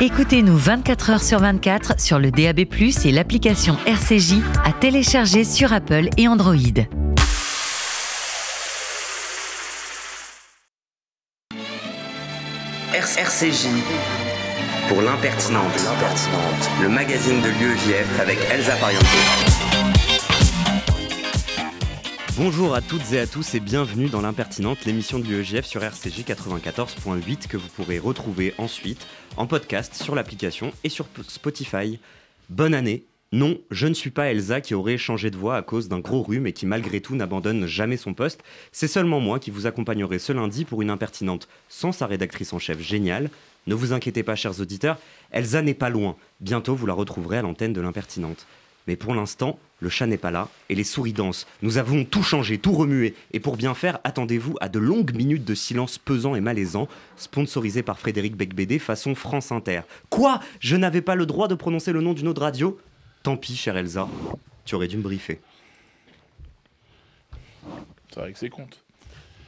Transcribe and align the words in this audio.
Écoutez-nous 0.00 0.56
24 0.56 1.10
heures 1.10 1.22
sur 1.22 1.38
24 1.38 2.00
sur 2.00 2.18
le 2.18 2.32
DAB+, 2.32 2.60
et 3.04 3.12
l'application 3.12 3.76
RCJ 3.86 4.40
à 4.64 4.72
télécharger 4.72 5.44
sur 5.44 5.72
Apple 5.72 6.08
et 6.16 6.26
Android. 6.26 6.56
RCJ 12.92 13.68
pour 14.88 15.00
l'impertinente, 15.00 15.64
le 16.82 16.88
magazine 16.88 17.40
de 17.40 17.48
l'UEJF 17.48 18.20
avec 18.20 18.38
Elsa 18.52 18.74
Pariente. 18.74 19.63
Bonjour 22.36 22.74
à 22.74 22.80
toutes 22.80 23.12
et 23.12 23.20
à 23.20 23.28
tous 23.28 23.54
et 23.54 23.60
bienvenue 23.60 24.08
dans 24.08 24.20
l'impertinente, 24.20 24.84
l'émission 24.86 25.20
de 25.20 25.24
l'UEJF 25.24 25.64
sur 25.66 25.84
RCJ 25.84 26.24
94.8 26.24 27.46
que 27.46 27.56
vous 27.56 27.68
pourrez 27.68 28.00
retrouver 28.00 28.54
ensuite 28.58 29.06
en 29.36 29.46
podcast 29.46 29.94
sur 29.94 30.16
l'application 30.16 30.72
et 30.82 30.88
sur 30.88 31.06
Spotify. 31.28 32.00
Bonne 32.50 32.74
année 32.74 33.04
non, 33.30 33.58
je 33.72 33.88
ne 33.88 33.94
suis 33.94 34.10
pas 34.10 34.30
Elsa 34.30 34.60
qui 34.60 34.74
aurait 34.74 34.96
changé 34.96 35.28
de 35.28 35.36
voix 35.36 35.56
à 35.56 35.62
cause 35.62 35.88
d'un 35.88 35.98
gros 35.98 36.22
rhume 36.22 36.46
et 36.46 36.52
qui 36.52 36.66
malgré 36.66 37.00
tout 37.00 37.16
n'abandonne 37.16 37.66
jamais 37.66 37.96
son 37.96 38.14
poste. 38.14 38.44
C'est 38.70 38.86
seulement 38.86 39.18
moi 39.18 39.40
qui 39.40 39.50
vous 39.50 39.66
accompagnerai 39.66 40.20
ce 40.20 40.32
lundi 40.32 40.64
pour 40.64 40.82
une 40.82 40.90
impertinente 40.90 41.48
sans 41.68 41.90
sa 41.90 42.06
rédactrice 42.06 42.52
en 42.52 42.60
chef 42.60 42.80
géniale. 42.80 43.30
Ne 43.66 43.74
vous 43.74 43.92
inquiétez 43.92 44.22
pas 44.22 44.36
chers 44.36 44.60
auditeurs, 44.60 44.98
Elsa 45.32 45.62
n'est 45.62 45.74
pas 45.74 45.90
loin. 45.90 46.14
Bientôt 46.40 46.76
vous 46.76 46.86
la 46.86 46.94
retrouverez 46.94 47.38
à 47.38 47.42
l'antenne 47.42 47.72
de 47.72 47.80
l'impertinente. 47.80 48.46
Mais 48.86 48.96
pour 48.96 49.14
l'instant, 49.14 49.58
le 49.80 49.88
chat 49.88 50.06
n'est 50.06 50.18
pas 50.18 50.30
là 50.30 50.48
et 50.68 50.74
les 50.74 50.84
souris 50.84 51.12
dansent. 51.12 51.46
Nous 51.62 51.78
avons 51.78 52.04
tout 52.04 52.22
changé, 52.22 52.58
tout 52.58 52.72
remué. 52.72 53.14
Et 53.32 53.40
pour 53.40 53.56
bien 53.56 53.74
faire, 53.74 53.98
attendez-vous 54.04 54.56
à 54.60 54.68
de 54.68 54.78
longues 54.78 55.14
minutes 55.14 55.44
de 55.44 55.54
silence 55.54 55.98
pesant 55.98 56.34
et 56.34 56.40
malaisant, 56.40 56.88
sponsorisé 57.16 57.82
par 57.82 57.98
Frédéric 57.98 58.36
Becbédé 58.36 58.78
façon 58.78 59.14
France 59.14 59.52
Inter. 59.52 59.82
Quoi? 60.10 60.40
Je 60.60 60.76
n'avais 60.76 61.02
pas 61.02 61.14
le 61.14 61.26
droit 61.26 61.48
de 61.48 61.54
prononcer 61.54 61.92
le 61.92 62.00
nom 62.00 62.12
d'une 62.12 62.28
autre 62.28 62.42
radio? 62.42 62.78
Tant 63.22 63.36
pis, 63.36 63.56
chère 63.56 63.76
Elsa, 63.76 64.08
tu 64.64 64.74
aurais 64.74 64.88
dû 64.88 64.98
me 64.98 65.02
briefer. 65.02 65.40
C'est 68.10 68.20
vrai 68.20 68.32
que 68.32 68.38
c'est 68.38 68.50
compte. 68.50 68.82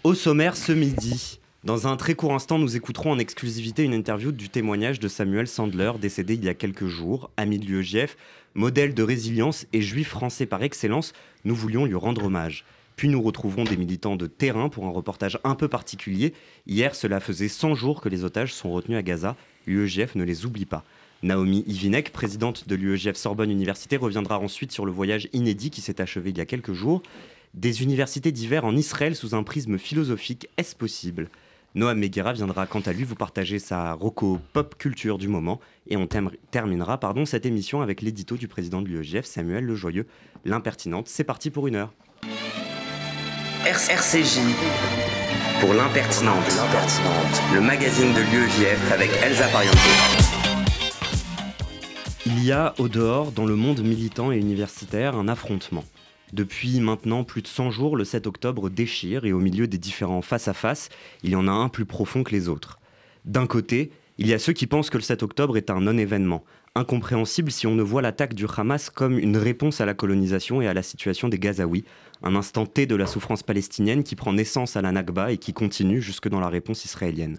Au 0.02 0.14
sommaire 0.14 0.56
ce 0.56 0.72
midi, 0.72 1.40
dans 1.64 1.88
un 1.88 1.96
très 1.96 2.14
court 2.14 2.34
instant, 2.34 2.58
nous 2.58 2.76
écouterons 2.76 3.10
en 3.12 3.18
exclusivité 3.18 3.82
une 3.82 3.94
interview 3.94 4.30
du 4.30 4.48
témoignage 4.48 5.00
de 5.00 5.08
Samuel 5.08 5.48
Sandler, 5.48 5.92
décédé 6.00 6.34
il 6.34 6.44
y 6.44 6.48
a 6.48 6.54
quelques 6.54 6.86
jours, 6.86 7.30
ami 7.36 7.58
de 7.58 7.66
l'UEJF, 7.66 8.16
modèle 8.54 8.94
de 8.94 9.02
résilience 9.02 9.66
et 9.72 9.82
juif 9.82 10.08
français 10.08 10.46
par 10.46 10.62
excellence. 10.62 11.12
Nous 11.44 11.56
voulions 11.56 11.84
lui 11.84 11.96
rendre 11.96 12.26
hommage. 12.26 12.64
Puis 12.94 13.08
nous 13.08 13.20
retrouverons 13.20 13.64
des 13.64 13.76
militants 13.76 14.16
de 14.16 14.26
terrain 14.26 14.68
pour 14.68 14.86
un 14.86 14.90
reportage 14.90 15.38
un 15.44 15.54
peu 15.54 15.68
particulier. 15.68 16.32
Hier, 16.66 16.94
cela 16.94 17.20
faisait 17.20 17.48
100 17.48 17.74
jours 17.74 18.00
que 18.00 18.08
les 18.08 18.24
otages 18.24 18.54
sont 18.54 18.70
retenus 18.70 18.96
à 18.96 19.02
Gaza. 19.02 19.36
L'UEJF 19.66 20.14
ne 20.14 20.24
les 20.24 20.46
oublie 20.46 20.64
pas. 20.64 20.84
Naomi 21.22 21.64
Ivinek, 21.66 22.12
présidente 22.12 22.68
de 22.68 22.74
l'UEGF 22.74 23.16
Sorbonne 23.16 23.50
Université, 23.50 23.96
reviendra 23.96 24.38
ensuite 24.38 24.72
sur 24.72 24.86
le 24.86 24.92
voyage 24.92 25.28
inédit 25.32 25.70
qui 25.70 25.80
s'est 25.80 26.00
achevé 26.00 26.30
il 26.30 26.38
y 26.38 26.40
a 26.40 26.46
quelques 26.46 26.72
jours. 26.72 27.02
Des 27.54 27.82
universités 27.82 28.32
d'hiver 28.32 28.64
en 28.64 28.76
Israël 28.76 29.16
sous 29.16 29.34
un 29.34 29.42
prisme 29.42 29.78
philosophique, 29.78 30.48
est-ce 30.56 30.76
possible? 30.76 31.28
Noam 31.76 31.98
Meguera 31.98 32.32
viendra 32.32 32.66
quant 32.66 32.80
à 32.80 32.92
lui 32.94 33.04
vous 33.04 33.16
partager 33.16 33.58
sa 33.58 33.92
roco 33.92 34.40
pop 34.54 34.76
culture 34.78 35.18
du 35.18 35.28
moment 35.28 35.60
et 35.86 35.98
on 35.98 36.06
terminera 36.06 36.98
pardon, 36.98 37.26
cette 37.26 37.44
émission 37.44 37.82
avec 37.82 38.00
l'édito 38.00 38.38
du 38.38 38.48
président 38.48 38.80
de 38.80 38.88
l'UEGF, 38.88 39.26
Samuel 39.26 39.66
Lejoyeux, 39.66 40.06
l'impertinente. 40.46 41.06
C'est 41.08 41.22
parti 41.22 41.50
pour 41.50 41.66
une 41.66 41.74
heure. 41.74 41.92
RCJ 43.66 44.38
pour 45.60 45.74
l'impertinente, 45.74 46.50
le 47.52 47.60
magazine 47.60 48.14
de 48.14 48.20
l'UEJF 48.20 48.92
avec 48.92 49.10
Elsa 49.22 49.46
Pariente. 49.48 49.76
Il 52.24 52.42
y 52.42 52.52
a 52.52 52.74
au 52.78 52.88
dehors, 52.88 53.32
dans 53.32 53.44
le 53.44 53.54
monde 53.54 53.82
militant 53.82 54.32
et 54.32 54.38
universitaire, 54.38 55.14
un 55.14 55.28
affrontement. 55.28 55.84
Depuis 56.32 56.80
maintenant 56.80 57.22
plus 57.22 57.42
de 57.42 57.46
100 57.46 57.70
jours, 57.70 57.96
le 57.96 58.04
7 58.04 58.26
octobre 58.26 58.68
déchire 58.68 59.24
et 59.24 59.32
au 59.32 59.38
milieu 59.38 59.68
des 59.68 59.78
différents 59.78 60.22
face-à-face, 60.22 60.88
il 61.22 61.30
y 61.30 61.36
en 61.36 61.46
a 61.46 61.52
un 61.52 61.68
plus 61.68 61.84
profond 61.84 62.24
que 62.24 62.32
les 62.32 62.48
autres. 62.48 62.80
D'un 63.24 63.46
côté, 63.46 63.92
il 64.18 64.26
y 64.26 64.34
a 64.34 64.38
ceux 64.38 64.52
qui 64.52 64.66
pensent 64.66 64.90
que 64.90 64.96
le 64.96 65.02
7 65.02 65.22
octobre 65.22 65.56
est 65.56 65.70
un 65.70 65.80
non-événement, 65.80 66.44
incompréhensible 66.74 67.50
si 67.50 67.66
on 67.66 67.74
ne 67.74 67.82
voit 67.82 68.02
l'attaque 68.02 68.34
du 68.34 68.46
Hamas 68.56 68.90
comme 68.90 69.18
une 69.18 69.36
réponse 69.36 69.80
à 69.80 69.86
la 69.86 69.94
colonisation 69.94 70.60
et 70.60 70.66
à 70.66 70.74
la 70.74 70.82
situation 70.82 71.28
des 71.28 71.38
Gazaouis, 71.38 71.84
un 72.22 72.34
instant 72.34 72.66
T 72.66 72.86
de 72.86 72.96
la 72.96 73.06
souffrance 73.06 73.42
palestinienne 73.42 74.04
qui 74.04 74.16
prend 74.16 74.32
naissance 74.32 74.76
à 74.76 74.82
la 74.82 74.92
Nakba 74.92 75.32
et 75.32 75.38
qui 75.38 75.52
continue 75.52 76.02
jusque 76.02 76.28
dans 76.28 76.40
la 76.40 76.48
réponse 76.48 76.84
israélienne. 76.84 77.38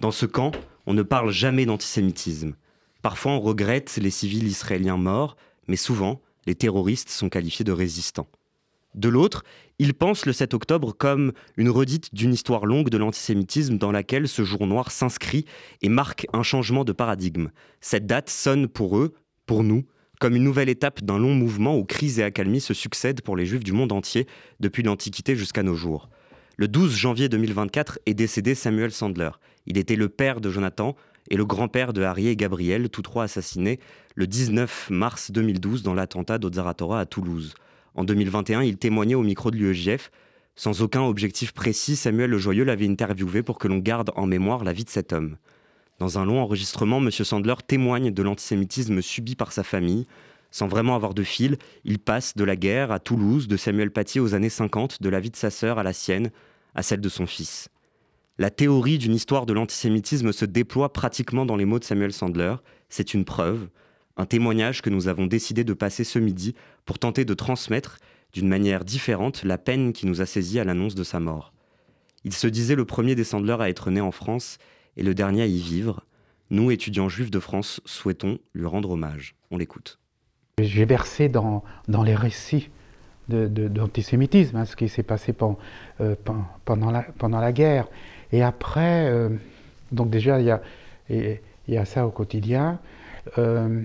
Dans 0.00 0.10
ce 0.10 0.26
camp, 0.26 0.52
on 0.86 0.94
ne 0.94 1.02
parle 1.02 1.30
jamais 1.30 1.66
d'antisémitisme. 1.66 2.54
Parfois, 3.02 3.32
on 3.32 3.40
regrette 3.40 3.96
les 4.00 4.10
civils 4.10 4.46
israéliens 4.46 4.96
morts, 4.96 5.36
mais 5.68 5.76
souvent, 5.76 6.20
les 6.46 6.54
terroristes 6.54 7.10
sont 7.10 7.28
qualifiés 7.28 7.64
de 7.64 7.72
résistants. 7.72 8.28
De 8.94 9.08
l'autre, 9.08 9.42
ils 9.78 9.94
pensent 9.94 10.26
le 10.26 10.32
7 10.32 10.52
octobre 10.52 10.92
comme 10.92 11.32
une 11.56 11.70
redite 11.70 12.14
d'une 12.14 12.34
histoire 12.34 12.66
longue 12.66 12.90
de 12.90 12.98
l'antisémitisme 12.98 13.78
dans 13.78 13.90
laquelle 13.90 14.28
ce 14.28 14.44
jour 14.44 14.66
noir 14.66 14.90
s'inscrit 14.90 15.46
et 15.80 15.88
marque 15.88 16.26
un 16.32 16.42
changement 16.42 16.84
de 16.84 16.92
paradigme. 16.92 17.48
Cette 17.80 18.06
date 18.06 18.28
sonne 18.28 18.68
pour 18.68 18.98
eux, 18.98 19.14
pour 19.46 19.64
nous, 19.64 19.84
comme 20.20 20.36
une 20.36 20.44
nouvelle 20.44 20.68
étape 20.68 21.02
d'un 21.02 21.18
long 21.18 21.34
mouvement 21.34 21.76
où 21.76 21.84
crise 21.84 22.18
et 22.20 22.22
accalmie 22.22 22.60
se 22.60 22.74
succèdent 22.74 23.22
pour 23.22 23.34
les 23.34 23.46
juifs 23.46 23.64
du 23.64 23.72
monde 23.72 23.92
entier, 23.92 24.26
depuis 24.60 24.82
l'Antiquité 24.82 25.36
jusqu'à 25.36 25.62
nos 25.62 25.74
jours. 25.74 26.10
Le 26.58 26.68
12 26.68 26.94
janvier 26.94 27.28
2024 27.28 27.98
est 28.04 28.14
décédé 28.14 28.54
Samuel 28.54 28.92
Sandler. 28.92 29.30
Il 29.66 29.78
était 29.78 29.96
le 29.96 30.08
père 30.08 30.40
de 30.40 30.50
Jonathan, 30.50 30.94
et 31.30 31.36
le 31.36 31.44
grand-père 31.44 31.92
de 31.92 32.02
Harry 32.02 32.28
et 32.28 32.36
Gabriel, 32.36 32.88
tous 32.88 33.02
trois 33.02 33.24
assassinés 33.24 33.78
le 34.14 34.26
19 34.26 34.90
mars 34.90 35.30
2012 35.30 35.82
dans 35.82 35.94
l'attentat 35.94 36.38
d'Ozaratora 36.38 37.00
à 37.00 37.06
Toulouse. 37.06 37.54
En 37.94 38.04
2021, 38.04 38.62
il 38.62 38.78
témoignait 38.78 39.14
au 39.14 39.22
micro 39.22 39.50
de 39.50 39.56
l'UEJF. 39.56 40.10
Sans 40.54 40.82
aucun 40.82 41.02
objectif 41.02 41.52
précis, 41.52 41.96
Samuel 41.96 42.30
Le 42.30 42.38
Joyeux 42.38 42.64
l'avait 42.64 42.88
interviewé 42.88 43.42
pour 43.42 43.58
que 43.58 43.68
l'on 43.68 43.78
garde 43.78 44.10
en 44.16 44.26
mémoire 44.26 44.64
la 44.64 44.72
vie 44.72 44.84
de 44.84 44.90
cet 44.90 45.12
homme. 45.12 45.36
Dans 45.98 46.18
un 46.18 46.24
long 46.24 46.40
enregistrement, 46.40 46.98
M. 46.98 47.10
Sandler 47.10 47.54
témoigne 47.66 48.10
de 48.10 48.22
l'antisémitisme 48.22 49.00
subi 49.00 49.34
par 49.34 49.52
sa 49.52 49.62
famille. 49.62 50.06
Sans 50.50 50.68
vraiment 50.68 50.94
avoir 50.94 51.14
de 51.14 51.22
fil, 51.22 51.56
il 51.84 51.98
passe 51.98 52.36
de 52.36 52.44
la 52.44 52.56
guerre 52.56 52.92
à 52.92 52.98
Toulouse, 52.98 53.48
de 53.48 53.56
Samuel 53.56 53.90
Paty 53.90 54.20
aux 54.20 54.34
années 54.34 54.50
50, 54.50 55.00
de 55.00 55.08
la 55.08 55.20
vie 55.20 55.30
de 55.30 55.36
sa 55.36 55.50
sœur 55.50 55.78
à 55.78 55.82
la 55.82 55.94
sienne, 55.94 56.30
à 56.74 56.82
celle 56.82 57.00
de 57.00 57.08
son 57.08 57.26
fils. 57.26 57.71
La 58.42 58.50
théorie 58.50 58.98
d'une 58.98 59.14
histoire 59.14 59.46
de 59.46 59.52
l'antisémitisme 59.52 60.32
se 60.32 60.44
déploie 60.44 60.92
pratiquement 60.92 61.46
dans 61.46 61.54
les 61.54 61.64
mots 61.64 61.78
de 61.78 61.84
Samuel 61.84 62.12
Sandler. 62.12 62.56
C'est 62.88 63.14
une 63.14 63.24
preuve, 63.24 63.68
un 64.16 64.26
témoignage 64.26 64.82
que 64.82 64.90
nous 64.90 65.06
avons 65.06 65.26
décidé 65.26 65.62
de 65.62 65.72
passer 65.74 66.02
ce 66.02 66.18
midi 66.18 66.56
pour 66.84 66.98
tenter 66.98 67.24
de 67.24 67.34
transmettre, 67.34 67.98
d'une 68.32 68.48
manière 68.48 68.84
différente, 68.84 69.44
la 69.44 69.58
peine 69.58 69.92
qui 69.92 70.06
nous 70.06 70.22
a 70.22 70.26
saisis 70.26 70.58
à 70.58 70.64
l'annonce 70.64 70.96
de 70.96 71.04
sa 71.04 71.20
mort. 71.20 71.52
Il 72.24 72.32
se 72.32 72.48
disait 72.48 72.74
le 72.74 72.84
premier 72.84 73.14
des 73.14 73.22
Sandler 73.22 73.58
à 73.60 73.68
être 73.68 73.92
né 73.92 74.00
en 74.00 74.10
France 74.10 74.58
et 74.96 75.04
le 75.04 75.14
dernier 75.14 75.42
à 75.42 75.46
y 75.46 75.60
vivre. 75.60 76.04
Nous, 76.50 76.72
étudiants 76.72 77.08
juifs 77.08 77.30
de 77.30 77.38
France, 77.38 77.80
souhaitons 77.84 78.40
lui 78.54 78.66
rendre 78.66 78.90
hommage. 78.90 79.36
On 79.52 79.56
l'écoute. 79.56 80.00
J'ai 80.58 80.84
bercé 80.84 81.28
dans, 81.28 81.62
les 81.86 82.16
récits 82.16 82.70
d'antisémitisme, 83.28 84.56
hein, 84.56 84.64
ce 84.64 84.74
qui 84.74 84.88
s'est 84.88 85.04
passé 85.04 85.32
pendant, 85.32 85.58
euh, 86.00 86.16
la 87.40 87.52
guerre. 87.52 87.86
Et 88.32 88.42
après, 88.42 89.10
euh, 89.10 89.28
donc 89.92 90.10
déjà, 90.10 90.40
il 90.40 90.58
y 91.68 91.76
a, 91.76 91.84
ça 91.84 92.06
au 92.06 92.10
quotidien. 92.10 92.78
Euh, 93.38 93.82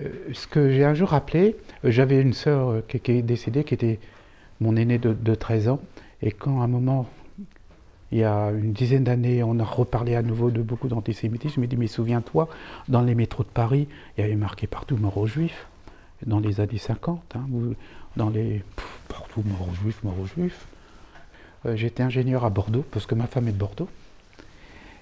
euh, 0.00 0.08
ce 0.32 0.46
que 0.46 0.70
j'ai 0.70 0.84
un 0.84 0.94
jour 0.94 1.10
rappelé, 1.10 1.56
j'avais 1.84 2.20
une 2.20 2.32
sœur 2.32 2.82
qui, 2.88 2.96
est 2.96 3.22
décédée, 3.22 3.64
qui 3.64 3.74
était 3.74 4.00
mon 4.60 4.76
aînée 4.76 4.98
de, 4.98 5.34
13 5.34 5.68
ans, 5.68 5.80
et 6.22 6.32
quand 6.32 6.60
à 6.62 6.64
un 6.64 6.68
moment, 6.68 7.06
il 8.10 8.18
y 8.18 8.24
a 8.24 8.50
une 8.50 8.72
dizaine 8.72 9.04
d'années, 9.04 9.42
on 9.42 9.58
a 9.58 9.64
reparlé 9.64 10.14
à 10.16 10.22
nouveau 10.22 10.50
de 10.50 10.62
beaucoup 10.62 10.88
d'antisémitisme, 10.88 11.56
je 11.56 11.60
me 11.60 11.66
dis, 11.66 11.76
mais 11.76 11.88
souviens-toi, 11.88 12.48
dans 12.88 13.02
les 13.02 13.14
métros 13.14 13.42
de 13.42 13.48
Paris, 13.48 13.86
il 14.16 14.22
y 14.22 14.24
avait 14.24 14.36
marqué 14.36 14.66
partout 14.66 14.96
mort 14.96 15.18
aux 15.18 15.26
juifs, 15.26 15.66
dans 16.24 16.40
les 16.40 16.60
années 16.60 16.78
50, 16.78 17.36
hein, 17.36 17.46
dans 18.16 18.30
les... 18.30 18.62
partout 19.08 19.42
mort 19.44 19.68
aux 19.70 19.74
juifs, 19.74 20.02
mort 20.02 20.18
aux 20.18 20.26
juifs. 20.26 20.66
Euh, 21.66 21.76
j'étais 21.76 22.02
ingénieur 22.02 22.44
à 22.44 22.50
Bordeaux, 22.50 22.84
parce 22.90 23.06
que 23.06 23.14
ma 23.14 23.26
femme 23.26 23.48
est 23.48 23.52
de 23.52 23.58
Bordeaux. 23.58 23.88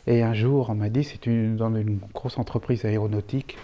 Et 0.07 0.23
un 0.23 0.35
jour, 0.35 0.71
on 0.71 0.75
m'a 0.75 0.89
dit, 0.89 1.05
c'est 1.05 1.27
une, 1.27 1.57
dans 1.57 1.75
une 1.75 1.99
grosse 2.13 2.39
entreprise 2.39 2.85
aéronautique, 2.85 3.57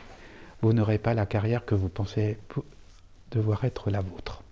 vous 0.63 0.73
n'aurez 0.73 0.99
pas 0.99 1.15
la 1.15 1.27
carrière 1.27 1.65
que 1.65 1.75
vous 1.75 1.89
pensez 1.89 2.39
devoir 3.31 3.65
être 3.65 3.91
la 3.91 4.01
vôtre. 4.01 4.43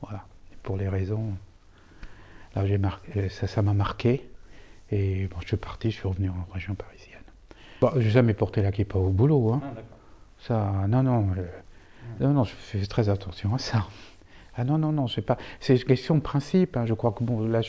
Voilà. 0.00 0.24
pour 0.62 0.76
les 0.76 0.88
raisons. 0.88 1.32
Là, 2.54 2.66
j'ai 2.66 2.78
marqué, 2.78 3.12
euh, 3.16 3.28
ça, 3.28 3.62
m'a 3.62 3.72
marqué. 3.72 4.28
Et 4.90 5.26
bon, 5.28 5.36
je 5.40 5.48
suis 5.48 5.56
parti, 5.56 5.90
je 5.90 5.96
suis 5.96 6.08
revenu 6.08 6.28
en 6.28 6.46
région 6.52 6.74
parisienne. 6.74 7.22
Bon, 7.80 7.90
j'ai 7.96 8.10
jamais 8.10 8.34
porté 8.34 8.62
la 8.62 8.70
kippa 8.70 8.98
au 8.98 9.10
boulot. 9.10 9.52
Hein. 9.52 9.62
Ah, 9.64 9.80
ça, 10.38 10.72
non, 10.88 11.02
non, 11.02 11.28
euh, 11.38 11.46
non, 12.20 12.32
non, 12.32 12.44
je 12.44 12.52
fais 12.52 12.84
très 12.86 13.08
attention 13.08 13.54
à 13.54 13.58
ça. 13.58 13.86
Ah 14.56 14.64
non, 14.64 14.78
non, 14.78 14.92
non, 14.92 15.06
pas. 15.26 15.38
C'est 15.60 15.76
une 15.76 15.84
question 15.84 16.14
de 16.14 16.20
principe. 16.20 16.76
Hein. 16.76 16.86
Je 16.86 16.94
crois 16.94 17.12
que 17.12 17.24
bon, 17.24 17.46
là, 17.46 17.60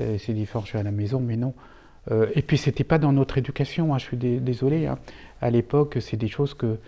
euh, 0.00 0.16
c'est 0.18 0.34
différent, 0.34 0.62
je 0.64 0.70
suis 0.70 0.78
à 0.78 0.82
la 0.82 0.90
maison, 0.90 1.20
mais 1.20 1.36
non. 1.36 1.54
Euh, 2.10 2.26
et 2.34 2.42
puis, 2.42 2.58
c'était 2.58 2.84
pas 2.84 2.98
dans 2.98 3.12
notre 3.12 3.38
éducation, 3.38 3.94
hein, 3.94 3.98
je 3.98 4.04
suis 4.04 4.16
désolé. 4.16 4.86
Hein. 4.86 4.98
À 5.40 5.50
l'époque, 5.50 5.98
c'est 6.00 6.16
des 6.16 6.28
choses 6.28 6.54
que. 6.54 6.78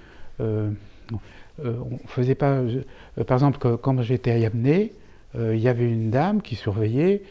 Euh, 0.41 0.71
on 1.63 1.99
faisait 2.09 2.35
pas. 2.35 2.63
par 3.29 3.37
exemple, 3.37 3.77
quand 3.77 4.03
j'étais 4.03 4.33
à 4.33 4.39
Yamné, 4.39 4.93
il 5.37 5.59
y 5.59 5.69
avait 5.69 5.89
une 5.89 6.11
dame 6.11 6.43
qui 6.43 6.57
surveillait 6.57 7.23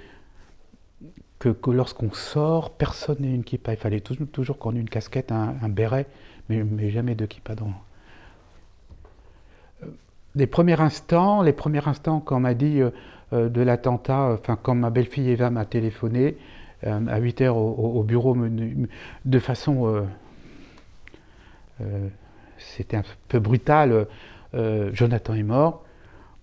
que, 1.39 1.71
lorsqu'on 1.71 2.13
sort, 2.13 2.71
personne 2.71 3.17
n'ait 3.19 3.33
une 3.33 3.43
kippa. 3.43 3.73
Il 3.73 3.77
fallait 3.77 3.99
toujours, 3.99 4.57
qu'on 4.57 4.75
ait 4.77 4.79
une 4.79 4.89
casquette, 4.89 5.33
un, 5.33 5.67
béret, 5.67 6.05
mais, 6.47 6.63
mais, 6.63 6.89
jamais 6.89 7.15
de 7.15 7.25
kippa 7.25 7.53
dans, 7.55 7.73
les 10.35 10.47
premiers 10.47 10.79
instants, 10.79 11.41
les 11.41 11.53
premiers 11.53 11.87
instants 11.87 12.19
quand 12.19 12.37
on 12.37 12.41
m'a 12.41 12.53
dit 12.53 12.81
euh, 12.81 12.89
euh, 13.33 13.49
de 13.49 13.61
l'attentat, 13.61 14.31
enfin 14.33 14.57
quand 14.61 14.75
ma 14.75 14.89
belle-fille 14.89 15.29
Eva 15.29 15.49
m'a 15.49 15.65
téléphoné 15.65 16.37
euh, 16.85 16.99
à 17.07 17.19
8 17.19 17.41
heures 17.41 17.57
au, 17.57 18.03
bureau 18.03 18.35
de 19.25 19.39
façon, 19.39 20.05
c'était 22.57 22.97
un 22.97 23.03
peu 23.27 23.39
brutal, 23.39 24.07
Jonathan 24.91 25.33
est 25.33 25.43
mort. 25.43 25.83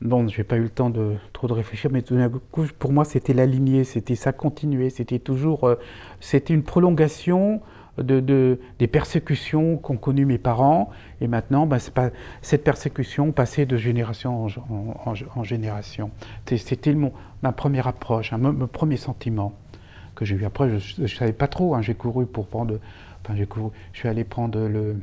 Bon, 0.00 0.26
j'ai 0.28 0.44
pas 0.44 0.56
eu 0.56 0.62
le 0.62 0.70
temps 0.70 0.88
de 0.88 1.16
trop 1.34 1.46
de 1.46 1.52
réfléchir, 1.52 1.90
mais 1.92 2.00
tout 2.00 2.16
d'un 2.16 2.30
coup, 2.30 2.66
pour 2.78 2.90
moi, 2.90 3.04
c'était 3.04 3.34
la 3.34 3.44
lignée, 3.44 3.84
c'était 3.84 4.14
ça 4.14 4.32
continuait, 4.32 4.88
c'était 4.88 5.18
toujours, 5.18 5.70
c'était 6.20 6.54
une 6.54 6.62
prolongation 6.62 7.60
de, 8.02 8.58
des 8.78 8.86
persécutions 8.86 9.76
qu'ont 9.76 9.96
connues 9.96 10.26
mes 10.26 10.38
parents. 10.38 10.90
Et 11.20 11.28
maintenant, 11.28 11.66
ben, 11.66 11.78
pas, 11.94 12.10
cette 12.42 12.64
persécution 12.64 13.32
passait 13.32 13.66
de 13.66 13.76
génération 13.76 14.46
en, 14.46 15.44
génération. 15.44 16.10
C'était 16.46 16.94
ma 17.42 17.52
première 17.52 17.86
approche, 17.86 18.32
mon, 18.32 18.66
premier 18.66 18.96
sentiment 18.96 19.52
que 20.14 20.24
j'ai 20.24 20.36
eu. 20.36 20.44
Après, 20.44 20.78
je 20.78 21.02
ne 21.02 21.06
savais 21.06 21.32
pas 21.32 21.48
trop. 21.48 21.74
Hein, 21.74 21.82
j'ai 21.82 21.94
couru 21.94 22.26
pour 22.26 22.46
prendre. 22.46 22.78
Enfin, 23.24 23.42
couru, 23.46 23.70
je 23.92 23.98
suis 23.98 24.08
allé 24.08 24.24
prendre 24.24 24.58
le, 24.58 24.96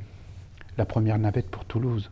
la 0.77 0.85
première 0.85 1.17
navette 1.17 1.49
pour 1.49 1.65
Toulouse. 1.65 2.11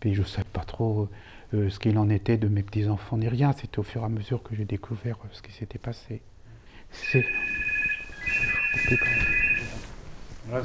Puis 0.00 0.14
je 0.14 0.20
ne 0.20 0.26
savais 0.26 0.46
pas 0.52 0.64
trop 0.64 1.08
euh, 1.54 1.70
ce 1.70 1.78
qu'il 1.78 1.96
en 1.98 2.08
était 2.10 2.36
de 2.36 2.48
mes 2.48 2.62
petits-enfants 2.62 3.18
ni 3.18 3.28
rien. 3.28 3.52
C'était 3.52 3.78
au 3.78 3.82
fur 3.82 4.02
et 4.02 4.04
à 4.04 4.08
mesure 4.08 4.42
que 4.42 4.54
j'ai 4.54 4.64
découvert 4.64 5.16
euh, 5.24 5.28
ce 5.32 5.42
qui 5.42 5.52
s'était 5.52 5.78
passé. 5.78 6.20
C'est. 6.90 7.24
Oh. 10.52 10.58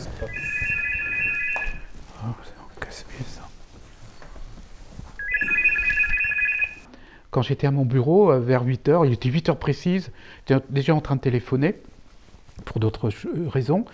Quand 7.32 7.42
j'étais 7.42 7.66
à 7.66 7.72
mon 7.72 7.86
bureau, 7.86 8.32
euh, 8.32 8.40
vers 8.40 8.64
8 8.64 8.90
h 8.90 9.08
il 9.08 9.14
était 9.14 9.30
8 9.30 9.50
h 9.50 9.56
précises, 9.56 10.12
j'étais 10.48 10.62
déjà 10.70 10.94
en 10.94 11.02
train 11.02 11.16
de 11.16 11.22
téléphoner 11.22 11.76
pour 12.66 12.80
d'autres 12.80 13.10
euh, 13.10 13.48
raisons, 13.48 13.86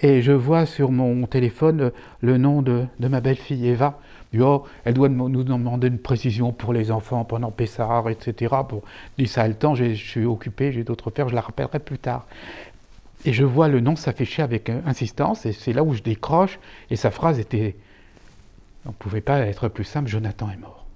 et 0.00 0.22
je 0.22 0.32
vois 0.32 0.66
sur 0.66 0.90
mon 0.90 1.26
téléphone 1.26 1.82
euh, 1.82 1.90
le 2.20 2.36
nom 2.38 2.62
de, 2.62 2.86
ma 2.98 3.20
belle-fille 3.20 3.68
Eva. 3.68 4.00
Oh, 4.38 4.64
elle 4.84 4.92
doit 4.92 5.08
nous 5.08 5.42
demander 5.42 5.86
une 5.86 5.98
précision 5.98 6.52
pour 6.52 6.74
les 6.74 6.90
enfants 6.90 7.24
pendant 7.24 7.50
Pessard, 7.50 8.10
etc. 8.10 8.56
Bon, 8.68 8.82
dis 9.16 9.26
ça 9.26 9.42
a 9.42 9.48
le 9.48 9.54
temps, 9.54 9.74
je 9.74 9.94
suis 9.94 10.26
occupé, 10.26 10.70
j'ai 10.70 10.84
d'autres 10.84 11.10
faire, 11.10 11.28
je 11.28 11.34
la 11.34 11.40
rappellerai 11.40 11.78
plus 11.78 11.98
tard. 11.98 12.26
Et 13.24 13.32
je 13.32 13.44
vois 13.44 13.68
le 13.68 13.80
nom 13.80 13.96
s'afficher 13.96 14.42
avec 14.42 14.70
insistance, 14.86 15.44
et 15.44 15.52
c'est 15.52 15.72
là 15.72 15.82
où 15.82 15.94
je 15.94 16.02
décroche, 16.02 16.58
et 16.90 16.96
sa 16.96 17.10
phrase 17.10 17.38
était, 17.38 17.76
on 18.86 18.90
ne 18.90 18.94
pouvait 18.94 19.20
pas 19.20 19.40
être 19.40 19.68
plus 19.68 19.84
simple, 19.84 20.08
Jonathan 20.08 20.50
est 20.50 20.56
mort. 20.56 20.86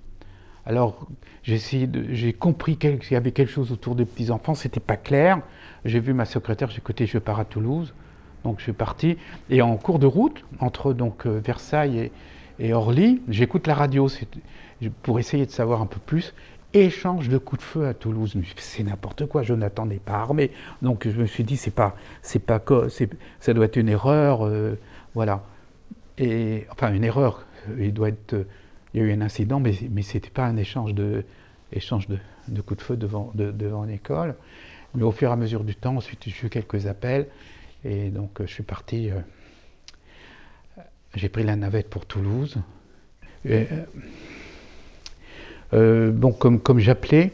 Alors 0.65 1.09
j'ai 1.43 2.33
compris 2.33 2.77
qu'il 2.77 3.01
y 3.11 3.17
avait 3.17 3.33
quelque 3.33 3.51
chose 3.51 3.73
autour 3.73 3.97
des 3.97 4.05
petits-enfants, 4.05 4.55
c'était 4.55 4.81
pas 4.81 4.97
clair. 4.97 5.41
J'ai 5.85 5.99
vu 5.99 6.13
ma 6.13 6.25
secrétaire, 6.25 6.71
j'ai 6.71 6.79
écouté, 6.79 7.07
je 7.07 7.19
pars 7.19 7.41
à 7.41 7.45
Toulouse, 7.45 7.93
donc 8.45 8.59
je 8.59 8.65
suis 8.65 8.73
parti. 8.73 9.17
Et 9.51 9.61
en 9.61 9.77
cours 9.77 9.99
de 9.99 10.07
route, 10.07 10.45
entre 10.61 10.93
donc 10.93 11.27
euh, 11.27 11.41
Versailles 11.45 11.99
et, 11.99 12.13
et 12.61 12.73
Orly, 12.73 13.23
j'écoute 13.29 13.67
la 13.67 13.75
radio 13.75 14.09
pour 15.03 15.19
essayer 15.19 15.47
de 15.47 15.51
savoir 15.51 15.83
un 15.83 15.87
peu 15.87 15.99
plus 15.99 16.33
échange 16.75 17.29
de 17.29 17.39
coups 17.39 17.61
de 17.61 17.65
feu 17.67 17.87
à 17.87 17.95
Toulouse. 17.95 18.37
C'est 18.57 18.83
n'importe 18.83 19.27
quoi, 19.27 19.43
Jonathan 19.43 19.87
n'est 19.87 19.99
pas 19.99 20.15
armé. 20.15 20.51
Donc 20.81 21.09
je 21.09 21.19
me 21.19 21.27
suis 21.27 21.45
dit, 21.45 21.57
c'est 21.57 21.71
pas, 21.71 21.97
c'est 22.23 22.39
pas, 22.39 22.63
ça 23.41 23.55
doit 23.55 23.65
être 23.65 23.77
une 23.77 23.89
erreur, 23.89 24.47
euh, 24.47 24.75
voilà. 25.15 25.45
Et 26.19 26.67
enfin 26.71 26.93
une 26.93 27.05
erreur. 27.05 27.47
Il 27.79 27.95
y 28.95 29.01
a 29.01 29.05
eu 29.05 29.13
un 29.13 29.21
incident, 29.21 29.61
mais 29.61 29.75
mais 29.91 30.03
c'était 30.03 30.31
pas 30.31 30.45
un 30.45 30.57
échange 30.57 30.95
de, 30.95 31.25
échange 31.73 32.09
de, 32.09 32.19
de 32.49 32.61
coups 32.61 32.79
de 32.79 32.85
feu 32.85 32.97
devant, 32.97 33.85
l'école. 33.85 34.35
Mais 34.95 35.03
au 35.03 35.13
fur 35.13 35.31
et 35.31 35.33
à 35.33 35.37
mesure 35.37 35.65
du 35.65 35.75
temps, 35.75 35.97
ensuite 35.97 36.25
j'ai 36.27 36.47
eu 36.47 36.51
quelques 36.51 36.87
appels 36.87 37.29
et 37.85 38.11
donc 38.11 38.41
je 38.41 38.53
suis 38.53 38.63
parti. 38.63 39.11
Euh, 39.11 39.21
j'ai 41.15 41.29
pris 41.29 41.45
la 41.45 41.57
navette 41.57 41.89
pour 41.89 42.07
Toulouse. 42.07 42.57
Euh, 43.47 43.65
bon, 45.73 46.33
comme, 46.33 46.61
comme 46.61 46.79
j'appelais, 46.79 47.33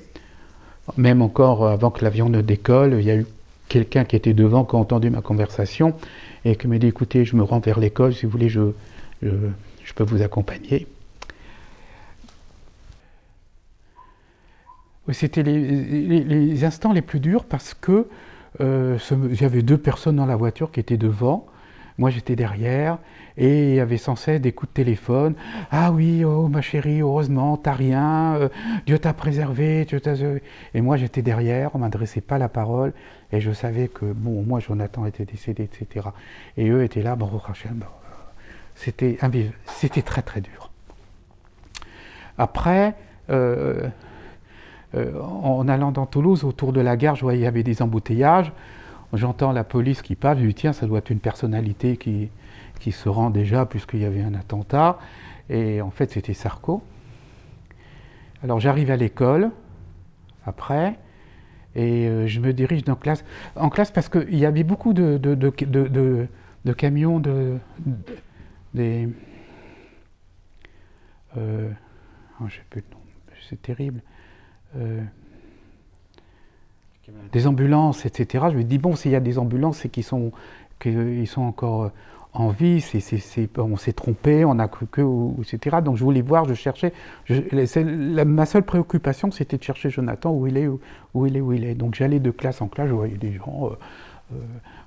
même 0.97 1.23
encore 1.23 1.67
avant 1.67 1.91
que 1.91 2.05
l'avion 2.05 2.29
ne 2.29 2.41
décolle, 2.41 2.97
il 2.99 3.05
y 3.05 3.11
a 3.11 3.17
eu 3.17 3.27
quelqu'un 3.69 4.05
qui 4.05 4.17
était 4.17 4.35
devant, 4.35 4.65
qui 4.65 4.75
a 4.77 4.79
entendu 4.79 5.11
ma 5.11 5.21
conversation 5.21 5.95
et 6.45 6.57
qui 6.57 6.67
m'a 6.67 6.79
dit 6.79 6.87
écoutez, 6.87 7.25
je 7.25 7.37
me 7.37 7.43
rends 7.43 7.61
vers 7.61 7.79
l'école, 7.79 8.15
si 8.15 8.27
vous 8.27 8.33
voulez, 8.33 8.49
je, 8.49 8.73
je, 9.23 9.95
peux 9.95 10.05
vous 10.05 10.23
accompagner. 10.23 10.87
C'était 15.11 15.43
les, 15.43 16.23
les, 16.23 16.65
instants 16.65 16.93
les 16.93 17.01
plus 17.01 17.19
durs 17.19 17.45
parce 17.45 17.73
que 17.73 18.07
euh, 18.61 18.99
avait 19.41 19.63
deux 19.63 19.79
personnes 19.79 20.17
dans 20.17 20.27
la 20.27 20.37
voiture 20.37 20.71
qui 20.71 20.81
étaient 20.81 20.99
devant. 20.99 21.47
Moi, 21.97 22.11
j'étais 22.11 22.37
derrière 22.37 22.99
et 23.39 23.71
il 23.71 23.75
y 23.77 23.81
avait 23.81 23.97
sans 23.97 24.17
cesse 24.17 24.41
des 24.41 24.53
coups 24.53 24.71
de 24.73 24.75
téléphone. 24.75 25.35
Ah 25.71 25.93
oui, 25.93 26.25
oh 26.25 26.49
ma 26.49 26.61
chérie, 26.61 27.01
heureusement, 27.01 27.57
t'as 27.57 27.73
rien, 27.73 28.35
euh, 28.35 28.49
Dieu 28.85 28.99
t'a 28.99 29.15
préservé, 29.15 29.85
Dieu 29.85 30.01
t'a. 30.01 30.15
Et 30.75 30.81
moi, 30.81 30.97
j'étais 30.97 31.23
derrière, 31.23 31.71
on 31.75 31.79
m'adressait 31.79 32.21
pas 32.21 32.37
la 32.39 32.49
parole 32.49 32.93
et 33.33 33.41
je 33.41 33.53
savais 33.53 33.89
que, 33.89 34.07
bon, 34.07 34.43
moi, 34.43 34.59
Jonathan 34.59 35.07
était 35.07 35.25
décédé, 35.25 35.63
etc. 35.65 36.09
Et 36.57 36.69
eux 36.69 36.83
étaient 36.83 37.03
là, 37.03 37.15
bon, 37.15 37.27
Rachel, 37.27 37.77
c'était 38.75 39.19
c'était 39.67 40.03
très 40.03 40.23
très 40.23 40.41
dur. 40.41 40.71
Après, 42.39 42.95
euh, 43.31 43.89
euh, 44.95 45.21
en 45.23 45.69
allant 45.69 45.93
dans 45.93 46.07
Toulouse, 46.07 46.43
autour 46.45 46.73
de 46.73 46.81
la 46.81 46.97
gare, 46.97 47.15
je 47.15 47.23
voyais 47.23 47.39
qu'il 47.39 47.45
y 47.45 47.49
avait 47.49 47.63
des 47.63 47.83
embouteillages. 47.83 48.53
J'entends 49.13 49.53
la 49.53 49.65
police 49.65 50.03
qui 50.03 50.17
parle, 50.17 50.39
je 50.41 50.47
dis 50.47 50.55
tiens, 50.55 50.73
ça 50.73 50.87
doit 50.87 50.99
être 50.99 51.11
une 51.11 51.21
personnalité 51.21 51.97
qui, 51.97 52.31
qui 52.79 52.93
se 52.93 53.09
rend 53.09 53.31
déjà 53.31 53.67
puisqu'il 53.67 54.01
y 54.01 54.05
avait 54.05 54.23
un 54.23 54.35
attentat. 54.35 54.99
Et 55.51 55.81
en 55.81 55.91
fait, 55.91 56.11
c'était 56.11 56.35
Sarko. 56.35 56.83
Alors 58.43 58.61
j'arrive 58.61 58.91
à 58.91 58.97
l'école, 58.97 59.51
après, 60.47 60.97
et 61.75 62.07
euh, 62.07 62.27
je 62.27 62.41
me 62.41 62.53
dirige 62.53 62.85
dans 62.85 62.95
classe, 62.95 63.25
en 63.57 63.69
classe 63.69 63.91
parce 63.91 64.09
qu'il 64.09 64.39
y 64.39 64.47
avait 64.47 64.63
beaucoup 64.63 64.93
de, 64.93 65.17
de, 65.19 65.35
de, 65.35 66.29
de 66.65 66.73
camions 66.73 67.19
de, 67.19 67.59
des... 68.75 69.09
Euh, 71.37 71.71
oh, 72.41 72.45
je 72.49 72.55
sais 72.57 72.65
plus 72.71 72.81
le 72.81 72.95
nom, 72.95 73.03
c'est 73.49 73.61
terrible. 73.61 74.03
Euh, 74.77 75.03
des 77.33 77.47
ambulances, 77.47 78.05
etc. 78.07 78.47
Je 78.53 78.57
me 78.57 78.65
dis, 78.65 78.79
bon, 78.79 78.95
s'il 78.95 79.13
y 79.13 79.17
a 79.17 79.21
des 79.21 79.39
ambulances, 79.39 79.79
c'est 79.79 79.89
qu'ils 79.89 80.05
sont, 80.05 80.33
sont 81.27 81.43
encore 81.43 81.85
euh, 81.85 81.93
en 82.39 82.51
vie, 82.51 82.85
on 83.59 83.77
s'est 83.77 83.93
trompé, 83.93 84.45
on 84.45 84.61
a 84.61 84.69
cru 84.69 84.87
que, 84.87 85.03
etc. 85.41 85.79
Donc 85.85 85.97
je 85.97 86.05
voulais 86.05 86.23
voir, 86.23 86.45
je 86.45 86.55
cherchais. 86.55 86.93
ma 87.29 88.47
seule 88.47 88.63
préoccupation, 88.63 89.33
c'était 89.33 89.59
de 89.59 89.63
chercher 89.65 89.91
Jonathan, 89.91 90.31
où 90.33 90.47
il 90.47 90.57
est, 90.57 90.69
où, 90.69 91.27
il 91.27 91.37
est, 91.37 91.41
où 91.41 91.53
il 91.53 91.65
est. 91.65 91.75
Donc 91.75 91.97
j'allais 91.97 92.21
de 92.21 92.31
classe 92.31 92.61
en 92.61 92.69
classe, 92.69 92.89
je 92.89 92.95
voyais 92.95 93.17
des 93.17 93.33
gens, 93.33 93.71
euh, 94.33 94.37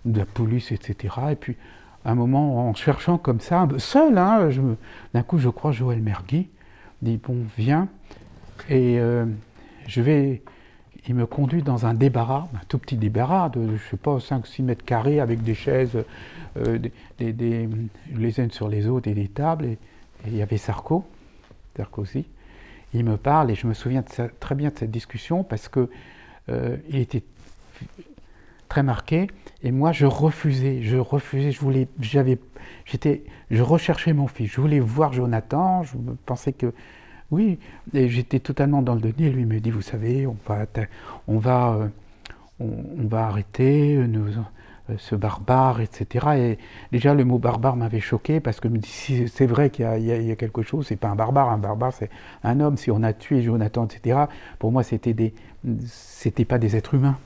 de 0.05 0.19
la 0.19 0.25
police, 0.25 0.71
etc. 0.71 1.13
Et 1.31 1.35
puis, 1.35 1.57
à 2.05 2.11
un 2.11 2.15
moment, 2.15 2.69
en 2.69 2.73
cherchant 2.73 3.17
comme 3.17 3.41
ça, 3.41 3.67
seul, 3.79 4.17
hein, 4.17 4.49
d'un 5.13 5.23
coup, 5.23 5.37
je 5.37 5.49
crois 5.49 5.73
Joël 5.73 6.01
Mergui, 6.01 6.49
dit, 7.01 7.17
bon, 7.17 7.35
viens, 7.57 7.89
et 8.69 8.97
je 9.87 10.01
vais 10.01 10.41
il 11.07 11.15
me 11.15 11.25
conduit 11.25 11.63
dans 11.63 11.85
un 11.85 11.93
débarras, 11.93 12.47
un 12.53 12.65
tout 12.67 12.77
petit 12.77 12.95
débarras 12.95 13.49
de, 13.49 13.75
je 13.75 13.89
sais 13.89 13.97
pas, 13.97 14.17
5-6 14.17 14.63
mètres 14.63 14.85
carrés 14.85 15.19
avec 15.19 15.41
des 15.41 15.55
chaises, 15.55 15.97
euh, 16.57 16.77
des, 17.17 17.69
les 18.13 18.39
unes 18.39 18.51
sur 18.51 18.69
les 18.69 18.87
autres 18.87 19.07
et 19.07 19.13
des 19.13 19.27
tables. 19.27 19.65
Et, 19.65 19.77
il 20.27 20.35
y 20.35 20.43
avait 20.43 20.57
Sarko, 20.57 21.03
Sarkozy. 21.75 22.25
Il 22.93 23.05
me 23.05 23.17
parle 23.17 23.49
et 23.49 23.55
je 23.55 23.65
me 23.65 23.73
souviens 23.73 24.03
très 24.39 24.53
bien 24.53 24.69
de 24.69 24.77
cette 24.77 24.91
discussion 24.91 25.43
parce 25.43 25.67
que 25.67 25.89
euh, 26.49 26.77
il 26.89 26.97
était 26.97 27.23
très 28.67 28.83
marqué 28.83 29.27
et 29.63 29.71
moi 29.71 29.91
je 29.91 30.05
refusais, 30.05 30.83
je 30.83 30.97
refusais, 30.97 31.51
je 31.51 31.59
voulais, 31.59 31.87
j'avais, 31.99 32.37
j'étais, 32.85 33.23
je 33.49 33.63
recherchais 33.63 34.13
mon 34.13 34.27
fils, 34.27 34.51
je 34.51 34.61
voulais 34.61 34.79
voir 34.79 35.13
Jonathan, 35.13 35.83
je 35.83 35.93
pensais 36.25 36.53
que 36.53 36.73
oui, 37.31 37.59
j'étais 37.93 38.39
totalement 38.39 38.81
dans 38.81 38.95
le 38.95 39.01
déni. 39.01 39.29
Lui 39.29 39.45
me 39.45 39.59
dit, 39.59 39.71
vous 39.71 39.81
savez, 39.81 40.27
on 40.27 40.35
va, 41.37 41.89
arrêter, 43.13 43.99
ce 44.97 45.15
barbare, 45.15 45.79
etc. 45.79 46.27
Et 46.37 46.57
déjà, 46.91 47.13
le 47.13 47.23
mot 47.23 47.39
barbare 47.39 47.77
m'avait 47.77 48.01
choqué 48.01 48.41
parce 48.41 48.59
que 48.59 48.67
si 48.83 49.29
c'est 49.29 49.45
vrai 49.45 49.69
qu'il 49.69 49.85
y, 49.85 50.31
a 50.31 50.35
quelque 50.35 50.61
chose, 50.61 50.87
c'est 50.87 50.97
pas 50.97 51.07
un 51.07 51.15
barbare, 51.15 51.49
un 51.49 51.57
barbare 51.57 51.93
c'est 51.93 52.09
un 52.43 52.59
homme. 52.59 52.75
Si 52.75 52.91
on 52.91 53.01
a 53.01 53.13
tué 53.13 53.41
Jonathan, 53.41 53.85
etc., 53.85 54.25
pour 54.59 54.73
moi, 54.73 54.83
c'était 54.83 55.13
des, 55.13 55.33
c'était 55.85 56.45
pas 56.45 56.57
des 56.57 56.75
êtres 56.75 56.95
humains. 56.95 57.17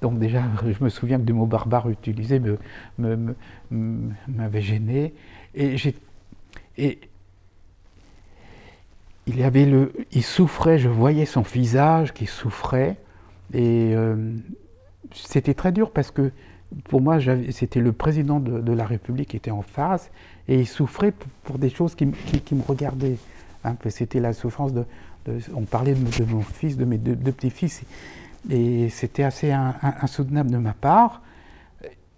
Donc 0.00 0.20
déjà, 0.20 0.44
je 0.64 0.84
me 0.84 0.88
souviens 0.88 1.18
que 1.18 1.26
le 1.26 1.34
mot 1.34 1.46
barbare 1.46 1.90
utilisé 1.90 2.38
m'avait 2.38 2.58
me, 3.70 4.60
gêné. 4.60 5.14
Et, 5.56 5.74
et 6.78 7.00
il 9.30 9.42
avait 9.42 9.64
le, 9.64 9.92
il 10.12 10.22
souffrait, 10.22 10.78
je 10.78 10.88
voyais 10.88 11.24
son 11.24 11.42
visage 11.42 12.12
qui 12.12 12.26
souffrait. 12.26 12.96
Et 13.54 13.92
euh, 13.94 14.34
c'était 15.12 15.54
très 15.54 15.72
dur 15.72 15.90
parce 15.90 16.10
que 16.10 16.32
pour 16.88 17.00
moi, 17.00 17.18
c'était 17.50 17.80
le 17.80 17.92
président 17.92 18.38
de, 18.38 18.72
la 18.72 18.86
République 18.86 19.30
qui 19.30 19.36
était 19.36 19.50
en 19.50 19.62
face 19.62 20.10
et 20.46 20.60
il 20.60 20.66
souffrait 20.66 21.12
pour, 21.44 21.58
des 21.58 21.70
choses 21.70 21.94
qui, 21.94 22.06
me 22.06 22.62
regardaient. 22.66 23.16
C'était 23.88 24.20
la 24.20 24.32
souffrance 24.32 24.72
de, 24.72 24.84
On 25.54 25.62
parlait 25.62 25.94
de, 25.94 26.24
mon 26.24 26.42
fils, 26.42 26.76
de 26.76 26.84
mes 26.84 26.96
deux, 26.96 27.32
petits-fils, 27.32 27.82
et 28.50 28.88
c'était 28.88 29.24
assez 29.24 29.52
insoutenable 29.52 30.50
de 30.50 30.58
ma 30.58 30.72
part. 30.72 31.22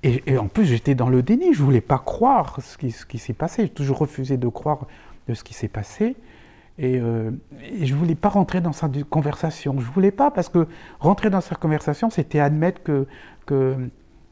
Et, 0.02 0.36
en 0.36 0.48
plus, 0.48 0.66
j'étais 0.66 0.94
dans 0.94 1.08
le 1.08 1.22
déni, 1.22 1.54
je 1.54 1.60
ne 1.60 1.64
voulais 1.64 1.80
pas 1.80 1.98
croire 1.98 2.58
ce 2.62 2.76
qui, 2.76 2.94
qui 3.08 3.18
s'est 3.18 3.32
passé. 3.32 3.62
J'ai 3.62 3.68
toujours 3.70 3.98
refusé 3.98 4.36
de 4.36 4.48
croire 4.48 4.86
de 5.28 5.34
ce 5.34 5.44
qui 5.44 5.54
s'est 5.54 5.68
passé. 5.68 6.14
Et, 6.78 6.98
euh, 6.98 7.30
je 7.82 7.92
ne 7.92 7.98
voulais 7.98 8.14
pas 8.14 8.28
rentrer 8.28 8.60
dans 8.60 8.72
sa 8.72 8.88
conversation. 9.10 9.74
Je 9.78 9.86
ne 9.86 9.92
voulais 9.92 10.10
pas, 10.10 10.30
parce 10.30 10.48
que 10.48 10.66
rentrer 11.00 11.30
dans 11.30 11.40
sa 11.40 11.54
conversation, 11.54 12.10
c'était 12.10 12.40
admettre 12.40 12.82
que, 12.82 13.06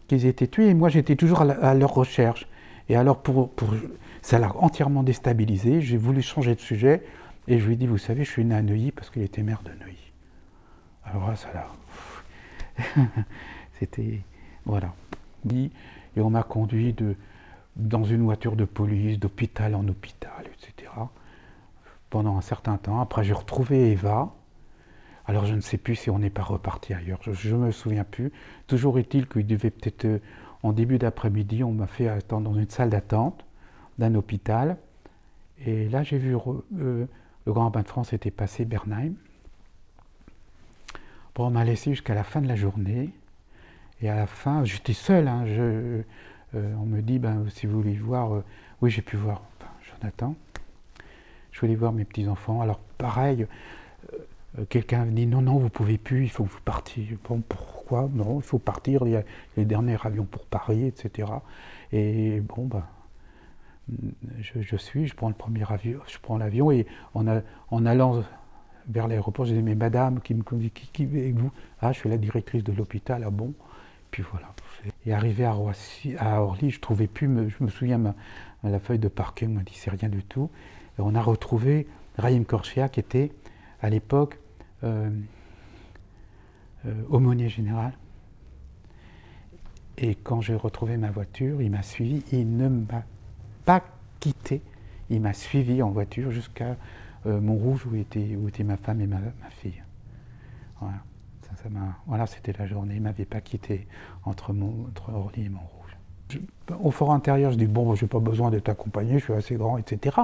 qu'ils 0.08 0.26
étaient 0.26 0.46
tués, 0.46 0.68
et 0.68 0.74
moi 0.74 0.88
j'étais 0.88 1.16
toujours 1.16 1.42
à, 1.42 1.74
leur 1.74 1.92
recherche. 1.92 2.48
Et 2.88 2.96
alors, 2.96 3.18
pour, 3.22 3.50
pour 3.50 3.74
ça 4.22 4.38
l'a 4.38 4.54
entièrement 4.56 5.02
déstabilisé. 5.02 5.80
J'ai 5.80 5.96
voulu 5.96 6.22
changer 6.22 6.54
de 6.54 6.60
sujet, 6.60 7.02
et 7.46 7.58
je 7.58 7.66
lui 7.66 7.74
ai 7.74 7.76
dit 7.76 7.86
Vous 7.86 7.98
savez, 7.98 8.24
je 8.24 8.30
suis 8.30 8.44
né 8.44 8.54
à 8.54 8.62
Neuilly 8.62 8.92
parce 8.92 9.10
qu'il 9.10 9.22
était 9.22 9.42
maire 9.42 9.62
de 9.64 9.70
Neuilly. 9.70 10.12
Alors 11.04 11.28
là, 11.28 11.36
ça 11.36 11.48
l'a. 11.52 11.68
C'était. 13.78 14.20
Voilà. 14.64 14.94
Et 15.52 15.70
on 16.20 16.30
m'a 16.30 16.42
conduit 16.42 16.92
de, 16.92 17.14
dans 17.76 18.04
une 18.04 18.22
voiture 18.22 18.56
de 18.56 18.64
police, 18.64 19.18
d'hôpital 19.18 19.74
en 19.74 19.86
hôpital, 19.88 20.44
etc 20.46 20.90
pendant 22.10 22.36
un 22.36 22.40
certain 22.40 22.76
temps. 22.76 23.00
Après, 23.00 23.24
j'ai 23.24 23.32
retrouvé 23.32 23.92
Eva. 23.92 24.34
Alors, 25.26 25.46
je 25.46 25.54
ne 25.54 25.60
sais 25.60 25.78
plus 25.78 25.94
si 25.94 26.10
on 26.10 26.18
n'est 26.18 26.30
pas 26.30 26.42
reparti 26.42 26.92
ailleurs. 26.92 27.20
Je 27.22 27.54
ne 27.54 27.66
me 27.66 27.70
souviens 27.70 28.04
plus. 28.04 28.32
Toujours 28.66 28.98
est-il 28.98 29.28
qu'il 29.28 29.46
devait 29.46 29.70
peut-être, 29.70 30.04
euh, 30.04 30.18
en 30.64 30.72
début 30.72 30.98
d'après-midi, 30.98 31.62
on 31.62 31.72
m'a 31.72 31.86
fait 31.86 32.08
attendre 32.08 32.50
dans 32.50 32.58
une 32.58 32.68
salle 32.68 32.90
d'attente 32.90 33.44
d'un 33.98 34.14
hôpital. 34.16 34.76
Et 35.64 35.88
là, 35.88 36.02
j'ai 36.02 36.18
vu 36.18 36.34
euh, 36.34 37.06
le 37.46 37.52
Grand 37.52 37.70
Bain 37.70 37.82
de 37.82 37.88
France 37.88 38.12
était 38.12 38.30
passé 38.32 38.64
Bernheim. 38.64 39.12
Bon, 41.34 41.46
on 41.46 41.50
m'a 41.50 41.64
laissé 41.64 41.90
jusqu'à 41.90 42.14
la 42.14 42.24
fin 42.24 42.40
de 42.40 42.48
la 42.48 42.56
journée. 42.56 43.10
Et 44.02 44.08
à 44.08 44.16
la 44.16 44.26
fin, 44.26 44.64
j'étais 44.64 44.94
seul. 44.94 45.28
Hein, 45.28 45.44
euh, 45.46 46.02
on 46.54 46.86
me 46.86 47.02
dit, 47.02 47.20
ben, 47.20 47.44
si 47.50 47.66
vous 47.66 47.80
voulez 47.80 47.94
voir, 47.94 48.42
oui, 48.82 48.90
j'ai 48.90 49.02
pu 49.02 49.16
voir 49.16 49.42
Jonathan 49.82 50.34
je 51.60 51.66
voulais 51.66 51.76
voir 51.76 51.92
mes 51.92 52.04
petits-enfants. 52.04 52.62
Alors 52.62 52.78
pareil, 52.96 53.46
euh, 54.58 54.64
quelqu'un 54.70 55.04
me 55.04 55.12
dit 55.12 55.26
non, 55.26 55.42
non, 55.42 55.58
vous 55.58 55.68
pouvez 55.68 55.98
plus, 55.98 56.24
il 56.24 56.30
faut 56.30 56.44
que 56.44 56.50
vous 56.50 56.60
partiez. 56.64 57.18
Bon, 57.28 57.42
pourquoi? 57.46 58.08
Non, 58.14 58.38
il 58.38 58.42
faut 58.42 58.58
partir, 58.58 59.02
il 59.04 59.12
y 59.12 59.16
a 59.16 59.24
les 59.58 59.66
derniers 59.66 59.98
avions 60.02 60.24
pour 60.24 60.46
Paris, 60.46 60.86
etc. 60.86 61.28
Et 61.92 62.40
bon, 62.40 62.64
ben, 62.64 62.84
je, 64.38 64.76
suis, 64.76 65.06
je 65.06 65.14
prends 65.14 65.28
le 65.28 65.34
premier 65.34 65.70
avion, 65.70 66.00
je 66.06 66.18
prends 66.18 66.38
l'avion 66.38 66.70
et 66.70 66.86
en, 67.14 67.26
allant 67.84 68.22
vers 68.88 69.06
l'aéroport, 69.06 69.44
j'ai 69.44 69.54
dit, 69.54 69.62
mais 69.62 69.74
madame, 69.74 70.20
qui 70.20 70.34
me 70.34 70.42
dit, 70.52 70.70
qui, 70.70 71.02
avec 71.02 71.34
vous? 71.34 71.50
Ah, 71.82 71.92
je 71.92 71.98
suis 71.98 72.08
la 72.08 72.16
directrice 72.16 72.64
de 72.64 72.72
l'hôpital, 72.72 73.22
ah 73.26 73.30
bon? 73.30 73.52
Puis 74.10 74.24
voilà. 74.30 74.54
Et 75.04 75.12
arrivé 75.12 75.44
à, 75.44 75.54
Orly, 76.40 76.70
je 76.70 76.80
trouvais 76.80 77.06
plus, 77.06 77.50
je 77.50 77.62
me 77.62 77.68
souviens, 77.68 78.14
la 78.64 78.78
feuille 78.80 78.98
de 78.98 79.08
parquet, 79.08 79.46
on 79.46 79.50
m'a 79.50 79.62
dit, 79.62 79.74
c'est 79.74 79.90
rien 79.90 80.08
du 80.08 80.24
tout 80.24 80.48
on 81.00 81.14
a 81.14 81.22
retrouvé 81.22 81.86
Raïm 82.18 82.44
Korchia 82.44 82.88
qui 82.88 83.00
était 83.00 83.32
à 83.80 83.90
l'époque 83.90 84.38
euh, 84.84 85.10
euh, 86.86 87.02
aumônier 87.08 87.48
général. 87.48 87.92
Et 89.98 90.14
quand 90.14 90.40
j'ai 90.40 90.54
retrouvé 90.54 90.96
ma 90.96 91.10
voiture, 91.10 91.60
il 91.60 91.70
m'a 91.70 91.82
suivi, 91.82 92.22
il 92.32 92.56
ne 92.56 92.68
m'a 92.68 93.04
pas 93.64 93.82
quitté, 94.18 94.62
il 95.10 95.20
m'a 95.20 95.34
suivi 95.34 95.82
en 95.82 95.90
voiture 95.90 96.30
jusqu'à 96.30 96.76
euh, 97.26 97.40
Montrouge 97.40 97.86
où 97.86 97.94
était, 97.96 98.36
où 98.36 98.48
était 98.48 98.64
ma 98.64 98.78
femme 98.78 99.00
et 99.02 99.06
ma, 99.06 99.18
fille. 99.50 99.82
Voilà, 102.06 102.26
c'était 102.26 102.54
la 102.54 102.66
journée, 102.66 102.94
il 102.94 103.00
ne 103.00 103.04
m'avait 103.04 103.26
pas 103.26 103.42
quitté 103.42 103.86
entre, 104.24 104.54
entre 104.54 105.12
Orly 105.12 105.44
et 105.44 105.48
Montrouge 105.50 105.79
au 106.82 106.90
fort 106.90 107.12
intérieur, 107.12 107.52
je 107.52 107.56
dis 107.56 107.66
bon, 107.66 107.94
je 107.94 108.04
n'ai 108.04 108.08
pas 108.08 108.18
besoin 108.18 108.50
d'être 108.50 108.68
accompagné, 108.68 109.18
je 109.18 109.24
suis 109.24 109.32
assez 109.32 109.54
grand, 109.54 109.78
etc. 109.78 110.16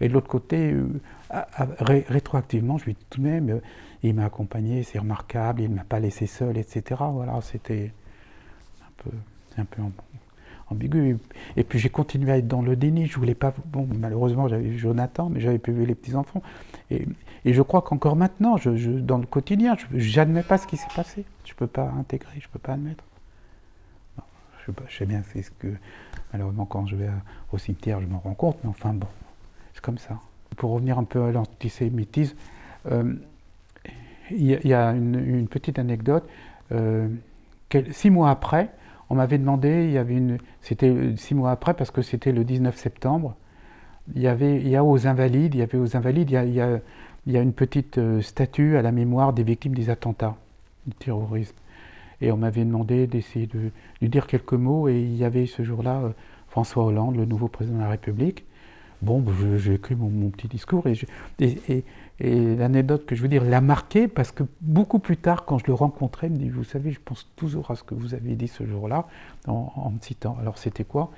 Et 0.00 0.08
de 0.08 0.12
l'autre 0.12 0.28
côté, 0.28 0.72
euh, 0.72 0.86
rétroactivement, 1.80 2.78
je 2.78 2.86
lui 2.86 2.94
dis 2.94 3.06
tout 3.10 3.20
de 3.20 3.26
même, 3.26 3.50
euh, 3.50 3.60
il 4.02 4.14
m'a 4.14 4.26
accompagné, 4.26 4.82
c'est 4.82 4.98
remarquable, 4.98 5.62
il 5.62 5.70
ne 5.70 5.76
m'a 5.76 5.84
pas 5.84 6.00
laissé 6.00 6.26
seul, 6.26 6.58
etc. 6.58 7.02
Voilà, 7.12 7.40
c'était 7.40 7.92
un 8.82 9.02
peu, 9.02 9.10
un 9.58 9.64
peu 9.64 9.82
ambigu. 10.70 11.18
Et 11.56 11.64
puis 11.64 11.78
j'ai 11.78 11.88
continué 11.88 12.32
à 12.32 12.38
être 12.38 12.48
dans 12.48 12.62
le 12.62 12.76
déni. 12.76 13.06
Je 13.06 13.16
voulais 13.16 13.34
pas. 13.34 13.54
Bon, 13.66 13.88
malheureusement, 13.98 14.48
j'avais 14.48 14.68
vu 14.68 14.78
Jonathan, 14.78 15.28
mais 15.30 15.40
j'avais 15.40 15.58
pu 15.58 15.72
vu 15.72 15.86
les 15.86 15.94
petits 15.94 16.14
enfants. 16.14 16.42
Et, 16.90 17.06
je 17.46 17.62
crois 17.62 17.82
qu'encore 17.82 18.16
maintenant, 18.16 18.56
dans 18.64 19.18
le 19.18 19.26
quotidien, 19.26 19.76
je 19.92 20.16
n'admets 20.16 20.42
pas 20.42 20.58
ce 20.58 20.66
qui 20.66 20.76
s'est 20.76 20.94
passé. 20.96 21.24
Je 21.44 21.52
ne 21.52 21.56
peux 21.56 21.66
pas 21.66 21.92
intégrer, 21.98 22.40
je 22.40 22.46
ne 22.46 22.52
peux 22.52 22.58
pas 22.58 22.72
admettre 22.72 23.04
je, 24.66 24.96
sais 24.96 25.06
bien, 25.06 25.22
c'est 25.32 25.42
ce 25.42 25.50
que 25.50 25.68
malheureusement 26.32 26.66
quand 26.66 26.86
je 26.86 26.96
vais 26.96 27.08
au 27.52 27.58
cimetière, 27.58 28.00
je 28.00 28.06
me 28.06 28.16
rends 28.16 28.34
compte, 28.34 28.58
mais 28.62 28.70
enfin 28.70 28.92
bon, 28.92 29.06
c'est 29.72 29.82
comme 29.82 29.98
ça. 29.98 30.18
Pour 30.56 30.70
revenir 30.70 30.98
un 30.98 31.04
peu 31.04 31.22
à 31.24 31.32
l'antisémitisme, 31.32 32.36
euh, 32.90 33.14
il 34.30 34.46
y, 34.46 34.72
a 34.72 34.90
une, 34.92 35.48
petite 35.48 35.78
anecdote. 35.78 36.24
Euh, 36.72 37.08
six 37.90 38.08
mois 38.08 38.30
après, 38.30 38.70
on 39.10 39.16
m'avait 39.16 39.36
demandé, 39.36 39.84
il 39.84 39.92
y 39.92 39.98
avait 39.98 40.14
une, 40.14 40.38
c'était 40.62 41.14
six 41.16 41.34
mois 41.34 41.50
après 41.50 41.74
parce 41.74 41.90
que 41.90 42.00
c'était 42.00 42.32
le 42.32 42.44
19 42.44 42.76
septembre. 42.76 43.36
Il 44.14 44.22
y 44.22 44.26
avait, 44.26 44.62
y 44.62 44.76
a 44.76 44.84
aux 44.84 45.06
Invalides, 45.06 45.54
il 45.54 45.58
y 45.58 45.62
avait 45.62 45.78
aux 45.78 45.96
Invalides, 45.96 46.30
il 46.30 46.54
y 46.54 46.60
a, 46.60 46.80
il 47.26 47.32
y 47.32 47.36
a 47.36 47.40
une 47.40 47.52
petite 47.52 47.98
euh, 47.98 48.20
statue 48.20 48.76
à 48.76 48.82
la 48.82 48.92
mémoire 48.92 49.32
des 49.32 49.42
victimes 49.42 49.74
des 49.74 49.90
attentats 49.90 50.36
du 50.86 50.94
terrorisme. 50.94 51.56
Et 52.20 52.32
on 52.32 52.36
m'avait 52.36 52.64
demandé 52.64 53.06
d'essayer 53.06 53.46
de 53.46 53.70
lui 54.00 54.08
dire 54.08 54.26
quelques 54.26 54.52
mots. 54.54 54.88
Et 54.88 55.00
il 55.00 55.16
y 55.16 55.24
avait 55.24 55.46
ce 55.46 55.62
jour-là 55.62 56.00
euh, 56.00 56.10
François 56.48 56.84
Hollande, 56.84 57.16
le 57.16 57.24
nouveau 57.24 57.48
président 57.48 57.78
de 57.78 57.82
la 57.82 57.90
République. 57.90 58.44
Bon, 59.02 59.20
ben, 59.20 59.58
j'ai 59.58 59.74
écrit 59.74 59.94
mon, 59.94 60.30
petit 60.30 60.48
discours. 60.48 60.84
Et, 61.40 61.84
l'anecdote 62.20 63.06
que 63.06 63.14
je 63.14 63.22
veux 63.22 63.28
dire 63.28 63.44
l'a 63.44 63.60
marqué 63.60 64.08
parce 64.08 64.30
que 64.30 64.44
beaucoup 64.60 64.98
plus 64.98 65.16
tard, 65.16 65.44
quand 65.44 65.58
je 65.58 65.66
le 65.66 65.74
rencontrais, 65.74 66.28
il 66.28 66.32
me 66.32 66.38
dit 66.38 66.48
Vous 66.48 66.64
savez, 66.64 66.90
je 66.90 67.00
pense 67.04 67.28
toujours 67.36 67.70
à 67.70 67.76
ce 67.76 67.82
que 67.82 67.94
vous 67.94 68.14
avez 68.14 68.34
dit 68.34 68.48
ce 68.48 68.64
jour-là, 68.64 69.06
en, 69.46 69.90
me 69.90 70.00
citant. 70.00 70.38
Alors, 70.40 70.58
c'était 70.58 70.84
quoi? 70.84 71.10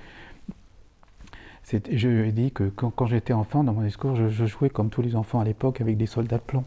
Je 1.70 2.08
lui 2.08 2.28
ai 2.28 2.32
dit 2.32 2.50
que 2.50 2.64
quand, 2.64 3.06
j'étais 3.06 3.32
enfant, 3.32 3.62
dans 3.62 3.72
mon 3.72 3.82
discours, 3.82 4.16
je, 4.16 4.28
je, 4.28 4.46
jouais 4.46 4.70
comme 4.70 4.88
tous 4.88 5.02
les 5.02 5.16
enfants 5.16 5.40
à 5.40 5.44
l'époque 5.44 5.80
avec 5.80 5.96
des 5.96 6.06
soldats 6.06 6.38
de 6.38 6.42
plomb. 6.42 6.64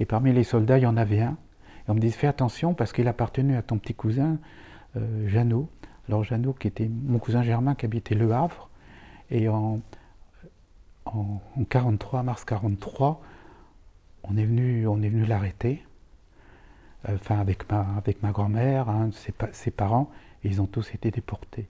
Et 0.00 0.04
parmi 0.04 0.32
les 0.32 0.44
soldats, 0.44 0.78
il 0.78 0.82
y 0.82 0.86
en 0.86 0.96
avait 0.96 1.22
un 1.22 1.36
on 1.90 1.94
me 1.94 2.00
dit 2.00 2.12
fais 2.12 2.26
attention 2.26 2.74
parce 2.74 2.92
qu'il 2.92 3.08
appartenait 3.08 3.56
à 3.56 3.62
ton 3.62 3.78
petit 3.78 3.94
cousin 3.94 4.38
euh, 4.96 5.28
Jeannot. 5.28 5.68
Alors 6.08 6.24
Jeannot 6.24 6.52
qui 6.52 6.68
était 6.68 6.88
mon 6.88 7.18
cousin 7.18 7.42
Germain 7.42 7.74
qui 7.74 7.84
habitait 7.84 8.14
Le 8.14 8.32
Havre. 8.32 8.68
Et 9.30 9.48
en, 9.48 9.80
en, 11.04 11.40
43, 11.68 12.22
mars 12.22 12.44
43, 12.44 13.20
on 14.24 14.36
est 14.36 14.44
venu, 14.44 14.86
on 14.86 15.02
est 15.02 15.08
venu 15.08 15.24
l'arrêter. 15.24 15.84
Euh, 17.08 17.14
enfin 17.14 17.38
avec 17.38 17.70
ma, 17.70 17.80
avec 17.96 18.22
ma 18.22 18.30
grand-mère, 18.30 18.88
hein, 18.88 19.10
ses, 19.52 19.70
parents, 19.70 20.10
et 20.44 20.48
ils 20.48 20.60
ont 20.60 20.66
tous 20.66 20.94
été 20.94 21.10
déportés. 21.10 21.68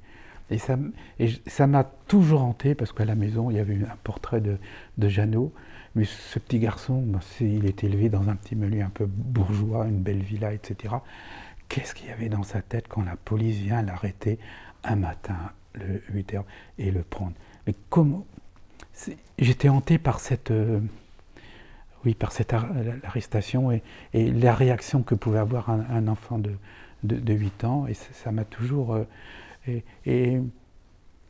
Et 0.50 0.58
ça, 0.58 1.66
m'a 1.66 1.84
toujours 1.84 2.42
hanté 2.42 2.74
parce 2.74 2.92
qu'à 2.92 3.04
la 3.04 3.14
maison, 3.14 3.50
il 3.50 3.56
y 3.56 3.60
avait 3.60 3.76
un 3.76 3.96
portrait 4.02 4.40
de, 4.40 4.58
de 4.98 5.08
Jeannot. 5.08 5.52
Mais 5.94 6.04
ce 6.04 6.38
petit 6.38 6.58
garçon, 6.58 7.02
bah, 7.02 7.20
il 7.40 7.66
est 7.66 7.84
élevé 7.84 8.08
dans 8.08 8.28
un 8.28 8.36
petit 8.36 8.56
milieu 8.56 8.82
un 8.82 8.90
peu 8.90 9.06
bourgeois, 9.06 9.86
une 9.86 10.00
belle 10.00 10.22
villa, 10.22 10.52
etc. 10.52 10.94
Qu'est-ce 11.68 11.94
qu'il 11.94 12.08
y 12.08 12.12
avait 12.12 12.28
dans 12.28 12.42
sa 12.42 12.62
tête 12.62 12.86
quand 12.88 13.02
la 13.02 13.16
police 13.16 13.58
vient 13.58 13.82
l'arrêter 13.82 14.38
un 14.82 14.96
matin, 14.96 15.36
le 15.74 16.02
8 16.12 16.34
h 16.34 16.42
et 16.78 16.90
le 16.90 17.02
prendre? 17.02 17.34
Mais 17.66 17.74
comment 17.88 18.26
J'étais 19.38 19.68
hanté 19.68 19.98
par 19.98 20.20
cette, 20.20 20.50
euh, 20.50 20.80
oui, 22.04 22.14
par 22.14 22.32
cette 22.32 22.52
arrestation 22.52 23.70
et, 23.72 23.82
la 24.12 24.54
réaction 24.54 25.02
que 25.02 25.14
pouvait 25.14 25.38
avoir 25.38 25.70
un, 25.70 26.08
enfant 26.08 26.38
de, 26.38 26.52
de, 27.04 27.32
8 27.32 27.64
ans, 27.64 27.86
et 27.86 27.94
ça 27.94 28.32
m'a 28.32 28.44
toujours... 28.44 28.96
et, 29.66 30.40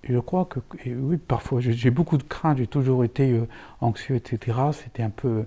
je 0.03 0.19
crois 0.19 0.47
que, 0.47 0.61
oui, 0.87 1.19
parfois, 1.19 1.61
j'ai 1.61 1.91
beaucoup 1.91 2.17
de 2.17 2.23
craintes, 2.23 2.59
j'ai 2.59 2.67
toujours 2.67 3.05
été 3.05 3.39
anxieux, 3.81 4.17
etc. 4.17 4.59
C'était 4.73 5.03
un 5.03 5.11
peu 5.11 5.45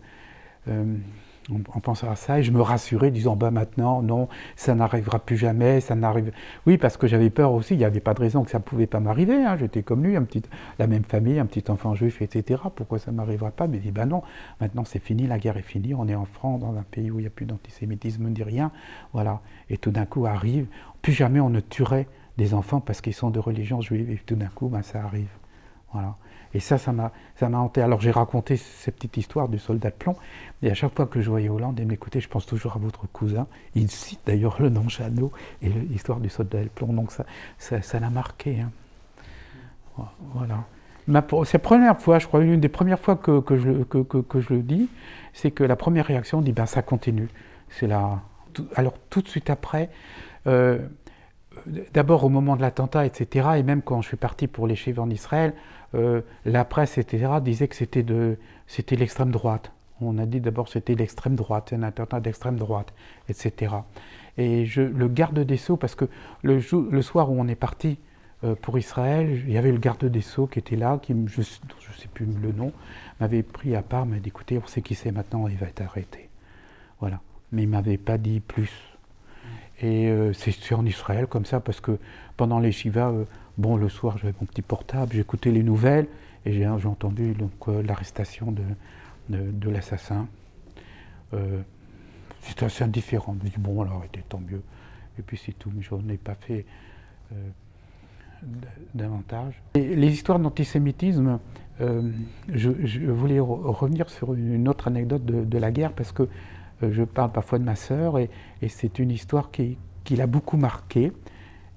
en, 1.52 1.80
pensant 1.80 2.10
à 2.10 2.16
ça, 2.16 2.40
et 2.40 2.44
je 2.44 2.52
me 2.52 2.62
rassurais, 2.62 3.12
disant 3.12 3.36
bah 3.36 3.52
maintenant, 3.52 4.02
non, 4.02 4.28
ça 4.56 4.76
n'arrivera 4.76 5.20
plus 5.20 5.38
jamais, 5.38 5.82
ça 5.82 5.96
n'arrive. 5.96 6.32
Oui, 6.66 6.78
parce 6.78 6.98
que 6.98 7.08
j'avais 7.08 7.30
peur 7.30 7.52
aussi, 7.54 7.74
il 7.74 7.78
n'y 7.78 7.86
avait 7.86 8.00
pas 8.00 8.14
de 8.14 8.20
raison 8.20 8.44
que 8.44 8.52
ça 8.52 8.60
ne 8.60 8.64
pouvait 8.64 8.88
pas 8.88 9.00
m'arriver. 9.00 9.44
Hein. 9.44 9.58
J'étais 9.58 9.84
comme 9.84 10.04
lui, 10.04 10.16
un 10.16 10.24
petit, 10.24 10.44
la 10.80 10.88
même 10.88 11.04
famille, 11.04 11.40
un 11.40 11.46
petit 11.46 11.70
enfant 11.70 11.96
juif, 11.96 12.22
etc. 12.22 12.62
Pourquoi 12.76 13.00
ça 13.00 13.12
ne 13.12 13.18
m'arriverait 13.18 13.52
pas? 13.52 13.68
Mais 13.68 13.78
il 13.78 13.84
dit 13.84 13.92
bah 13.92 14.06
non, 14.06 14.22
maintenant 14.62 14.86
c'est 14.86 15.00
fini, 15.00 15.28
la 15.28 15.40
guerre 15.40 15.58
est 15.58 15.64
finie, 15.64 15.94
on 15.94 16.08
est 16.08 16.16
en 16.16 16.26
France, 16.26 16.62
dans 16.62 16.76
un 16.76 16.84
pays 16.84 17.12
où 17.12 17.20
il 17.20 17.24
n'y 17.24 17.28
a 17.28 17.32
plus 17.32 17.46
d'antisémitisme 17.46 18.28
ni 18.30 18.44
rien. 18.44 18.72
Voilà. 19.14 19.42
Et 19.70 19.78
tout 19.78 19.92
d'un 19.92 20.06
coup 20.06 20.26
arrive, 20.26 20.68
plus 21.02 21.14
jamais 21.14 21.40
on 21.40 21.50
ne 21.50 21.60
tuerait 21.60 22.08
des 22.38 22.54
enfants 22.54 22.80
parce 22.80 23.02
qu'ils 23.02 23.14
sont 23.14 23.30
de 23.30 23.40
religion 23.40 23.82
juive, 23.82 24.12
et 24.12 24.18
tout 24.26 24.36
d'un 24.36 24.48
coup, 24.48 24.68
ben, 24.68 24.82
ça 24.82 25.04
arrive. 25.04 25.30
Voilà. 25.92 26.16
Et 26.56 26.60
ça, 26.60 26.78
ça 26.78 26.92
m'a, 26.92 27.12
hanté. 27.42 27.82
Alors 27.82 28.00
j'ai 28.00 28.12
raconté 28.12 28.58
cette 28.58 28.96
petite 28.96 29.18
histoire 29.18 29.50
du 29.50 29.58
soldat 29.58 29.90
de 29.90 29.96
plomb, 29.96 30.16
et 30.62 30.70
à 30.70 30.74
chaque 30.74 30.96
fois 30.96 31.08
que 31.08 31.20
je 31.22 31.30
voyais 31.30 31.50
Hollande, 31.50 31.80
il 31.80 31.88
m'écoutait, 31.88 32.22
je 32.22 32.30
pense 32.30 32.46
toujours 32.46 32.76
à 32.76 32.80
votre 32.80 33.08
cousin. 33.08 33.48
Il 33.76 33.90
cite 33.90 34.20
d'ailleurs 34.26 34.62
le 34.62 34.70
nom 34.70 34.88
Jeannot 34.88 35.32
et 35.62 35.70
l'histoire 35.70 36.20
du 36.20 36.30
soldat 36.30 36.64
de 36.64 36.70
plomb, 36.70 36.94
donc 36.94 37.12
ça, 37.12 38.00
l'a 38.00 38.10
marqué. 38.10 38.62
Hein. 38.62 38.72
Voilà. 40.34 40.64
c'est 41.46 41.54
la 41.54 41.60
première 41.60 42.00
fois, 42.00 42.20
je 42.20 42.28
crois, 42.28 42.42
une 42.42 42.60
des 42.60 42.70
premières 42.70 43.00
fois 43.00 43.16
que, 43.16 43.40
que, 43.40 43.58
je, 43.58 43.84
que, 43.84 44.42
je 44.42 44.54
le 44.54 44.62
dis, 44.62 44.90
c'est 45.34 45.52
que 45.52 45.64
la 45.64 45.76
première 45.76 46.06
réaction 46.06 46.42
dit 46.42 46.52
ben 46.52 46.66
ça 46.66 46.82
continue. 46.82 47.30
C'est 47.70 47.88
là. 47.88 48.22
Alors 48.76 48.94
tout 49.10 49.22
de 49.22 49.28
suite 49.28 49.50
après, 49.50 49.90
euh, 50.46 50.80
d'abord 51.94 52.24
au 52.24 52.30
moment 52.30 52.56
de 52.56 52.62
l'attentat, 52.62 53.06
etc., 53.06 53.50
et 53.58 53.64
même 53.64 53.82
quand 53.82 54.02
je 54.02 54.08
suis 54.10 54.18
parti 54.18 54.48
pour 54.48 54.68
les 54.68 54.76
chiffres 54.76 55.02
en 55.02 55.10
Israël, 55.10 55.54
euh, 55.96 56.22
la 56.46 56.66
presse, 56.66 56.98
etc., 56.98 57.34
disait 57.42 57.68
que 57.68 57.76
c'était, 57.76 58.04
de, 58.04 58.38
c'était 58.68 58.96
l'extrême 58.96 59.32
droite. 59.32 59.72
On 60.02 60.18
a 60.18 60.26
dit 60.26 60.42
d'abord 60.42 60.68
c'était 60.68 60.96
l'extrême 60.96 61.36
droite, 61.36 61.72
un 61.74 61.84
attentat 61.84 62.20
d'extrême 62.20 62.58
droite, 62.58 62.94
etc. 63.30 63.76
Et 64.38 64.66
je, 64.66 64.82
le 64.82 65.08
garde 65.08 65.40
des 65.40 65.58
Sceaux, 65.58 65.78
parce 65.78 65.96
que 65.96 66.06
le, 66.42 66.60
soir 67.02 67.32
où 67.32 67.40
on 67.40 67.48
est 67.48 67.56
parti 67.56 68.00
euh, 68.44 68.56
pour 68.56 68.78
Israël, 68.78 69.44
il 69.48 69.54
y 69.54 69.58
avait 69.58 69.72
le 69.72 69.78
garde 69.78 70.04
des 70.06 70.22
Sceaux 70.22 70.48
qui 70.48 70.60
était 70.60 70.76
là, 70.76 71.00
qui, 71.02 71.14
je 71.28 71.40
ne 71.40 71.44
sais 71.44 72.08
plus 72.14 72.26
le 72.26 72.52
nom, 72.52 72.74
m'avait 73.20 73.44
pris 73.44 73.76
à 73.76 73.84
part, 73.84 74.06
m'a 74.06 74.18
dit 74.18 74.30
écoutez, 74.30 74.60
on 74.64 74.68
sait 74.68 74.82
qui 74.82 74.96
c'est 74.96 75.12
maintenant, 75.12 75.48
il 75.48 75.58
va 75.58 75.68
être 75.68 75.82
arrêté. 75.82 76.30
Voilà. 77.00 77.22
Mais 77.52 77.64
il 77.64 77.68
ne 77.68 77.72
m'avait 77.72 77.98
pas 77.98 78.18
dit 78.18 78.40
plus. 78.40 78.93
Et 79.84 80.08
euh, 80.08 80.32
c'est 80.32 80.74
en 80.74 80.86
Israël 80.86 81.28
comme 81.28 81.46
ça, 81.46 81.60
parce 81.60 81.82
que 81.82 82.00
pendant 82.38 82.60
les 82.60 82.72
Shiva, 82.72 83.10
euh, 83.10 83.26
bon, 83.58 83.76
le 83.76 83.90
soir, 83.90 84.18
j'avais 84.18 84.34
mon 84.40 84.48
petit 84.48 84.62
portable, 84.62 85.14
j'écoutais 85.14 85.52
les 85.52 85.62
nouvelles, 85.62 86.08
et 86.46 86.54
j'ai 86.54 86.66
entendu 86.66 87.34
donc 87.34 87.52
euh, 87.68 87.84
l'arrestation 87.84 88.54
de, 88.54 88.64
de, 89.30 89.70
l'assassin. 89.70 90.28
C'était 92.42 92.66
assez 92.66 92.84
indifférent. 92.84 93.36
Je 93.40 93.46
me 93.46 93.50
dis, 93.50 93.58
bon, 93.58 93.82
alors, 93.82 94.04
était 94.06 94.24
tant 94.28 94.40
mieux. 94.40 94.62
Et 95.20 95.22
puis 95.22 95.40
c'est 95.44 95.54
tout, 95.54 95.72
mais 95.76 95.82
je 95.82 95.94
n'en 95.94 96.08
ai 96.10 96.18
pas 96.18 96.36
fait 96.36 96.66
davantage. 98.94 99.62
Les 99.76 100.12
histoires 100.12 100.38
d'antisémitisme, 100.38 101.40
je, 101.80 103.10
voulais 103.10 103.40
revenir 103.40 104.10
sur 104.10 104.34
une 104.36 104.68
autre 104.70 104.88
anecdote 104.88 105.26
de, 105.26 105.58
la 105.58 105.72
guerre, 105.72 105.94
parce 105.94 106.12
que 106.12 106.24
euh, 106.24 106.28
je 106.92 107.04
parle 107.04 107.32
parfois 107.32 107.60
de 107.60 107.64
ma 107.64 107.76
sœur 107.76 108.20
et, 108.20 108.30
c'est 108.68 109.00
une 109.00 109.12
histoire 109.12 109.52
qui, 109.52 109.78
l'a 110.12 110.28
beaucoup 110.28 110.58
marquée. 110.58 111.12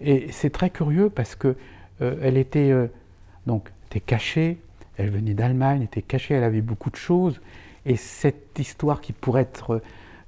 Et 0.00 0.30
c'est 0.30 0.50
très 0.50 0.70
curieux 0.70 1.10
parce 1.10 1.34
que 1.34 1.56
euh, 2.02 2.16
elle 2.22 2.36
était 2.36 2.70
euh, 2.70 2.88
donc 3.46 3.70
était 3.86 4.00
cachée, 4.00 4.58
elle 4.98 5.10
venait 5.10 5.34
d'Allemagne, 5.34 5.82
était 5.82 6.02
cachée, 6.02 6.34
elle 6.34 6.44
avait 6.44 6.60
beaucoup 6.60 6.90
de 6.90 6.96
choses. 6.96 7.40
Et 7.86 7.96
cette 7.96 8.58
histoire 8.58 9.00
qui 9.00 9.12
pourrait 9.12 9.42
être, 9.42 9.80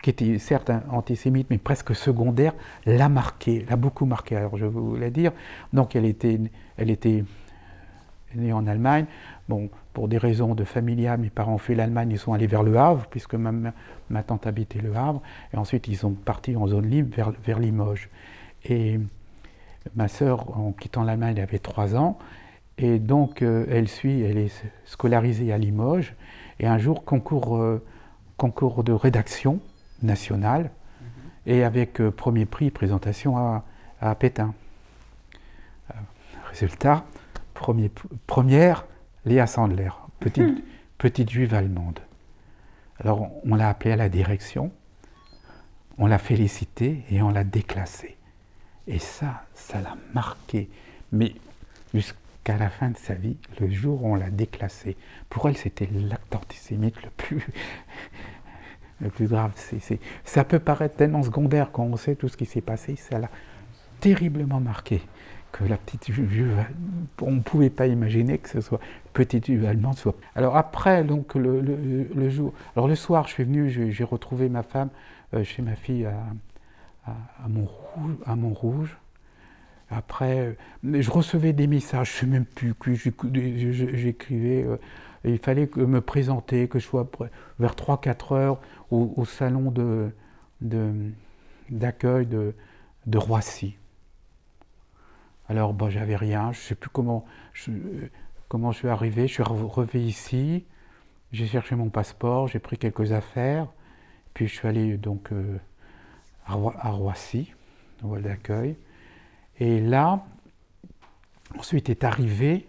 qui 0.03 0.11
était 0.11 0.39
certes 0.39 0.71
antisémite, 0.91 1.49
mais 1.51 1.59
presque 1.59 1.95
secondaire, 1.95 2.55
l'a 2.87 3.09
marquée, 3.09 3.67
l'a 3.69 3.77
beaucoup 3.77 4.07
marquée. 4.07 4.37
Alors 4.37 4.57
je 4.57 4.65
voulais 4.65 5.11
dire, 5.11 5.33
donc 5.73 5.97
elle 5.97 6.05
était, 6.05 6.41
elle 6.77 6.91
était 6.91 7.25
née 8.35 8.53
en 8.53 8.67
Allemagne. 8.67 9.07
Bon, 9.49 9.71
pour 9.95 10.09
des 10.09 10.19
raisons 10.19 10.55
de 10.55 10.65
familia, 10.65 11.17
mes 11.17 11.31
parents 11.31 11.55
ont 11.55 11.59
fait 11.59 11.75
l'Allemagne, 11.75 12.11
ils 12.11 12.19
sont 12.19 12.35
allés 12.35 12.47
vers 12.47 12.63
le 12.63 12.77
Havre, 12.77 13.07
puisque 13.09 13.35
ma, 13.35 13.51
ma, 14.11 14.23
tante 14.23 14.47
habitait 14.47 14.81
le 14.81 14.95
Havre, 14.95 15.23
et 15.55 15.57
ensuite 15.57 15.89
ils 15.89 15.97
sont 15.97 16.13
partis 16.13 16.55
en 16.55 16.67
zone 16.67 16.87
libre 16.87 17.17
vers, 17.17 17.33
vers 17.45 17.59
Limoges. 17.59 18.11
Et 18.65 19.01
ma 19.97 20.09
sœur, 20.09 20.59
en 20.59 20.73
quittant 20.73 21.03
l'Allemagne, 21.03 21.37
elle 21.39 21.45
avait 21.45 21.59
trois 21.59 21.97
ans, 21.97 22.19
et 22.77 22.99
donc 22.99 23.41
euh, 23.41 23.65
elle 23.71 23.89
suit, 23.89 24.21
elle 24.21 24.37
est 24.37 24.53
scolarisée 24.85 25.51
à 25.51 25.57
Limoges, 25.57 26.15
et 26.61 26.67
un 26.67 26.77
jour 26.77 27.07
concours, 27.07 27.57
euh, 27.57 27.83
concours 28.37 28.85
de 28.85 28.93
rédaction 28.93 29.61
nationale, 30.03 30.65
mhm. 31.01 31.09
et 31.47 31.65
avec 31.65 32.03
euh, 32.03 32.11
premier 32.11 32.45
prix, 32.45 32.71
présentation 32.71 33.39
à, 33.39 33.65
à 34.03 34.15
Pétain. 34.15 34.53
résultat, 36.51 37.07
premier, 37.55 37.91
première, 38.27 38.85
Léa 39.29 39.47
Sandler, 39.47 39.91
petite, 40.21 40.43
hmm. 40.43 40.63
petite 40.97 41.31
juive 41.31 41.53
allemande. 41.53 42.01
Alors 42.99 43.31
on 43.45 43.55
l'a 43.55 43.69
appelée 43.69 43.93
à 43.93 43.97
la 43.97 44.09
direction, 44.09 44.73
on 45.99 46.07
l'a 46.07 46.19
félicitée 46.19 47.05
et 47.11 47.21
on 47.21 47.31
l'a 47.31 47.45
déclassée. 47.45 48.17
Et 48.87 48.99
ça, 48.99 49.45
ça 49.55 49.83
l'a 49.83 49.97
marqué. 50.15 50.71
Mais 51.13 51.35
jusqu'à 51.93 52.57
la 52.57 52.71
fin 52.71 52.89
de 52.89 52.97
sa 52.97 53.15
vie, 53.15 53.37
le 53.61 53.71
jour 53.71 54.03
où 54.03 54.13
on 54.13 54.15
l'a 54.15 54.31
déclassée, 54.31 54.97
pour 55.29 55.47
elle, 55.47 55.59
c'était 55.59 55.91
l'acte 55.93 56.35
antisémite 56.35 57.03
le 57.03 57.11
plus, 57.11 57.47
le 59.03 59.11
plus 59.11 59.27
grave. 59.27 59.53
ça 60.25 60.45
peut 60.45 60.59
paraître 60.59 60.97
tellement 60.97 61.23
secondaire 61.23 61.71
quand 61.71 61.85
on 61.85 61.99
sait 61.99 62.17
tout 62.17 62.29
ce 62.29 62.39
qui 62.39 62.47
s'est 62.47 62.63
passé, 62.63 62.97
ça 62.97 63.19
l'a 63.19 63.29
terriblement 64.01 64.61
marqué 64.61 65.03
que 65.53 65.65
la 65.65 65.77
petite 65.77 66.13
juive, 66.13 66.65
on 67.23 67.33
ne 67.33 67.41
pouvait 67.41 67.71
pas 67.71 67.87
imaginer 67.87 68.39
que 68.39 68.49
ce 68.49 68.61
soit 68.61 68.81
petite 69.13 69.47
juive 69.47 69.65
allemande. 69.65 69.97
Soit. 69.97 70.15
Alors 70.35 70.57
après, 70.57 71.05
donc 71.05 71.35
le, 71.35 71.61
le, 71.61 72.29
jour, 72.31 72.53
alors 72.77 72.89
le 72.89 72.95
soir, 72.95 73.27
je 73.29 73.33
suis 73.33 73.45
venu, 73.45 73.71
j'ai 73.71 74.05
retrouvé 74.05 74.49
ma 74.49 74.63
femme 74.63 74.91
euh, 75.35 75.45
chez 75.45 75.63
ma 75.63 75.75
fille 75.75 76.07
à, 76.07 77.15
à, 77.45 78.37
Montrouge. 78.37 78.97
Après, 79.91 80.57
je 80.85 81.11
recevais 81.11 81.55
des 81.55 81.67
messages, 81.67 82.11
je 82.11 82.17
ne 82.17 82.21
sais 82.21 82.27
même 82.27 82.45
plus 82.45 82.75
que 82.75 82.93
j'écrivais. 82.95 84.65
Euh, 84.65 84.77
il 85.25 85.39
fallait 85.39 85.69
me 85.77 86.01
présenter, 86.01 86.69
que 86.69 86.79
je 86.79 86.85
sois 86.87 87.11
vers 87.59 87.75
3-4 87.75 88.35
heures 88.35 88.61
au, 88.91 89.25
salon 89.25 89.73
d'accueil 91.71 92.27
de, 92.27 92.37
de, 92.37 92.55
de 93.07 93.19
Roissy. 93.19 93.77
Alors, 95.49 95.73
bon, 95.73 95.89
j'avais 95.89 96.17
rien, 96.17 96.53
je 96.53 96.59
ne 96.59 96.63
sais 96.63 96.75
plus 96.75 96.91
comment 96.91 97.25
je, 97.55 97.71
comment 98.49 98.73
je 98.73 98.79
suis 98.79 98.89
arrivé. 98.89 99.27
Je 99.27 99.33
suis 99.35 99.43
revé 99.43 100.05
ici, 100.05 100.65
j'ai 101.33 101.47
cherché 101.47 101.75
mon 101.75 101.89
passeport, 101.89 102.49
j'ai 102.49 102.59
pris 102.59 102.79
quelques 102.79 103.13
affaires, 103.13 103.67
puis 104.35 104.47
je 104.47 104.55
suis 104.55 104.69
allé 104.69 104.97
donc 104.97 105.33
euh, 105.33 105.59
à, 106.47 106.55
Roissy, 106.55 107.53
au 108.03 108.09
hall 108.09 108.23
d'accueil. 108.23 108.77
Et 109.59 109.81
là, 109.81 110.25
ensuite 111.59 111.91
est 111.91 112.05
arrivé. 112.05 112.69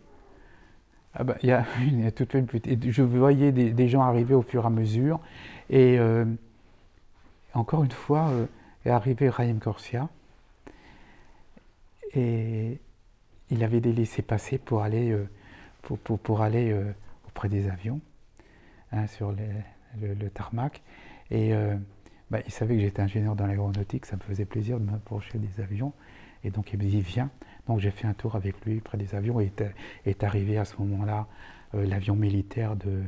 Ah 1.14 1.24
bah, 1.24 1.36
y 1.44 1.52
a 1.52 1.66
toute 2.12 2.34
une 2.34 2.48
je 2.90 3.02
voyais 3.02 3.52
des, 3.52 3.88
gens 3.88 4.02
arriver 4.02 4.36
au 4.36 4.42
fur 4.42 4.64
et 4.64 4.68
à 4.68 4.70
mesure. 4.70 5.20
Et 5.70 6.00
euh, 6.00 6.26
encore 7.54 7.84
une 7.84 7.92
fois, 7.92 8.30
euh, 8.30 8.46
est 8.86 8.90
arrivé 8.90 9.30
Raïm 9.30 9.60
Corsia 9.60 10.08
et 12.14 12.80
il 13.50 13.64
avait 13.64 13.82
des 13.82 13.94
laissés-passer 13.94 14.58
pour 14.58 14.84
aller, 14.84 15.12
euh, 15.12 15.28
pour, 15.82 15.98
pour, 16.00 16.42
aller 16.42 16.72
euh, 16.72 16.92
auprès 17.28 17.50
des 17.50 17.68
avions, 17.68 18.02
hein, 18.92 19.08
sur 19.08 19.32
le, 19.32 20.30
tarmac. 20.30 20.82
Et 21.32 21.54
euh, 21.54 21.76
bah, 22.30 22.40
il 22.46 22.52
savait 22.52 22.76
que 22.76 22.82
j'étais 22.82 23.02
ingénieur 23.02 23.36
dans 23.36 23.48
l'aéronautique, 23.48 24.06
ça 24.06 24.16
me 24.16 24.22
faisait 24.22 24.46
plaisir 24.46 24.80
de 24.80 24.86
m'approcher 24.86 25.38
des 25.40 25.62
avions. 25.62 25.94
Et 26.44 26.52
donc 26.52 26.72
il 26.74 26.80
me 26.80 26.86
dit, 26.86 27.02
viens. 27.02 27.30
Donc 27.68 27.80
j'ai 27.80 27.92
fait 27.92 28.08
un 28.08 28.14
tour 28.14 28.36
avec 28.36 28.64
lui 28.66 28.80
près 28.80 28.98
des 28.98 29.14
avions 29.14 29.40
et 29.40 29.52
est, 30.06 30.24
arrivé 30.24 30.58
à 30.58 30.66
ce 30.66 30.78
moment-là 30.78 31.28
l'avion 31.74 32.16
militaire 32.16 32.76
de, 32.76 33.04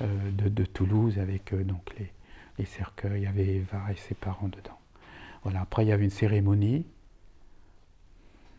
de, 0.00 0.64
Toulouse 0.64 1.18
avec 1.18 1.54
donc 1.54 1.94
les, 1.98 2.12
les 2.58 2.66
cercueils, 2.66 3.22
il 3.22 3.24
y 3.24 3.26
avait 3.26 3.46
Eva 3.46 3.90
et 3.90 3.96
ses 3.96 4.14
parents 4.14 4.48
dedans. 4.48 4.78
Voilà, 5.44 5.62
après 5.62 5.84
il 5.84 5.88
y 5.88 5.92
avait 5.92 6.04
une 6.04 6.10
cérémonie 6.10 6.84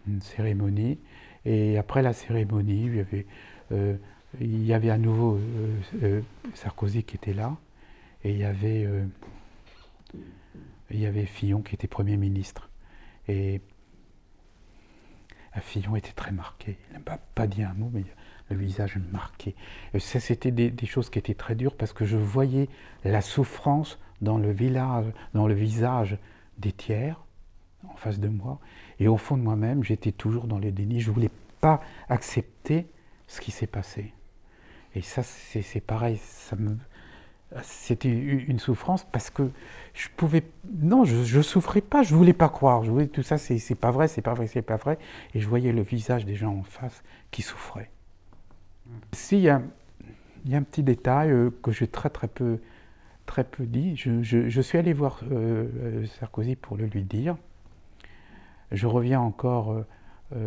une 0.07 0.21
cérémonie. 0.21 0.99
Et 1.45 1.77
après 1.77 2.01
la 2.01 2.13
cérémonie, 2.13 2.85
il 2.85 2.95
y 2.95 2.99
avait, 2.99 3.25
euh, 3.71 3.97
à 4.91 4.97
nouveau 4.97 5.35
euh, 5.37 5.79
euh, 6.03 6.21
Sarkozy 6.53 7.03
qui 7.03 7.15
était 7.15 7.33
là. 7.33 7.55
Et 8.23 8.31
il 8.31 8.37
y 8.37 8.43
avait 8.43 8.87
il 10.89 10.99
y 10.99 11.05
avait 11.05 11.25
Fillon 11.25 11.61
qui 11.61 11.75
était 11.75 11.87
Premier 11.87 12.17
ministre. 12.17 12.69
Et 13.27 13.61
Fillon 15.61 15.95
était 15.95 16.11
très 16.11 16.31
marqué. 16.31 16.77
Il 16.91 16.93
n'a 16.93 17.17
pas, 17.35 17.47
dit 17.47 17.63
un 17.63 17.73
mot, 17.73 17.89
mais 17.93 18.03
le 18.49 18.57
visage 18.57 18.97
marqué. 19.11 19.55
Et 19.93 19.99
ça, 19.99 20.19
c'était 20.19 20.51
des, 20.51 20.85
choses 20.85 21.09
qui 21.09 21.19
étaient 21.19 21.33
très 21.33 21.55
dures 21.55 21.75
parce 21.75 21.93
que 21.93 22.05
je 22.05 22.17
voyais 22.17 22.69
la 23.03 23.21
souffrance 23.21 23.99
dans 24.21 24.37
le, 24.37 24.51
village, 24.51 25.05
dans 25.33 25.47
le 25.47 25.53
visage 25.53 26.17
des 26.57 26.71
tiers 26.71 27.26
en 27.87 27.95
face 27.95 28.19
de 28.19 28.27
moi. 28.27 28.59
Et 28.99 29.07
au 29.07 29.17
fond 29.17 29.37
de 29.37 29.43
moi-même, 29.43 29.83
j'étais 29.83 30.11
toujours 30.11 30.47
dans 30.47 30.59
le 30.59 30.71
déni. 30.71 30.99
Je 30.99 31.09
ne 31.09 31.15
voulais 31.15 31.31
pas 31.61 31.81
accepter 32.09 32.87
ce 33.27 33.41
qui 33.41 33.51
s'est 33.51 33.67
passé. 33.67 34.13
Et 34.95 35.01
ça, 35.01 35.23
c'est 35.23 35.81
pareil. 35.81 36.17
Ça 36.17 36.55
c'était 37.61 38.09
une 38.09 38.59
souffrance 38.59 39.05
parce 39.05 39.29
que 39.29 39.49
je 39.93 40.09
pouvais 40.15 40.43
non 40.81 41.05
je, 41.05 41.41
souffrais 41.41 41.81
pas 41.81 42.03
je 42.03 42.13
voulais 42.13 42.33
pas 42.33 42.49
croire 42.49 42.83
je 42.83 42.91
voulais 42.91 43.07
tout 43.07 43.23
ça 43.23 43.37
c'est 43.37 43.75
pas 43.75 43.91
vrai 43.91 44.09
c'est 44.09 44.21
pas 44.21 44.33
vrai 44.33 44.47
c'est 44.47 44.61
pas 44.61 44.75
vrai 44.75 44.97
et 45.33 45.39
je 45.39 45.47
voyais 45.47 45.71
le 45.71 45.81
visage 45.81 46.25
des 46.25 46.35
gens 46.35 46.53
en 46.53 46.63
face 46.63 47.03
qui 47.31 47.41
souffraient 47.41 47.89
si 49.13 49.37
il 49.37 49.43
y 49.43 49.49
a, 49.49 49.61
un 50.51 50.63
petit 50.63 50.83
détail 50.83 51.31
euh, 51.31 51.49
que 51.63 51.71
j'ai 51.71 51.87
très 51.87 52.09
très 52.09 52.27
peu 52.27 52.59
très 53.25 53.45
peu 53.45 53.65
dit 53.65 53.95
je, 53.95 54.21
je, 54.21 54.61
suis 54.61 54.77
allé 54.77 54.91
voir 54.91 55.21
euh, 55.31 55.67
euh, 55.79 56.05
Sarkozy 56.19 56.57
pour 56.57 56.75
le 56.75 56.85
lui 56.85 57.03
dire 57.03 57.37
je 58.71 58.87
reviens 58.87 59.21
encore 59.21 59.83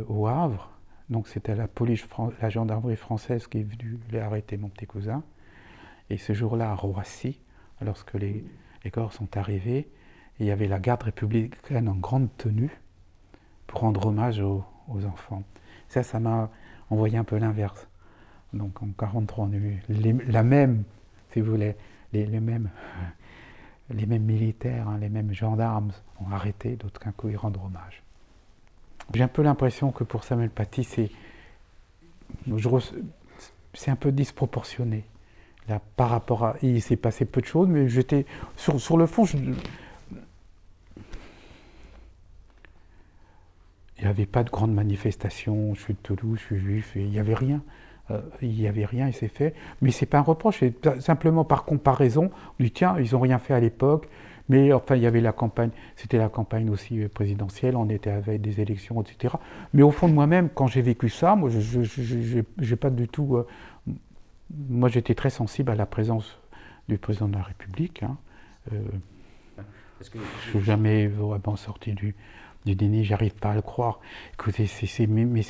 au 0.08 0.26
Havre 0.26 0.70
donc 1.08 1.26
c'était 1.26 1.54
la 1.54 1.68
police 1.68 2.06
la 2.42 2.50
gendarmerie 2.50 2.96
française 2.96 3.46
qui 3.46 3.58
est 3.58 3.62
venue 3.62 3.98
arrêter 4.20 4.56
mon 4.56 4.68
petit 4.68 4.86
cousin 4.86 5.22
et 6.10 6.18
ce 6.18 6.32
jour-là, 6.32 6.72
à 6.72 6.74
Roissy, 6.74 7.38
lorsque 7.80 8.14
les, 8.14 8.44
corps 8.92 9.12
sont 9.12 9.36
arrivés, 9.36 9.88
il 10.40 10.46
y 10.46 10.50
avait 10.50 10.66
la 10.66 10.80
garde 10.80 11.04
républicaine 11.04 11.88
en 11.88 11.94
grande 11.94 12.28
tenue 12.36 12.80
pour 13.68 13.80
rendre 13.80 14.06
hommage 14.06 14.40
aux, 14.40 14.64
enfants. 15.06 15.44
Ça, 15.88 16.02
ça 16.02 16.18
m'a 16.18 16.50
envoyé 16.90 17.16
un 17.16 17.22
peu 17.22 17.38
l'inverse. 17.38 17.86
Donc 18.52 18.82
en 18.82 18.86
1943, 18.86 19.44
on 19.44 19.52
a 19.52 19.56
eu 19.56 19.82
la 20.26 20.42
même, 20.42 20.82
si 21.30 21.40
vous 21.40 21.52
voulez, 21.52 21.76
les, 22.12 22.26
mêmes, 22.40 22.70
les 23.90 24.06
mêmes 24.06 24.24
militaires, 24.24 24.88
hein, 24.88 24.98
les 24.98 25.08
mêmes 25.08 25.32
gendarmes 25.32 25.92
ont 26.20 26.30
arrêté, 26.32 26.74
d'autres 26.74 26.98
qu'un 26.98 27.12
coup 27.12 27.28
ils 27.28 27.36
rendent 27.36 27.60
hommage. 27.64 28.02
J'ai 29.12 29.22
un 29.22 29.28
peu 29.28 29.42
l'impression 29.42 29.90
que 29.90 30.04
pour 30.04 30.24
Samuel 30.24 30.50
Paty, 30.50 30.84
c'est 30.84 31.10
un 33.90 33.96
peu 33.96 34.12
disproportionné 34.12 35.04
par 35.96 36.10
rapport 36.10 36.44
à. 36.44 36.56
Il 36.62 36.82
s'est 36.82 36.96
passé 36.96 37.24
peu 37.24 37.40
de 37.40 37.46
choses, 37.46 37.68
mais 37.68 37.88
j'étais. 37.88 38.26
Sur, 38.56 38.80
sur, 38.80 38.96
le 38.96 39.06
fond, 39.06 39.24
il 39.24 39.54
n'y 44.00 44.06
avait 44.06 44.26
pas 44.26 44.42
de 44.44 44.50
grandes 44.50 44.74
manifestations. 44.74 45.74
Je 45.74 45.80
suis 45.80 45.94
de 45.94 45.98
Toulouse, 45.98 46.38
je 46.40 46.44
suis 46.44 46.58
juif, 46.58 46.92
il 46.96 47.10
n'y 47.10 47.18
avait 47.18 47.34
rien. 47.34 47.62
Euh, 48.10 48.20
il 48.42 48.50
n'y 48.50 48.66
avait 48.66 48.84
rien, 48.84 49.06
il 49.06 49.14
s'est 49.14 49.28
fait. 49.28 49.54
Mais 49.82 49.90
c'est 49.90 50.06
pas 50.06 50.18
un 50.18 50.22
reproche, 50.22 50.60
c'est 50.60 51.00
simplement 51.00 51.44
par 51.44 51.64
comparaison. 51.64 52.30
On 52.58 52.62
dit 52.62 52.70
tiens, 52.70 52.96
ils 52.98 53.12
n'ont 53.12 53.20
rien 53.20 53.38
fait 53.38 53.54
à 53.54 53.60
l'époque. 53.60 54.08
Mais 54.50 54.72
enfin, 54.72 54.96
il 54.96 55.02
y 55.02 55.06
avait 55.06 55.20
la 55.20 55.32
campagne, 55.32 55.70
c'était 55.96 56.18
la 56.18 56.28
campagne 56.28 56.68
aussi 56.68 57.00
euh, 57.00 57.08
présidentielle, 57.08 57.76
on 57.76 57.88
était 57.88 58.10
avec 58.10 58.42
des 58.42 58.60
élections, 58.60 59.00
etc. 59.00 59.34
Mais 59.72 59.82
au 59.82 59.92
fond 59.92 60.08
de 60.08 60.12
moi-même, 60.12 60.50
quand 60.50 60.66
j'ai 60.66 60.82
vécu 60.82 61.08
ça, 61.08 61.36
moi, 61.36 61.48
je 61.48 62.40
n'ai 62.58 62.76
pas 62.76 62.90
du 62.90 63.08
tout 63.08 63.36
euh, 63.36 63.46
moi 64.68 64.88
j'étais 64.88 65.14
très 65.14 65.30
sensible 65.30 65.70
à 65.70 65.74
la 65.74 65.86
présence 65.86 66.38
du 66.88 66.98
président 66.98 67.28
de 67.28 67.34
la 67.36 67.42
République. 67.42 68.02
Hein. 68.02 68.16
Euh, 68.72 68.82
je 70.00 70.18
ne 70.18 70.50
suis 70.50 70.60
jamais 70.60 71.06
vraiment 71.06 71.56
sorti 71.56 71.92
du, 71.92 72.16
du 72.64 72.74
déni, 72.74 73.04
j'arrive 73.04 73.34
pas 73.34 73.50
à 73.50 73.54
le 73.54 73.62
croire. 73.62 74.00
Écoutez, 74.32 74.68
mais, 75.08 75.42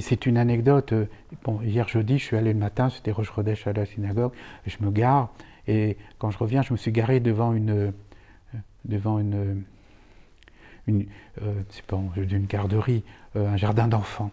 c'est, 0.00 0.26
une 0.26 0.36
anecdote. 0.36 0.94
Bon, 1.42 1.60
hier 1.62 1.88
jeudi, 1.88 2.18
je 2.18 2.24
suis 2.24 2.36
allé 2.36 2.52
le 2.52 2.58
matin, 2.58 2.90
c'était 2.90 3.10
Roche 3.10 3.30
Rodèche 3.30 3.66
à 3.66 3.72
la 3.72 3.86
synagogue, 3.86 4.32
je 4.66 4.76
me 4.80 4.90
gare, 4.90 5.32
et 5.66 5.96
quand 6.18 6.30
je 6.30 6.38
reviens, 6.38 6.62
je 6.62 6.72
me 6.72 6.78
suis 6.78 6.92
garé 6.92 7.20
devant 7.20 7.52
une. 7.52 7.92
Euh, 8.84 8.88
devant 8.88 9.18
une. 9.18 9.64
une 10.86 11.06
c'est 11.70 11.84
pas 11.86 12.00
garderie, 12.48 13.04
un 13.34 13.56
jardin 13.56 13.88
d'enfants. 13.88 14.30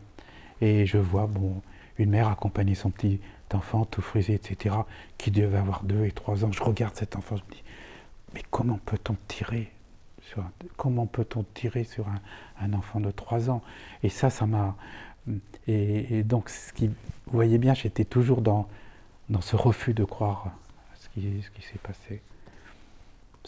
Et 0.62 0.86
je 0.86 0.98
vois, 0.98 1.28
bon, 1.28 1.62
une 1.98 2.10
mère 2.10 2.28
accompagner 2.28 2.76
son 2.76 2.90
petit 2.90 3.20
enfant 3.54 3.86
tout 3.86 4.02
frisé, 4.02 4.34
etc., 4.34 4.76
qui 5.18 5.32
devait 5.32 5.58
avoir 5.58 5.84
deux 5.84 6.06
et 6.06 6.12
trois 6.12 6.46
ans. 6.46 6.52
Je 6.52 6.64
regarde 6.64 6.96
cet 6.96 7.16
enfant, 7.16 7.36
je 7.38 7.44
me 7.44 7.52
dis, 7.52 7.64
mais 8.34 8.44
comment 8.52 8.80
peut-on 8.86 9.16
tirer 9.28 9.72
sur 10.22 10.40
un, 10.40 10.52
comment 10.78 11.08
peut-on 11.08 11.44
tirer 11.54 11.84
sur 11.84 12.06
un, 12.62 12.74
enfant 12.74 13.00
de 13.00 13.12
trois 13.12 13.50
ans? 13.50 13.62
Et 14.04 14.10
ça, 14.10 14.30
ça 14.30 14.46
m'a... 14.46 14.76
Et, 15.68 16.24
donc, 16.24 16.50
ce 16.50 16.74
qui, 16.74 16.88
vous 16.88 16.94
voyez 17.28 17.58
bien, 17.58 17.74
j'étais 17.74 18.06
toujours 18.06 18.42
dans, 18.42 18.68
dans 19.30 19.42
ce 19.42 19.56
refus 19.56 19.94
de 19.94 20.04
croire 20.04 20.52
ce 20.96 21.10
qui, 21.10 21.42
ce 21.42 21.50
qui 21.52 21.62
s'est 21.62 21.80
passé. 21.82 22.22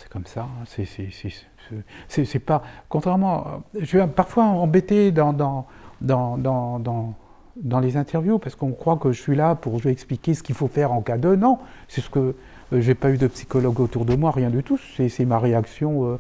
C'est 0.02 0.10
comme 0.10 0.26
ça. 0.26 0.48
Hein. 0.48 1.78
C'est 2.08 2.40
pas. 2.40 2.64
Contrairement. 2.90 3.64
Je 3.80 3.86
suis 3.86 4.00
parfois 4.16 4.46
embêté 4.46 5.12
dans, 5.12 5.32
dans, 5.32 5.68
dans, 6.02 6.38
dans 6.38 7.16
dans 7.56 7.80
les 7.80 7.98
interviews, 7.98 8.40
parce 8.40 8.56
qu'on 8.56 8.72
croit 8.72 8.98
que 8.98 9.12
je 9.12 9.22
suis 9.22 9.36
là 9.36 9.56
pour 9.56 9.86
expliquer 9.86 10.34
ce 10.34 10.44
qu'il 10.44 10.56
faut 10.56 10.68
faire 10.68 10.92
en 10.92 11.02
cas 11.02 11.18
de. 11.18 11.36
Non, 11.36 11.60
c'est 11.88 12.02
ce 12.02 12.10
que 12.10 12.36
euh, 12.74 12.82
j'ai 12.82 12.96
pas 12.96 13.12
eu 13.12 13.18
de 13.18 13.28
psychologue 13.28 13.80
autour 13.80 14.06
de 14.06 14.16
moi, 14.16 14.32
rien 14.32 14.50
du 14.50 14.64
tout. 14.64 14.80
C'est 14.98 15.26
ma 15.26 15.40
réaction 15.40 16.06
euh, 16.06 16.20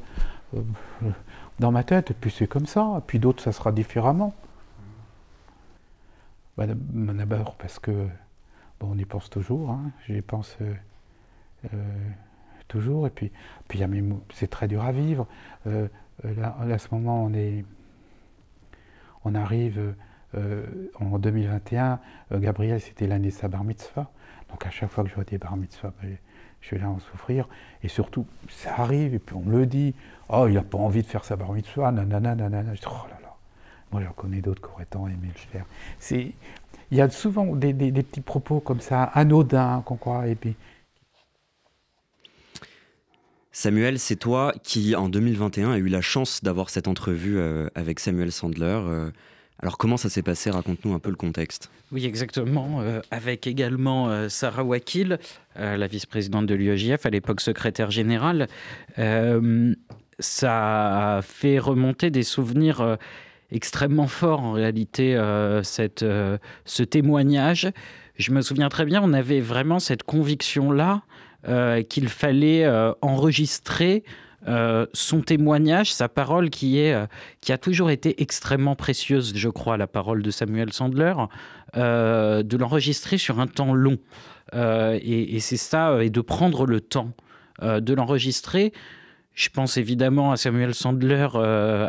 euh, 0.55 0.61
dans 1.59 1.71
ma 1.71 1.83
tête, 1.83 2.11
et 2.11 2.13
puis 2.13 2.31
c'est 2.31 2.47
comme 2.47 2.65
ça. 2.65 2.95
Et 2.97 3.01
puis 3.05 3.19
d'autres, 3.19 3.43
ça 3.43 3.51
sera 3.51 3.71
différemment. 3.71 4.33
D'abord 6.57 7.55
parce 7.55 7.79
que 7.79 7.91
bon, 8.79 8.89
on 8.91 8.97
y 8.97 9.05
pense 9.05 9.31
toujours, 9.31 9.71
hein, 9.71 9.91
j'y 10.05 10.21
pense 10.21 10.57
toujours, 12.71 13.07
et 13.07 13.09
puis, 13.09 13.31
puis 13.67 13.81
c'est 14.33 14.49
très 14.49 14.67
dur 14.67 14.83
à 14.83 14.91
vivre. 14.91 15.27
là, 15.65 16.55
à 16.59 16.77
ce 16.77 16.87
moment, 16.91 17.23
on 17.23 17.33
est, 17.33 17.65
on 19.25 19.35
arrive 19.35 19.93
euh, 20.35 20.65
en 20.99 21.19
2021, 21.19 21.99
euh, 22.31 22.39
Gabriel, 22.39 22.79
c'était 22.79 23.07
l'année 23.07 23.29
de 23.29 23.33
sa 23.33 23.47
bar 23.47 23.63
mitzvah. 23.63 24.09
Donc 24.49 24.65
à 24.65 24.69
chaque 24.69 24.89
fois 24.89 25.03
que 25.03 25.09
je 25.09 25.15
vois 25.15 25.23
des 25.23 25.37
bar 25.37 25.57
mitzvah, 25.57 25.93
ben, 26.01 26.15
je 26.61 26.71
vais 26.71 26.81
là 26.81 26.89
en 26.89 26.99
souffrir. 26.99 27.47
Et 27.83 27.87
surtout, 27.87 28.25
ça 28.49 28.75
arrive, 28.79 29.13
et 29.13 29.19
puis 29.19 29.35
on 29.35 29.41
me 29.41 29.59
le 29.59 29.65
dit, 29.65 29.93
oh, 30.29 30.45
il 30.47 30.53
n'a 30.53 30.61
pas 30.61 30.77
envie 30.77 31.01
de 31.01 31.07
faire 31.07 31.25
sa 31.25 31.35
bar 31.35 31.51
mitzvah, 31.51 31.91
nanana, 31.91 32.35
nanana. 32.35 32.73
Je 32.75 32.81
dis, 32.81 32.87
oh 32.87 33.07
là 33.09 33.17
là. 33.21 33.35
Moi, 33.91 34.01
j'en 34.03 34.13
connais 34.13 34.39
d'autres 34.39 34.61
qui 34.61 34.73
auraient 34.73 34.85
tant 34.85 35.05
aimé 35.07 35.27
le 35.27 35.59
faire. 35.59 35.65
Il 36.91 36.97
y 36.97 37.01
a 37.01 37.09
souvent 37.09 37.55
des, 37.55 37.73
petits 37.73 38.21
propos 38.21 38.61
comme 38.61 38.79
ça, 38.79 39.03
anodins, 39.03 39.81
qu'on 39.85 39.97
croit, 39.97 40.27
et 40.27 40.35
puis... 40.35 40.55
Samuel, 43.51 43.99
c'est 43.99 44.15
toi 44.15 44.53
qui, 44.63 44.95
en 44.95 45.09
2021, 45.09 45.71
a 45.71 45.77
eu 45.77 45.87
la 45.87 46.01
chance 46.01 46.41
d'avoir 46.43 46.69
cette 46.69 46.87
entrevue 46.87 47.37
euh, 47.37 47.67
avec 47.75 47.99
Samuel 47.99 48.31
Sandler. 48.31 48.79
Alors 49.61 49.77
comment 49.77 49.97
ça 49.97 50.09
s'est 50.09 50.23
passé? 50.23 50.49
Raconte-nous 50.49 50.93
un 50.93 50.99
peu 50.99 51.11
le 51.11 51.15
contexte. 51.15 51.69
Oui, 51.91 52.05
exactement. 52.05 52.81
Euh, 52.81 53.01
avec 53.11 53.45
également 53.45 54.09
euh, 54.09 54.27
Sarah 54.27 54.63
Wakil, 54.63 55.19
euh, 55.59 55.77
la 55.77 55.87
vice-présidente 55.87 56.47
de 56.47 56.55
l'UEJF, 56.55 57.05
à 57.05 57.09
l'époque 57.11 57.41
secrétaire 57.41 57.91
générale. 57.91 58.47
ça 60.19 61.17
a 61.17 61.21
fait 61.21 61.59
remonter 61.59 62.09
des 62.11 62.23
souvenirs 62.23 62.97
extrêmement 63.51 64.07
forts 64.07 64.41
en 64.41 64.51
réalité, 64.51 65.19
cette, 65.63 66.05
ce 66.65 66.83
témoignage. 66.83 67.71
Je 68.17 68.31
me 68.31 68.41
souviens 68.41 68.69
très 68.69 68.85
bien, 68.85 69.01
on 69.03 69.13
avait 69.13 69.39
vraiment 69.39 69.79
cette 69.79 70.03
conviction-là 70.03 71.01
qu'il 71.89 72.09
fallait 72.09 72.67
enregistrer 73.01 74.03
euh, 74.47 74.87
son 74.93 75.21
témoignage, 75.21 75.93
sa 75.93 76.09
parole 76.09 76.49
qui, 76.49 76.79
est, 76.79 76.93
euh, 76.93 77.05
qui 77.41 77.51
a 77.51 77.59
toujours 77.59 77.91
été 77.91 78.23
extrêmement 78.23 78.75
précieuse, 78.75 79.33
je 79.35 79.49
crois, 79.49 79.77
la 79.77 79.85
parole 79.85 80.23
de 80.23 80.31
Samuel 80.31 80.73
Sandler, 80.73 81.13
euh, 81.77 82.41
de 82.41 82.57
l'enregistrer 82.57 83.19
sur 83.19 83.39
un 83.39 83.45
temps 83.45 83.75
long. 83.75 83.97
et, 84.53 85.39
c'est 85.39 85.57
ça, 85.57 86.03
et 86.03 86.09
de 86.09 86.21
prendre 86.21 86.65
le 86.65 86.81
temps 86.81 87.11
de 87.61 87.93
l'enregistrer. 87.93 88.73
Je 89.33 89.49
pense 89.49 89.77
évidemment 89.77 90.31
à 90.31 90.37
Samuel 90.37 90.73
Sandler 90.73 91.27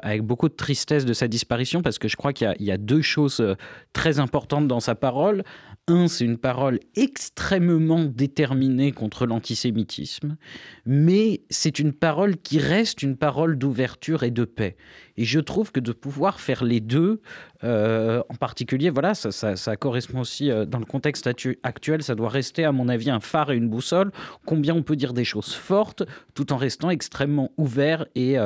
avec 0.02 0.22
beaucoup 0.22 0.48
de 0.48 0.54
tristesse 0.54 1.04
de 1.04 1.12
sa 1.12 1.26
disparition 1.26 1.82
parce 1.82 1.98
que 1.98 2.06
je 2.06 2.16
crois 2.16 2.32
qu'il 2.32 2.54
y, 2.60 2.70
a 2.70 2.76
deux 2.76 3.02
choses 3.02 3.42
très 3.92 4.20
importantes 4.20 4.68
dans 4.68 4.78
sa 4.78 4.94
parole. 4.94 5.42
Un, 5.88 6.06
c'est 6.06 6.24
une 6.24 6.38
parole 6.38 6.78
extrêmement 6.94 8.04
déterminée 8.04 8.92
contre 8.92 9.26
l'antisémitisme, 9.26 10.36
mais 10.86 11.42
c'est 11.50 11.80
une 11.80 11.92
parole 11.92 12.36
qui 12.36 12.60
reste 12.60 13.02
une 13.02 13.16
parole 13.16 13.58
d'ouverture 13.58 14.22
et 14.22 14.30
de 14.30 14.44
paix. 14.44 14.76
Et 15.16 15.24
je 15.24 15.40
trouve 15.40 15.72
que 15.72 15.80
de 15.80 15.90
pouvoir 15.90 16.38
faire 16.38 16.62
les 16.62 16.78
deux, 16.78 17.20
euh, 17.64 18.22
en 18.28 18.34
particulier, 18.34 18.90
voilà, 18.90 19.14
ça, 19.14 19.76
correspond 19.76 20.20
aussi 20.20 20.50
euh, 20.50 20.64
dans 20.64 20.78
le 20.78 20.84
contexte 20.84 21.28
actuel, 21.62 22.02
ça 22.02 22.14
doit 22.14 22.28
rester, 22.28 22.64
à 22.64 22.72
mon 22.72 22.88
avis, 22.88 23.10
un 23.10 23.20
phare 23.20 23.52
et 23.52 23.56
une 23.56 23.68
boussole. 23.68 24.10
Combien 24.44 24.74
on 24.74 24.82
peut 24.82 24.96
dire 24.96 25.12
des 25.12 25.24
choses 25.24 25.54
fortes 25.54 26.02
tout 26.34 26.52
en 26.52 26.56
restant 26.56 26.90
extrêmement 26.90 27.52
ouvert 27.56 28.06
et 28.14 28.36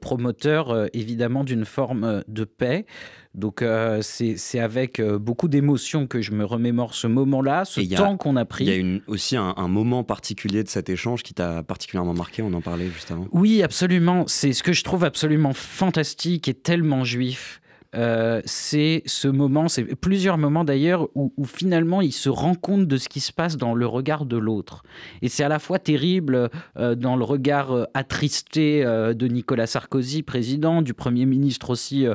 promoteur 0.00 0.88
évidemment 0.92 1.44
d'une 1.44 1.64
forme 1.64 2.22
de 2.28 2.44
paix. 2.44 2.86
Donc 3.34 3.64
c'est 4.00 4.58
avec 4.58 5.00
beaucoup 5.00 5.48
d'émotion 5.48 6.06
que 6.06 6.20
je 6.20 6.32
me 6.32 6.44
remémore 6.44 6.94
ce 6.94 7.06
moment-là, 7.06 7.64
ce 7.64 7.80
temps 7.94 8.16
qu'on 8.16 8.36
a 8.36 8.44
pris. 8.44 8.64
Il 8.64 8.70
y 8.70 8.72
a 8.72 8.76
une, 8.76 9.02
aussi 9.06 9.36
un, 9.36 9.54
un, 9.56 9.68
moment 9.68 10.04
particulier 10.04 10.62
de 10.62 10.68
cet 10.68 10.88
échange 10.88 11.22
qui 11.22 11.34
t'a 11.34 11.62
particulièrement 11.62 12.14
marqué, 12.14 12.42
on 12.42 12.52
en 12.52 12.60
parlait 12.60 12.88
juste 12.88 13.10
avant. 13.10 13.26
Oui, 13.32 13.62
absolument. 13.62 14.24
C'est 14.26 14.52
ce 14.52 14.62
que 14.62 14.72
je 14.72 14.84
trouve 14.84 15.04
absolument 15.04 15.52
fantastique 15.52 16.48
et 16.48 16.54
tellement 16.54 17.04
juif. 17.04 17.61
Euh, 17.94 18.40
c'est 18.44 19.02
ce 19.06 19.28
moment, 19.28 19.68
c'est 19.68 19.84
plusieurs 19.94 20.38
moments 20.38 20.64
d'ailleurs 20.64 21.08
où, 21.14 21.30
finalement 21.44 22.00
il 22.00 22.12
se 22.12 22.28
rend 22.28 22.54
compte 22.54 22.86
de 22.86 22.96
ce 22.96 23.08
qui 23.08 23.20
se 23.20 23.32
passe 23.32 23.56
dans 23.56 23.74
le 23.74 23.86
regard 23.86 24.24
de 24.24 24.36
l'autre. 24.36 24.82
Et 25.20 25.28
c'est 25.28 25.44
à 25.44 25.48
la 25.48 25.58
fois 25.58 25.78
terrible 25.78 26.48
euh, 26.78 26.94
dans 26.94 27.16
le 27.16 27.24
regard 27.24 27.72
euh, 27.72 27.84
attristé 27.94 28.82
de 28.82 29.26
Nicolas 29.26 29.66
Sarkozy, 29.66 30.22
président, 30.22 30.82
du 30.82 30.94
Premier 30.94 31.26
ministre 31.26 31.70
aussi 31.70 32.06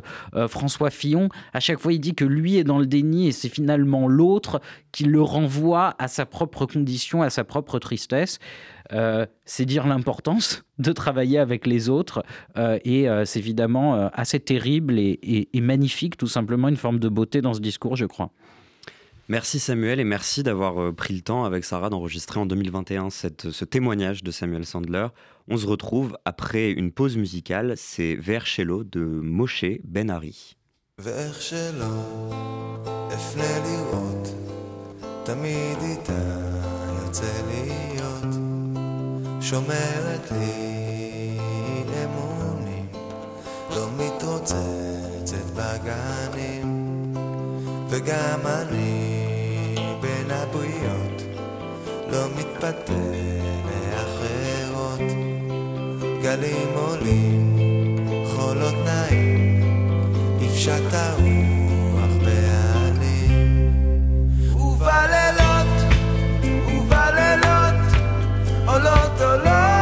François 0.48 0.90
Fillon. 0.90 1.30
À 1.54 1.60
chaque 1.60 1.80
fois 1.80 1.94
il 1.94 2.00
dit 2.00 2.16
que 2.16 2.26
lui 2.26 2.58
est 2.58 2.64
dans 2.64 2.80
le 2.80 2.86
déni 2.86 3.28
et 3.28 3.32
c'est 3.32 3.50
finalement 3.50 4.08
l'autre 4.08 4.62
qui 4.92 5.04
le 5.04 5.22
renvoie 5.22 5.96
à 6.00 6.08
sa 6.08 6.26
propre 6.26 6.66
condition, 6.66 7.22
à 7.22 7.30
sa 7.30 7.44
propre 7.44 7.80
tristesse. 7.80 8.40
Euh, 8.94 9.26
c'est 9.46 9.66
dire 9.66 9.88
l'importance 9.88 10.64
de 10.78 10.92
travailler 10.92 11.40
avec 11.40 11.66
les 11.66 11.90
autres. 11.90 12.24
Euh, 12.58 12.80
et 12.84 13.10
euh, 13.10 13.26
c'est 13.26 13.40
évidemment 13.40 14.10
assez 14.14 14.40
terrible 14.40 14.98
et, 14.98 15.50
magnifique, 15.56 16.18
tout 16.18 16.28
simplement, 16.28 16.68
une 16.68 16.78
forme 16.78 17.00
de 17.00 17.10
beauté 17.10 17.42
dans 17.42 17.54
ce 17.54 17.60
discours, 17.60 17.96
je 17.96 18.06
crois. 18.06 18.32
Merci 19.30 19.60
Samuel 19.60 20.00
et 20.00 20.06
merci 20.06 20.42
d'avoir 20.42 20.94
pris 20.94 21.14
le 21.14 21.20
temps 21.20 21.44
avec 21.44 21.66
Sarah 21.66 21.90
d'enregistrer 21.90 22.40
en 22.40 22.46
2021 22.46 23.10
ce 23.10 23.66
témoignage 23.66 24.24
de 24.24 24.32
Samuel 24.32 24.66
Sandler. 24.66 25.08
On 25.50 25.58
se 25.58 25.68
retrouve 25.68 26.18
après 26.24 26.72
une 26.72 26.94
pause 26.94 27.18
musicale, 27.18 27.74
c'est 27.76 28.16
Vers 28.16 28.48
Cello 28.48 28.86
de 28.86 29.02
Moshe 29.02 29.66
Ben-Ari. 29.84 30.56
שומרת 39.42 40.32
לי 40.32 41.38
אמונים, 42.04 42.88
לא 43.76 43.88
מתרוצצת 43.98 45.46
בגנים, 45.56 47.14
וגם 47.90 48.40
אני 48.46 49.76
בין 50.02 50.32
הבריות 50.32 51.22
לא 52.12 52.26
מתפתה 52.38 52.94
לאחרות. 53.66 55.00
גלים 56.22 56.70
עולים, 56.76 57.58
חולות 58.36 58.76
נעים, 58.86 59.64
נפשט 60.40 60.94
הרוח 60.94 61.27
tolo. 68.84 69.77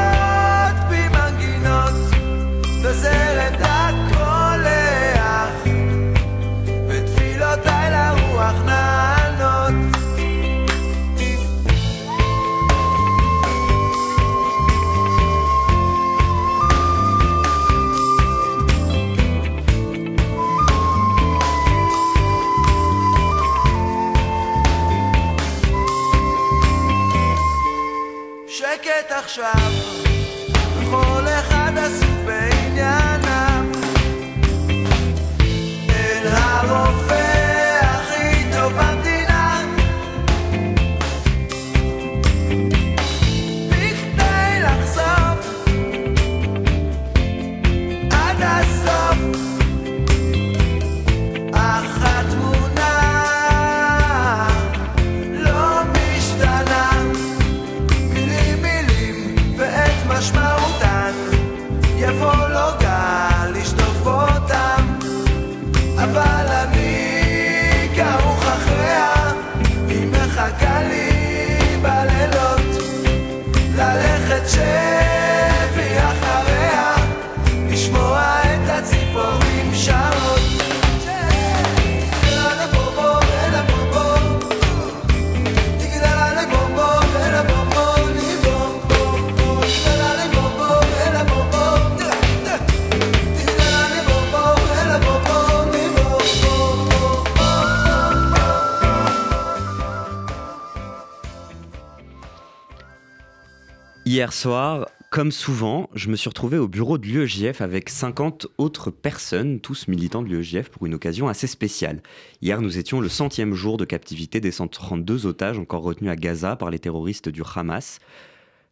Hier 104.26 104.34
soir, 104.34 104.90
comme 105.12 105.32
souvent, 105.32 105.88
je 105.94 106.10
me 106.10 106.16
suis 106.16 106.30
retrouvé 106.30 106.58
au 106.58 106.68
bureau 106.68 106.98
de 106.98 107.06
l'UEJF 107.06 107.62
avec 107.62 107.92
50 107.92 108.48
autres 108.58 108.90
personnes, 108.90 109.60
tous 109.60 109.88
militants 109.88 110.24
de 110.24 110.30
l'UEJF, 110.30 110.70
pour 110.70 110.88
une 110.88 110.96
occasion 110.96 111.28
assez 111.28 111.46
spéciale. 111.46 112.02
Hier, 112.42 112.60
nous 112.60 112.80
étions 112.80 113.02
le 113.02 113.08
centième 113.08 113.54
jour 113.54 113.78
de 113.78 113.86
captivité 113.86 114.40
des 114.42 114.50
132 114.50 115.28
otages 115.28 115.60
encore 115.60 115.84
retenus 115.84 116.10
à 116.10 116.16
Gaza 116.16 116.56
par 116.56 116.72
les 116.72 116.80
terroristes 116.80 117.30
du 117.30 117.44
Hamas. 117.56 118.00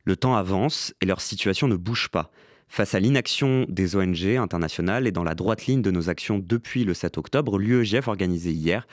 Le 0.05 0.15
temps 0.15 0.35
avance 0.35 0.95
et 1.01 1.05
leur 1.05 1.21
situation 1.21 1.67
ne 1.67 1.75
bouge 1.75 2.09
pas. 2.09 2.31
Face 2.67 2.95
à 2.95 2.99
l'inaction 2.99 3.67
des 3.69 3.95
ONG 3.95 4.25
internationales 4.25 5.05
et 5.05 5.11
dans 5.11 5.23
la 5.23 5.35
droite 5.35 5.67
ligne 5.67 5.83
de 5.83 5.91
nos 5.91 6.09
actions 6.09 6.39
depuis 6.39 6.83
le 6.83 6.95
7 6.95 7.19
octobre, 7.19 7.59
l'UEJF 7.59 8.07
organisait 8.07 8.53
hier 8.53 8.87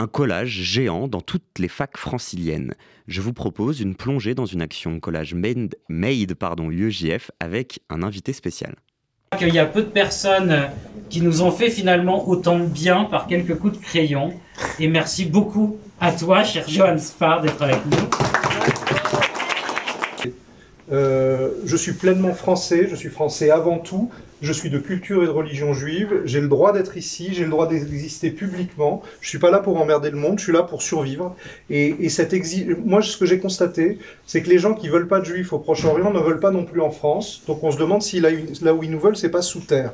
un 0.00 0.06
collage 0.06 0.62
géant 0.62 1.08
dans 1.08 1.20
toutes 1.20 1.58
les 1.58 1.68
facs 1.68 1.98
franciliennes. 1.98 2.72
Je 3.06 3.20
vous 3.20 3.34
propose 3.34 3.80
une 3.80 3.94
plongée 3.94 4.34
dans 4.34 4.46
une 4.46 4.62
action 4.62 4.98
collage 4.98 5.34
made, 5.34 5.74
made 5.90 6.32
pardon, 6.32 6.70
UEJF 6.70 7.30
avec 7.38 7.80
un 7.90 8.02
invité 8.02 8.32
spécial. 8.32 8.76
Il 9.42 9.54
y 9.54 9.58
a 9.58 9.66
peu 9.66 9.82
de 9.82 9.88
personnes 9.88 10.70
qui 11.10 11.20
nous 11.20 11.42
ont 11.42 11.50
fait 11.50 11.68
finalement 11.68 12.26
autant 12.26 12.58
de 12.58 12.64
bien 12.64 13.04
par 13.04 13.26
quelques 13.26 13.56
coups 13.56 13.78
de 13.78 13.82
crayon. 13.82 14.32
Et 14.78 14.88
merci 14.88 15.26
beaucoup 15.26 15.76
à 16.00 16.12
toi, 16.12 16.44
cher 16.44 16.66
Johan 16.66 16.96
Spar, 16.96 17.42
d'être 17.42 17.60
avec 17.60 17.84
nous. 17.84 18.08
Euh, 20.92 21.50
je 21.66 21.76
suis 21.76 21.92
pleinement 21.92 22.32
français, 22.32 22.88
je 22.90 22.96
suis 22.96 23.10
français 23.10 23.50
avant 23.50 23.78
tout, 23.78 24.10
je 24.42 24.52
suis 24.52 24.70
de 24.70 24.78
culture 24.78 25.22
et 25.22 25.26
de 25.26 25.30
religion 25.30 25.74
juive, 25.74 26.22
j'ai 26.24 26.40
le 26.40 26.48
droit 26.48 26.72
d'être 26.72 26.96
ici, 26.96 27.30
j'ai 27.32 27.44
le 27.44 27.50
droit 27.50 27.68
d'exister 27.68 28.30
publiquement, 28.30 29.02
je 29.20 29.28
suis 29.28 29.38
pas 29.38 29.50
là 29.50 29.58
pour 29.58 29.80
emmerder 29.80 30.10
le 30.10 30.16
monde, 30.16 30.38
je 30.38 30.44
suis 30.44 30.52
là 30.52 30.62
pour 30.62 30.82
survivre. 30.82 31.36
Et, 31.68 31.96
et 32.00 32.34
exil, 32.34 32.76
moi 32.84 33.02
ce 33.02 33.16
que 33.16 33.26
j'ai 33.26 33.38
constaté, 33.38 33.98
c'est 34.26 34.42
que 34.42 34.50
les 34.50 34.58
gens 34.58 34.74
qui 34.74 34.88
veulent 34.88 35.08
pas 35.08 35.20
de 35.20 35.24
juifs 35.24 35.52
au 35.52 35.58
Proche-Orient 35.58 36.12
ne 36.12 36.20
veulent 36.20 36.40
pas 36.40 36.50
non 36.50 36.64
plus 36.64 36.80
en 36.80 36.90
France, 36.90 37.42
donc 37.46 37.62
on 37.62 37.70
se 37.70 37.78
demande 37.78 38.02
si 38.02 38.20
là, 38.20 38.30
là 38.62 38.74
où 38.74 38.82
ils 38.82 38.90
nous 38.90 39.00
veulent, 39.00 39.16
c'est 39.16 39.30
pas 39.30 39.42
sous 39.42 39.60
terre. 39.60 39.92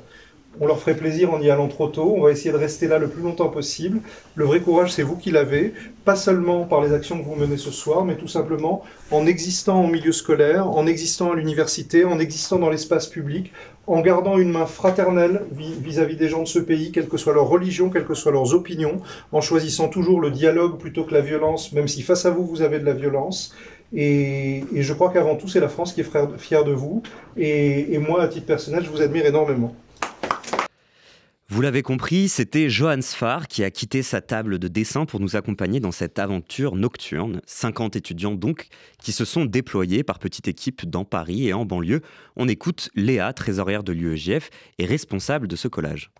On 0.59 0.67
leur 0.67 0.79
ferait 0.79 0.97
plaisir 0.97 1.35
en 1.35 1.41
y 1.41 1.51
allant 1.51 1.69
trop 1.69 1.89
tôt. 1.89 2.15
On 2.17 2.23
va 2.23 2.31
essayer 2.31 2.51
de 2.51 2.57
rester 2.57 2.89
là 2.89 2.99
le 2.99 3.09
plus 3.09 3.23
longtemps 3.23 3.49
possible. 3.49 4.01
Le 4.35 4.45
vrai 4.47 4.61
courage, 4.61 4.93
c'est 4.93 5.03
vous 5.03 5.17
qui 5.17 5.31
l'avez. 5.31 5.75
Pas 6.07 6.17
seulement 6.17 6.65
par 6.65 6.81
les 6.81 6.95
actions 6.95 7.19
que 7.19 7.25
vous 7.25 7.35
menez 7.35 7.59
ce 7.59 7.71
soir, 7.71 8.05
mais 8.07 8.17
tout 8.17 8.29
simplement 8.29 8.83
en 9.11 9.27
existant 9.27 9.85
en 9.85 9.89
milieu 9.89 10.13
scolaire, 10.13 10.69
en 10.69 10.87
existant 10.87 11.33
à 11.33 11.37
l'université, 11.37 12.05
en 12.05 12.19
existant 12.19 12.59
dans 12.59 12.71
l'espace 12.71 13.07
public, 13.07 13.53
en 13.87 14.01
gardant 14.01 14.39
une 14.39 14.51
main 14.51 14.67
fraternelle 14.67 15.43
vis-à-vis 15.53 16.15
-vis 16.15 16.19
des 16.19 16.29
gens 16.29 16.43
de 16.43 16.49
ce 16.49 16.59
pays, 16.59 16.91
quelle 16.91 17.09
que 17.09 17.19
soit 17.19 17.35
leur 17.35 17.49
religion, 17.49 17.91
quelles 17.91 18.07
que 18.07 18.15
soient 18.15 18.33
leurs 18.33 18.55
opinions, 18.55 19.03
en 19.33 19.43
choisissant 19.43 19.89
toujours 19.89 20.21
le 20.21 20.31
dialogue 20.31 20.79
plutôt 20.79 21.05
que 21.05 21.13
la 21.13 21.21
violence, 21.21 21.73
même 21.73 21.89
si 21.89 22.03
face 22.03 22.25
à 22.25 22.31
vous, 22.31 22.47
vous 22.47 22.63
avez 22.63 22.79
de 22.79 22.87
la 22.87 22.95
violence. 22.95 23.55
Et, 23.93 24.65
je 24.75 24.93
crois 24.95 25.11
qu'avant 25.13 25.37
tout, 25.37 25.49
c'est 25.49 25.61
la 25.61 25.69
France 25.69 25.93
qui 25.93 26.01
est 26.01 26.11
fière 26.39 26.65
de 26.65 26.73
vous. 26.73 27.03
Et 27.37 27.99
moi, 27.99 28.23
à 28.23 28.29
titre 28.29 28.47
personnel, 28.47 28.83
je 28.85 28.91
vous 28.91 29.03
admire 29.03 29.27
énormément. 29.27 29.75
Vous 31.49 31.63
l'avez 31.63 31.83
compris, 31.83 32.29
c'était 32.29 32.69
Johan 32.69 33.01
Sfar 33.01 33.47
qui 33.47 33.63
a 33.63 33.71
quitté 33.71 34.03
sa 34.03 34.21
table 34.21 34.59
de 34.59 34.67
dessin 34.67 35.07
pour 35.07 35.21
nous 35.21 35.37
accompagner 35.37 35.79
dans 35.79 35.93
cette 35.93 36.19
aventure 36.19 36.75
nocturne. 36.75 37.41
50 37.47 37.95
étudiants 37.95 38.35
donc 38.35 38.67
qui 39.01 39.13
se 39.13 39.25
sont 39.25 39.45
déployés 39.45 40.03
par 40.03 40.19
petite 40.19 40.49
équipe 40.49 40.91
dans 40.91 41.05
Paris 41.05 41.47
et 41.47 41.53
en 41.53 41.65
banlieue. 41.65 42.01
On 42.35 42.49
écoute 42.49 42.91
Léa, 42.97 43.33
trésorière 43.33 43.85
de 43.85 43.93
l'UEJF 43.93 44.51
et 44.79 44.87
responsable 44.87 45.47
de 45.47 45.55
ce 45.55 45.69
collage. 45.69 46.11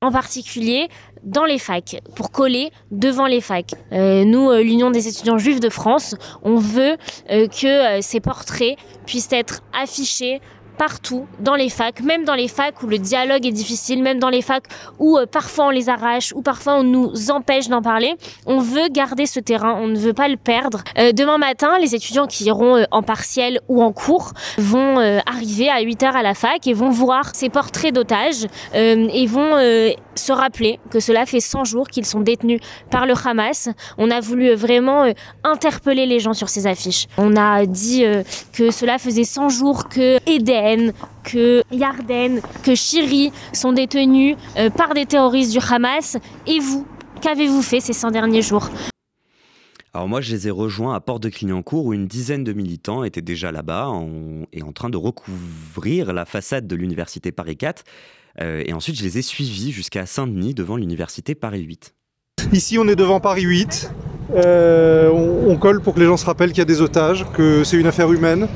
en 0.00 0.12
particulier 0.12 0.88
dans 1.24 1.44
les 1.44 1.58
facs, 1.58 2.00
pour 2.14 2.30
coller 2.30 2.70
devant 2.92 3.26
les 3.26 3.40
facs. 3.40 3.74
Euh, 3.92 4.24
nous, 4.24 4.50
euh, 4.50 4.62
l'Union 4.62 4.90
des 4.90 5.08
étudiants 5.08 5.38
juifs 5.38 5.60
de 5.60 5.70
France, 5.70 6.16
on 6.42 6.56
veut 6.56 6.96
euh, 7.30 7.48
que 7.48 8.00
ces 8.00 8.20
portraits 8.20 8.76
puissent 9.06 9.32
être 9.32 9.62
affichés 9.72 10.40
partout 10.76 11.26
dans 11.40 11.54
les 11.54 11.68
facs, 11.68 12.00
même 12.00 12.24
dans 12.24 12.34
les 12.34 12.48
facs 12.48 12.82
où 12.82 12.86
le 12.86 12.98
dialogue 12.98 13.46
est 13.46 13.52
difficile, 13.52 14.02
même 14.02 14.18
dans 14.18 14.28
les 14.28 14.42
facs 14.42 14.64
où 14.98 15.18
euh, 15.18 15.26
parfois 15.26 15.66
on 15.66 15.70
les 15.70 15.88
arrache, 15.88 16.32
ou 16.34 16.42
parfois 16.42 16.74
on 16.74 16.84
nous 16.84 17.30
empêche 17.30 17.68
d'en 17.68 17.82
parler. 17.82 18.14
On 18.46 18.58
veut 18.58 18.88
garder 18.90 19.26
ce 19.26 19.40
terrain, 19.40 19.78
on 19.80 19.88
ne 19.88 19.98
veut 19.98 20.12
pas 20.12 20.28
le 20.28 20.36
perdre. 20.36 20.82
Euh, 20.98 21.12
demain 21.12 21.38
matin, 21.38 21.78
les 21.78 21.94
étudiants 21.94 22.26
qui 22.26 22.44
iront 22.44 22.76
euh, 22.76 22.84
en 22.90 23.02
partiel 23.02 23.60
ou 23.68 23.82
en 23.82 23.92
cours 23.92 24.32
vont 24.58 24.98
euh, 24.98 25.18
arriver 25.26 25.68
à 25.68 25.82
8h 25.82 26.12
à 26.12 26.22
la 26.22 26.34
fac 26.34 26.66
et 26.66 26.72
vont 26.72 26.90
voir 26.90 27.34
ces 27.34 27.48
portraits 27.48 27.94
d'otages 27.94 28.46
euh, 28.74 29.08
et 29.12 29.26
vont 29.26 29.56
euh, 29.56 29.90
se 30.14 30.32
rappeler 30.32 30.78
que 30.90 31.00
cela 31.00 31.26
fait 31.26 31.40
100 31.40 31.64
jours 31.64 31.88
qu'ils 31.88 32.06
sont 32.06 32.20
détenus 32.20 32.60
par 32.90 33.06
le 33.06 33.14
Hamas. 33.24 33.68
On 33.98 34.10
a 34.10 34.20
voulu 34.20 34.50
euh, 34.50 34.56
vraiment 34.56 35.04
euh, 35.04 35.12
interpeller 35.44 36.06
les 36.06 36.20
gens 36.20 36.34
sur 36.34 36.48
ces 36.48 36.66
affiches. 36.66 37.06
On 37.18 37.36
a 37.36 37.66
dit 37.66 38.04
euh, 38.04 38.22
que 38.52 38.70
cela 38.70 38.98
faisait 38.98 39.24
100 39.24 39.48
jours 39.48 39.88
que 39.88 40.18
Eden, 40.26 40.92
que 41.24 41.62
Yarden, 41.70 42.40
que 42.62 42.74
Chiri 42.74 43.32
sont 43.52 43.72
détenus 43.72 44.36
par 44.76 44.94
des 44.94 45.06
terroristes 45.06 45.52
du 45.52 45.58
Hamas. 45.58 46.16
Et 46.46 46.58
vous, 46.58 46.86
qu'avez-vous 47.20 47.62
fait 47.62 47.80
ces 47.80 47.92
100 47.92 48.10
derniers 48.10 48.42
jours? 48.42 48.68
Alors 49.94 50.08
moi, 50.08 50.22
je 50.22 50.32
les 50.32 50.48
ai 50.48 50.50
rejoints 50.50 50.94
à 50.94 51.00
Porte 51.00 51.22
de 51.22 51.28
Clignancourt 51.28 51.84
où 51.84 51.92
une 51.92 52.06
dizaine 52.06 52.44
de 52.44 52.54
militants 52.54 53.04
étaient 53.04 53.20
déjà 53.20 53.52
là-bas 53.52 53.92
et 54.52 54.62
en 54.62 54.72
train 54.72 54.88
de 54.88 54.96
recouvrir 54.96 56.14
la 56.14 56.24
façade 56.24 56.66
de 56.66 56.74
l'université 56.74 57.30
Paris 57.30 57.58
4. 57.58 57.84
Euh, 58.40 58.62
et 58.64 58.72
ensuite, 58.72 58.96
je 58.96 59.02
les 59.02 59.18
ai 59.18 59.22
suivis 59.22 59.70
jusqu'à 59.70 60.06
Saint-Denis 60.06 60.54
devant 60.54 60.76
l'université 60.76 61.34
Paris 61.34 61.60
8. 61.60 61.94
Ici, 62.54 62.78
on 62.78 62.88
est 62.88 62.96
devant 62.96 63.20
Paris 63.20 63.42
8. 63.42 63.92
Euh, 64.34 65.10
on, 65.10 65.58
colle 65.58 65.82
pour 65.82 65.92
que 65.92 66.00
les 66.00 66.06
gens 66.06 66.16
se 66.16 66.24
rappellent 66.24 66.50
qu'il 66.50 66.60
y 66.60 66.62
a 66.62 66.64
des 66.64 66.80
otages, 66.80 67.26
que 67.34 67.62
c'est 67.62 67.76
une 67.76 67.86
affaire 67.86 68.10
humaine, 68.10 68.48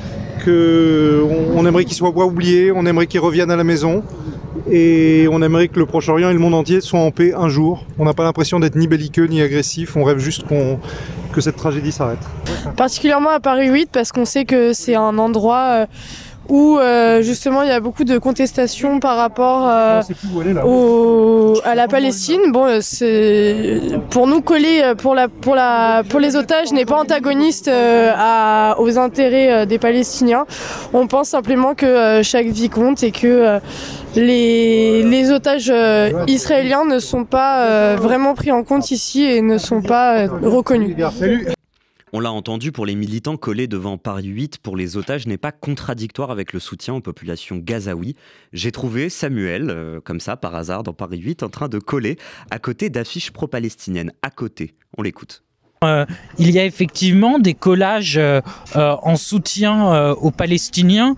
que 0.42 1.22
on, 1.54 1.66
aimerait 1.66 1.84
qu'ils 1.84 1.96
soient 1.96 2.08
oubliés, 2.08 2.72
on 2.72 2.86
aimerait 2.86 3.06
qu'ils 3.06 3.20
reviennent 3.20 3.50
à 3.50 3.56
la 3.56 3.64
maison. 3.64 4.02
Et 4.70 5.28
on 5.30 5.42
aimerait 5.42 5.68
que 5.68 5.78
le 5.78 5.86
Proche-Orient 5.86 6.30
et 6.30 6.32
le 6.32 6.38
monde 6.40 6.54
entier 6.54 6.80
soient 6.80 7.00
en 7.00 7.10
paix 7.12 7.32
un 7.36 7.48
jour. 7.48 7.84
On 7.98 8.04
n'a 8.04 8.14
pas 8.14 8.24
l'impression 8.24 8.58
d'être 8.58 8.74
ni 8.76 8.86
belliqueux 8.88 9.26
ni 9.26 9.40
agressif, 9.40 9.96
on 9.96 10.02
rêve 10.04 10.18
juste 10.18 10.44
qu'on- 10.46 10.78
que 11.32 11.40
cette 11.40 11.56
tragédie 11.56 11.92
s'arrête. 11.92 12.18
particulièrement 12.76 13.30
à 13.30 13.40
Paris 13.40 13.68
8 13.68 13.90
parce 13.92 14.10
qu'on 14.10 14.24
sait 14.24 14.44
que 14.44 14.72
c'est 14.72 14.94
un 14.96 15.18
endroit 15.18 15.82
euh, 15.82 15.86
où 16.48 16.78
euh, 16.78 17.22
justement 17.22 17.62
il 17.62 17.68
y 17.68 17.72
a 17.72 17.80
beaucoup 17.80 18.04
de 18.04 18.18
contestations 18.18 19.00
par 19.00 19.16
rapport 19.16 19.68
euh, 19.68 20.00
au- 20.64 21.54
à 21.64 21.74
la 21.74 21.88
Palestine. 21.88 22.52
Bon, 22.52 22.66
euh, 22.66 22.78
c'est 22.80 23.80
pour 24.10 24.26
nous 24.26 24.40
coller 24.40 24.80
euh, 24.82 24.94
pour 24.94 25.14
la 25.14 25.28
pour 25.28 25.54
la 25.54 26.02
pour 26.08 26.20
les 26.20 26.36
otages 26.36 26.72
n'est 26.72 26.84
pas 26.84 26.96
antagoniste 27.00 27.68
euh, 27.68 28.12
à, 28.16 28.76
aux 28.78 28.98
intérêts 28.98 29.50
euh, 29.52 29.66
des 29.66 29.78
Palestiniens. 29.78 30.46
On 30.92 31.06
pense 31.06 31.28
simplement 31.30 31.74
que 31.74 31.86
euh, 31.86 32.22
chaque 32.22 32.46
vie 32.46 32.68
compte 32.70 33.02
et 33.02 33.10
que 33.10 33.26
euh, 33.26 33.58
les, 34.14 35.02
les 35.02 35.30
otages 35.30 35.70
euh, 35.72 36.10
israéliens 36.26 36.84
ne 36.84 36.98
sont 36.98 37.24
pas 37.24 37.64
euh, 37.64 37.96
vraiment 38.00 38.34
pris 38.34 38.50
en 38.52 38.62
compte 38.62 38.90
ici 38.90 39.24
et 39.24 39.42
ne 39.42 39.58
sont 39.58 39.82
pas 39.82 40.26
reconnus. 40.42 40.94
On 42.16 42.20
l'a 42.20 42.32
entendu 42.32 42.72
pour 42.72 42.86
les 42.86 42.94
militants 42.94 43.36
collés 43.36 43.66
devant 43.66 43.98
Paris 43.98 44.28
8 44.28 44.56
pour 44.56 44.74
les 44.74 44.96
otages 44.96 45.26
n'est 45.26 45.36
pas 45.36 45.52
contradictoire 45.52 46.30
avec 46.30 46.54
le 46.54 46.60
soutien 46.60 46.94
aux 46.94 47.02
populations 47.02 47.58
gazaouis. 47.58 48.16
J'ai 48.54 48.72
trouvé 48.72 49.10
Samuel, 49.10 49.68
euh, 49.68 50.00
comme 50.00 50.18
ça 50.18 50.38
par 50.38 50.54
hasard 50.54 50.82
dans 50.82 50.94
Paris 50.94 51.18
8, 51.18 51.42
en 51.42 51.50
train 51.50 51.68
de 51.68 51.78
coller 51.78 52.16
à 52.50 52.58
côté 52.58 52.88
d'affiches 52.88 53.32
pro-palestiniennes. 53.32 54.12
À 54.22 54.30
côté. 54.30 54.76
On 54.96 55.02
l'écoute. 55.02 55.44
Euh, 55.84 56.06
il 56.38 56.52
y 56.52 56.58
a 56.58 56.64
effectivement 56.64 57.38
des 57.38 57.52
collages 57.52 58.16
euh, 58.16 58.40
en 58.74 59.16
soutien 59.16 60.12
aux 60.12 60.30
Palestiniens. 60.30 61.16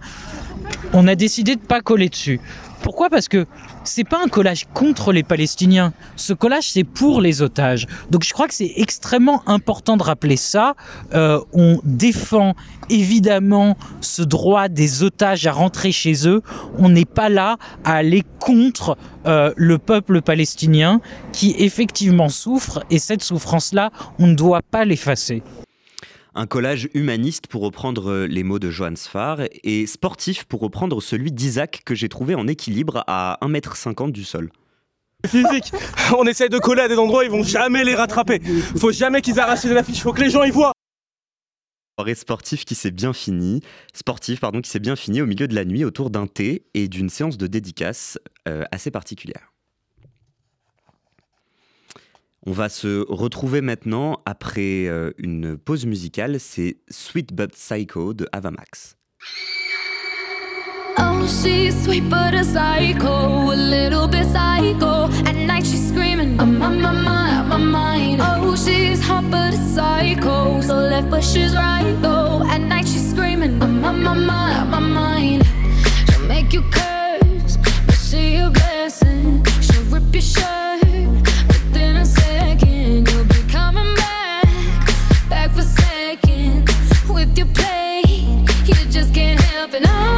On 0.92 1.06
a 1.06 1.14
décidé 1.14 1.54
de 1.54 1.61
pas 1.61 1.80
coller 1.80 2.08
dessus. 2.08 2.40
Pourquoi? 2.82 3.08
Parce 3.08 3.28
que 3.28 3.46
c'est 3.88 4.05
pas 4.05 4.22
un 4.22 4.29
collage 4.29 4.66
contre 4.74 5.12
les 5.12 5.22
Palestiniens. 5.22 5.92
Ce 6.16 6.33
collage, 6.33 6.70
c'est 6.70 6.85
pour 6.85 7.20
les 7.20 7.42
otages. 7.42 7.87
Donc 8.11 8.22
je 8.22 8.33
crois 8.33 8.46
que 8.46 8.55
c'est 8.55 8.72
extrêmement 8.77 9.42
important 9.48 9.96
de 9.96 10.03
rappeler 10.03 10.37
ça. 10.37 10.74
Euh, 11.14 11.40
on 11.53 11.81
défend 11.85 12.55
évidemment 12.90 13.77
ce 14.01 14.22
droit 14.22 14.68
des 14.68 15.03
otages 15.03 15.46
à 15.46 15.53
rentrer 15.53 15.90
chez 15.90 16.29
eux. 16.29 16.42
On 16.79 16.90
n'est 16.90 17.05
pas 17.05 17.29
là 17.29 17.57
à 17.85 17.94
aller 17.94 18.22
contre 18.38 18.96
euh, 19.27 19.53
le 19.57 19.79
peuple 19.79 20.20
palestinien 20.22 21.01
qui 21.33 21.55
effectivement 21.59 22.29
souffre 22.29 22.85
et 22.90 22.98
cette 22.98 23.22
souffrance-là, 23.22 23.90
on 24.18 24.27
ne 24.27 24.35
doit 24.35 24.62
pas 24.62 24.85
l'effacer. 24.85 25.42
Un 26.38 26.46
collage 26.46 26.88
humaniste 26.94 27.48
pour 27.48 27.62
reprendre 27.62 28.12
euh, 28.12 28.27
les 28.29 28.44
mots 28.44 28.61
de 28.61 28.70
Johann 28.70 28.94
Sfar 28.94 29.40
et 29.64 29.88
sportif 29.88 30.44
pour 30.44 30.61
reprendre 30.61 31.03
celui 31.03 31.33
d'Isaac 31.33 31.83
que 31.85 31.96
j'ai 31.96 32.09
trouvé 32.09 32.37
en 32.37 32.46
équilibre 32.46 33.03
à 33.09 33.38
1m50 33.42 34.12
du 34.12 34.22
sol. 34.22 34.53
Physique, 35.27 35.72
on 36.16 36.24
essaye 36.29 36.48
de 36.48 36.61
coller 36.61 36.83
à 36.83 36.88
des 36.88 36.94
endroits, 36.94 37.24
ils 37.24 37.31
vont 37.31 37.42
jamais 37.42 37.83
les 37.83 37.96
rattraper. 37.96 38.38
Faut 38.77 38.92
jamais 38.92 39.20
qu'ils 39.20 39.40
arrachent 39.40 39.64
les 39.64 39.77
affiches, 39.77 40.01
faut 40.01 40.12
que 40.12 40.20
les 40.20 40.31
gens 40.31 40.44
y 40.44 40.53
voient. 40.53 40.70
Soirée 41.98 42.14
sportif 42.14 42.64
qui 42.64 42.77
s'est 42.77 42.92
bien 42.92 43.12
fini, 43.12 43.61
sportif 43.92 44.38
pardon 44.38 44.61
qui 44.61 44.70
s'est 44.70 44.79
bien 44.79 44.94
fini 44.94 45.20
au 45.20 45.27
milieu 45.27 45.48
de 45.48 45.57
la 45.57 45.64
nuit 45.64 45.85
autour 45.85 46.09
d'un 46.09 46.29
thé 46.29 46.62
et 46.72 46.87
d'une 46.87 47.09
séance 47.09 47.37
de 47.37 47.48
dédicace 47.48 48.16
euh, 48.46 48.62
assez 48.70 48.92
particulière. 48.92 49.51
On 52.46 52.53
va 52.53 52.68
se 52.68 53.05
retrouver 53.09 53.61
maintenant 53.61 54.20
après 54.24 54.87
euh, 54.87 55.11
une 55.18 55.59
pause 55.59 55.87
musicale, 55.87 56.38
c'est 56.38 56.79
Sweet 56.88 57.33
But 57.35 57.55
Psycho 57.55 58.14
de 58.14 58.29
Avamax. 58.33 58.96
Oh, 61.01 61.27
she's 61.27 61.85
sweet 61.85 62.09
but 62.09 62.35
a 62.35 62.42
psycho, 62.42 63.51
a 63.51 63.55
little 63.55 64.09
bit 64.09 64.24
psycho. 64.24 65.09
At 65.27 65.35
night 65.35 65.64
she's 65.64 65.88
screaming, 65.88 66.40
I'm 66.40 66.61
on 66.62 66.81
my 66.81 66.92
mind, 66.92 67.48
my 67.48 67.57
mind. 67.57 68.20
Oh, 68.20 68.57
she's 68.57 69.01
hot 69.01 69.31
but 69.31 69.55
a 69.55 69.57
psycho, 69.57 70.61
so 70.61 70.74
left 70.74 71.11
but 71.11 71.22
she's 71.22 71.55
right 71.55 71.96
though. 72.01 72.42
At 72.48 72.61
night 72.62 72.87
she's 72.87 73.11
screaming, 73.11 73.62
I'm 73.62 73.85
on 73.85 74.03
my 74.03 74.14
mind, 74.14 74.70
my 74.70 74.81
mind. 74.81 75.44
She'll 76.11 76.27
make 76.27 76.53
you 76.53 76.62
curse, 76.70 77.57
but 77.87 77.94
she 77.94 78.37
a 78.37 78.51
blessing. 78.51 79.44
She'll 79.61 79.85
rip 79.85 80.12
your 80.12 80.22
shirt 80.22 80.57
your 87.38 87.46
play. 87.55 88.03
You 88.66 88.74
just 88.90 89.14
can't 89.14 89.40
help 89.40 89.72
it. 89.72 89.83
No, 89.85 90.17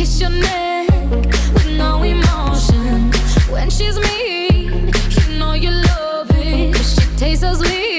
kiss 0.00 0.18
your 0.18 0.30
neck 0.30 0.88
with 1.52 1.76
no 1.76 2.02
emotion. 2.02 3.12
When 3.52 3.68
she's 3.68 3.98
mean, 3.98 4.90
you 5.10 5.38
know 5.38 5.52
you 5.52 5.70
love 5.70 6.30
it. 6.30 6.74
She 6.76 7.16
tastes 7.18 7.42
so 7.42 7.52
sweet. 7.52 7.89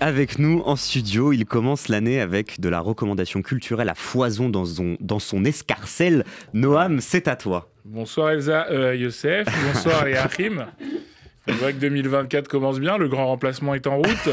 Avec 0.00 0.38
nous 0.38 0.62
en 0.64 0.76
studio. 0.76 1.32
Il 1.32 1.44
commence 1.44 1.88
l'année 1.88 2.20
avec 2.20 2.60
de 2.60 2.68
la 2.68 2.80
recommandation 2.80 3.42
culturelle 3.42 3.88
à 3.88 3.94
foison 3.94 4.48
dans 4.48 4.64
son, 4.64 4.96
dans 5.00 5.18
son 5.18 5.44
escarcelle. 5.44 6.24
Noam, 6.54 7.00
c'est 7.00 7.28
à 7.28 7.36
toi. 7.36 7.68
Bonsoir 7.84 8.30
Elsa, 8.30 8.66
euh, 8.70 8.94
Youssef. 8.96 9.46
Bonsoir 9.72 10.04
les 10.06 10.14
Achim. 10.16 10.66
On 11.48 11.52
voit 11.52 11.72
que 11.72 11.78
2024 11.78 12.48
commence 12.48 12.80
bien. 12.80 12.98
Le 12.98 13.08
grand 13.08 13.26
remplacement 13.26 13.74
est 13.74 13.86
en 13.86 13.96
route. 13.98 14.30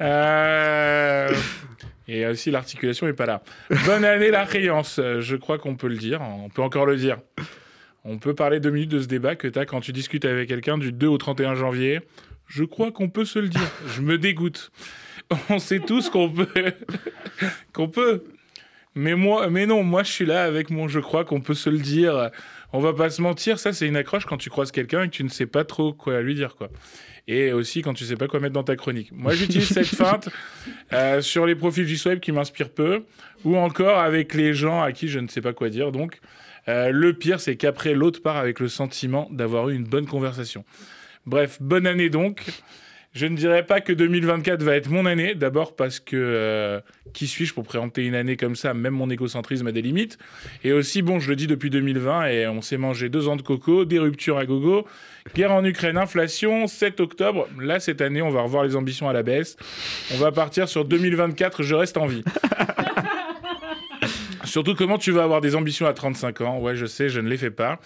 Euh, 0.00 1.32
Et 2.08 2.26
aussi 2.26 2.50
l'articulation 2.50 3.06
n'est 3.06 3.12
pas 3.12 3.26
là. 3.26 3.42
Bonne 3.84 4.04
année 4.04 4.30
la 4.30 4.44
créance. 4.46 5.00
Je 5.20 5.36
crois 5.36 5.58
qu'on 5.58 5.76
peut 5.76 5.88
le 5.88 5.96
dire. 5.96 6.20
On 6.22 6.48
peut 6.48 6.62
encore 6.62 6.86
le 6.86 6.96
dire. 6.96 7.18
On 8.04 8.18
peut 8.18 8.34
parler 8.34 8.60
deux 8.60 8.70
minutes 8.70 8.90
de 8.90 9.00
ce 9.00 9.08
débat 9.08 9.34
que 9.34 9.48
tu 9.48 9.58
as 9.58 9.66
quand 9.66 9.80
tu 9.80 9.92
discutes 9.92 10.24
avec 10.24 10.48
quelqu'un 10.48 10.78
du 10.78 10.92
2 10.92 11.08
au 11.08 11.18
31 11.18 11.56
janvier. 11.56 12.00
Je 12.46 12.64
crois 12.64 12.92
qu'on 12.92 13.08
peut 13.08 13.24
se 13.24 13.38
le 13.38 13.48
dire. 13.48 13.70
Je 13.94 14.00
me 14.00 14.18
dégoûte. 14.18 14.70
On 15.50 15.58
sait 15.58 15.80
tous 15.80 16.08
qu'on 16.08 16.30
peut. 16.30 16.48
qu'on 17.72 17.88
peut. 17.88 18.24
Mais 18.94 19.14
moi, 19.14 19.50
mais 19.50 19.66
non, 19.66 19.82
moi 19.82 20.02
je 20.02 20.10
suis 20.10 20.24
là 20.24 20.44
avec 20.44 20.70
mon 20.70 20.88
je 20.88 21.00
crois 21.00 21.24
qu'on 21.24 21.42
peut 21.42 21.54
se 21.54 21.68
le 21.68 21.78
dire. 21.78 22.30
On 22.72 22.80
va 22.80 22.94
pas 22.94 23.10
se 23.10 23.20
mentir, 23.20 23.58
ça 23.58 23.72
c'est 23.72 23.86
une 23.86 23.96
accroche 23.96 24.24
quand 24.24 24.38
tu 24.38 24.48
croises 24.48 24.72
quelqu'un 24.72 25.02
et 25.02 25.08
que 25.08 25.14
tu 25.14 25.22
ne 25.22 25.28
sais 25.28 25.46
pas 25.46 25.64
trop 25.64 25.92
quoi 25.92 26.20
lui 26.22 26.34
dire 26.34 26.56
quoi. 26.56 26.68
Et 27.28 27.52
aussi 27.52 27.82
quand 27.82 27.92
tu 27.92 28.04
sais 28.04 28.16
pas 28.16 28.26
quoi 28.26 28.40
mettre 28.40 28.54
dans 28.54 28.64
ta 28.64 28.74
chronique. 28.74 29.12
Moi 29.12 29.34
j'utilise 29.34 29.68
cette 29.68 29.86
feinte 29.94 30.30
euh, 30.94 31.20
sur 31.20 31.44
les 31.44 31.54
profils 31.54 31.86
G-Swipe 31.86 32.20
qui 32.20 32.32
m'inspirent 32.32 32.70
peu 32.70 33.04
ou 33.44 33.56
encore 33.56 33.98
avec 33.98 34.32
les 34.32 34.54
gens 34.54 34.82
à 34.82 34.92
qui 34.92 35.08
je 35.08 35.18
ne 35.18 35.28
sais 35.28 35.42
pas 35.42 35.52
quoi 35.52 35.68
dire. 35.68 35.92
Donc 35.92 36.20
euh, 36.68 36.90
le 36.90 37.12
pire 37.12 37.38
c'est 37.38 37.56
qu'après 37.56 37.92
l'autre 37.92 38.22
part 38.22 38.36
avec 38.36 38.60
le 38.60 38.68
sentiment 38.68 39.28
d'avoir 39.30 39.68
eu 39.68 39.74
une 39.74 39.84
bonne 39.84 40.06
conversation. 40.06 40.64
Bref, 41.26 41.58
bonne 41.60 41.86
année 41.86 42.08
donc. 42.08 42.44
Je 43.12 43.24
ne 43.24 43.34
dirais 43.34 43.64
pas 43.64 43.80
que 43.80 43.94
2024 43.94 44.62
va 44.62 44.76
être 44.76 44.90
mon 44.90 45.06
année, 45.06 45.34
d'abord 45.34 45.74
parce 45.74 46.00
que 46.00 46.16
euh, 46.16 46.80
qui 47.14 47.26
suis-je 47.26 47.54
pour 47.54 47.64
présenter 47.64 48.04
une 48.04 48.14
année 48.14 48.36
comme 48.36 48.54
ça? 48.54 48.74
Même 48.74 48.92
mon 48.92 49.08
égocentrisme 49.08 49.66
a 49.66 49.72
des 49.72 49.80
limites. 49.80 50.18
Et 50.64 50.72
aussi, 50.72 51.00
bon, 51.00 51.18
je 51.18 51.30
le 51.30 51.36
dis 51.36 51.46
depuis 51.46 51.70
2020 51.70 52.26
et 52.26 52.46
on 52.46 52.60
s'est 52.60 52.76
mangé 52.76 53.08
deux 53.08 53.26
ans 53.26 53.36
de 53.36 53.42
coco, 53.42 53.86
des 53.86 53.98
ruptures 53.98 54.36
à 54.36 54.44
gogo, 54.44 54.86
guerre 55.34 55.52
en 55.52 55.64
Ukraine, 55.64 55.96
inflation, 55.96 56.66
7 56.66 57.00
octobre. 57.00 57.48
Là, 57.58 57.80
cette 57.80 58.02
année, 58.02 58.20
on 58.20 58.28
va 58.28 58.42
revoir 58.42 58.64
les 58.64 58.76
ambitions 58.76 59.08
à 59.08 59.14
la 59.14 59.22
baisse. 59.22 59.56
On 60.14 60.18
va 60.18 60.30
partir 60.30 60.68
sur 60.68 60.84
2024, 60.84 61.62
je 61.62 61.74
reste 61.74 61.96
en 61.96 62.04
vie. 62.04 62.22
Surtout, 64.44 64.74
comment 64.74 64.98
tu 64.98 65.10
vas 65.10 65.22
avoir 65.22 65.40
des 65.40 65.56
ambitions 65.56 65.86
à 65.86 65.94
35 65.94 66.40
ans? 66.42 66.58
Ouais, 66.58 66.76
je 66.76 66.84
sais, 66.84 67.08
je 67.08 67.20
ne 67.20 67.30
les 67.30 67.38
fais 67.38 67.50
pas. 67.50 67.80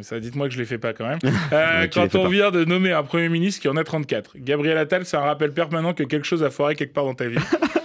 Ça, 0.00 0.18
dites-moi 0.20 0.48
que 0.48 0.54
je 0.54 0.58
les 0.58 0.64
fais 0.64 0.78
pas 0.78 0.92
quand 0.92 1.06
même. 1.06 1.18
Euh, 1.52 1.86
quand 1.92 2.14
on 2.14 2.24
pas. 2.24 2.28
vient 2.30 2.50
de 2.50 2.64
nommer 2.64 2.92
un 2.92 3.02
Premier 3.02 3.28
ministre 3.28 3.60
qui 3.60 3.68
en 3.68 3.76
a 3.76 3.84
34. 3.84 4.32
Gabriel 4.38 4.78
Attal, 4.78 5.04
c'est 5.04 5.16
un 5.18 5.20
rappel 5.20 5.52
permanent 5.52 5.92
que 5.92 6.02
quelque 6.02 6.26
chose 6.26 6.42
a 6.42 6.50
foiré 6.50 6.74
quelque 6.76 6.94
part 6.94 7.04
dans 7.04 7.14
ta 7.14 7.26
vie. 7.28 7.36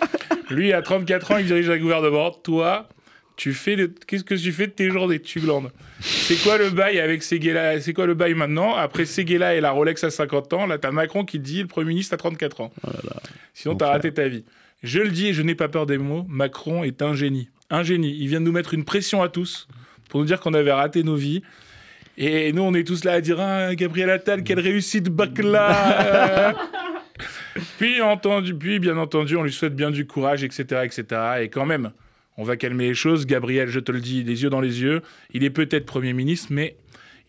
Lui, 0.49 0.71
à 0.71 0.81
34 0.81 1.31
ans, 1.31 1.37
il 1.37 1.45
dirige 1.45 1.69
un 1.69 1.77
gouvernement. 1.77 2.31
Toi, 2.31 2.87
tu 3.35 3.53
fais 3.53 3.75
de- 3.75 3.91
qu'est-ce 4.07 4.23
que 4.23 4.35
tu 4.35 4.51
fais 4.53 4.67
de 4.67 4.71
tes 4.71 4.89
journées 4.89 5.19
Tu 5.19 5.41
glandes. 5.41 5.69
C'est 5.99 6.41
quoi 6.41 6.57
le 6.57 6.69
bail 6.69 6.99
avec 6.99 7.23
Seguela 7.23 7.79
C'est 7.81 7.93
quoi 7.93 8.05
le 8.05 8.13
bail 8.13 8.33
maintenant? 8.33 8.75
Après 8.75 9.05
Seguela 9.05 9.55
et 9.55 9.61
la 9.61 9.71
Rolex 9.71 10.03
à 10.05 10.09
50 10.09 10.53
ans, 10.53 10.65
là, 10.65 10.77
t'as 10.77 10.91
Macron 10.91 11.25
qui 11.25 11.39
dit 11.39 11.61
le 11.61 11.67
Premier 11.67 11.89
ministre 11.89 12.13
à 12.13 12.17
34 12.17 12.61
ans. 12.61 12.71
Sinon, 13.53 13.75
t'as 13.75 13.89
raté 13.89 14.13
ta 14.13 14.27
vie. 14.27 14.45
Je 14.83 14.99
le 14.99 15.09
dis 15.09 15.27
et 15.27 15.33
je 15.33 15.41
n'ai 15.41 15.55
pas 15.55 15.67
peur 15.67 15.85
des 15.85 15.97
mots, 15.97 16.25
Macron 16.29 16.83
est 16.83 17.01
un 17.01 17.13
génie. 17.13 17.49
Un 17.69 17.83
génie. 17.83 18.15
Il 18.19 18.27
vient 18.29 18.39
de 18.39 18.45
nous 18.45 18.51
mettre 18.51 18.73
une 18.73 18.85
pression 18.85 19.21
à 19.21 19.27
tous 19.27 19.67
pour 20.09 20.19
nous 20.21 20.25
dire 20.25 20.39
qu'on 20.39 20.53
avait 20.53 20.71
raté 20.71 21.03
nos 21.03 21.15
vies. 21.15 21.41
Et 22.17 22.51
nous, 22.51 22.63
on 22.63 22.73
est 22.73 22.83
tous 22.83 23.03
là 23.03 23.13
à 23.13 23.21
dire 23.21 23.39
ah, 23.39 23.75
Gabriel 23.75 24.09
Attal, 24.09 24.43
quelle 24.43 24.59
réussite, 24.59 25.09
Bacla 25.09 26.55
Puis, 27.77 28.01
entendu, 28.01 28.55
puis, 28.55 28.79
bien 28.79 28.97
entendu, 28.97 29.35
on 29.35 29.43
lui 29.43 29.51
souhaite 29.51 29.75
bien 29.75 29.91
du 29.91 30.07
courage, 30.07 30.43
etc., 30.43 30.81
etc. 30.83 31.21
Et 31.41 31.49
quand 31.49 31.65
même, 31.65 31.91
on 32.37 32.43
va 32.43 32.55
calmer 32.55 32.87
les 32.87 32.93
choses. 32.95 33.25
Gabriel, 33.27 33.69
je 33.69 33.79
te 33.79 33.91
le 33.91 33.99
dis, 33.99 34.23
les 34.23 34.43
yeux 34.43 34.49
dans 34.49 34.61
les 34.61 34.81
yeux, 34.81 35.01
il 35.33 35.43
est 35.43 35.49
peut-être 35.51 35.85
Premier 35.85 36.13
ministre, 36.13 36.47
mais 36.51 36.75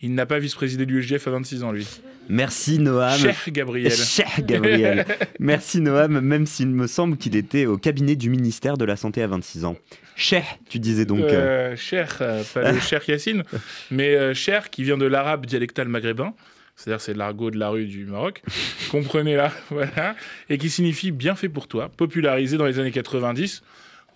il 0.01 0.15
n'a 0.15 0.25
pas 0.25 0.39
vice-présidé 0.39 0.87
de 0.87 0.93
l'USGF 0.93 1.27
à 1.29 1.33
26 1.33 1.65
ans, 1.65 1.73
lui. 1.73 1.87
Merci 2.29 2.79
Noam. 2.79 3.17
Cher 3.19 3.37
Gabriel. 3.49 3.91
Cher 3.93 4.29
Gabriel. 4.41 5.07
Merci 5.39 5.81
Noam, 5.81 6.21
même 6.21 6.47
s'il 6.47 6.69
me 6.69 6.87
semble 6.87 7.17
qu'il 7.17 7.37
était 7.37 7.67
au 7.67 7.79
cabinet 7.79 8.17
du 8.17 8.31
ministère 8.31 8.77
de 8.77 8.85
la 8.85 8.97
Santé 8.97 9.23
à 9.23 9.27
26 9.27 9.65
ans. 9.65 9.77
Cher, 10.17 10.45
tu 10.69 10.79
disais 10.79 11.05
donc. 11.05 11.21
euh, 11.21 11.73
Euh, 11.73 11.77
cher, 11.77 12.19
euh, 12.21 12.43
pas 12.53 12.73
le 12.73 12.81
cher 12.81 13.03
Yacine, 13.09 13.45
mais 13.91 14.35
cher 14.35 14.71
qui 14.71 14.83
vient 14.85 14.99
de 14.99 15.07
l'arabe 15.07 15.47
dialectal 15.47 15.89
maghrébin, 15.89 16.35
c'est-à-dire 16.77 17.01
c'est 17.01 17.15
l'argot 17.15 17.51
de 17.51 17.59
la 17.59 17.69
rue 17.71 17.87
du 17.87 18.05
Maroc, 18.05 18.43
comprenez-la, 18.91 19.53
voilà, 19.71 20.15
et 20.51 20.59
qui 20.59 20.71
signifie 20.71 21.11
bien 21.13 21.35
fait 21.35 21.49
pour 21.49 21.67
toi, 21.69 21.89
popularisé 21.89 22.57
dans 22.57 22.67
les 22.67 22.79
années 22.79 22.91
90, 22.93 23.63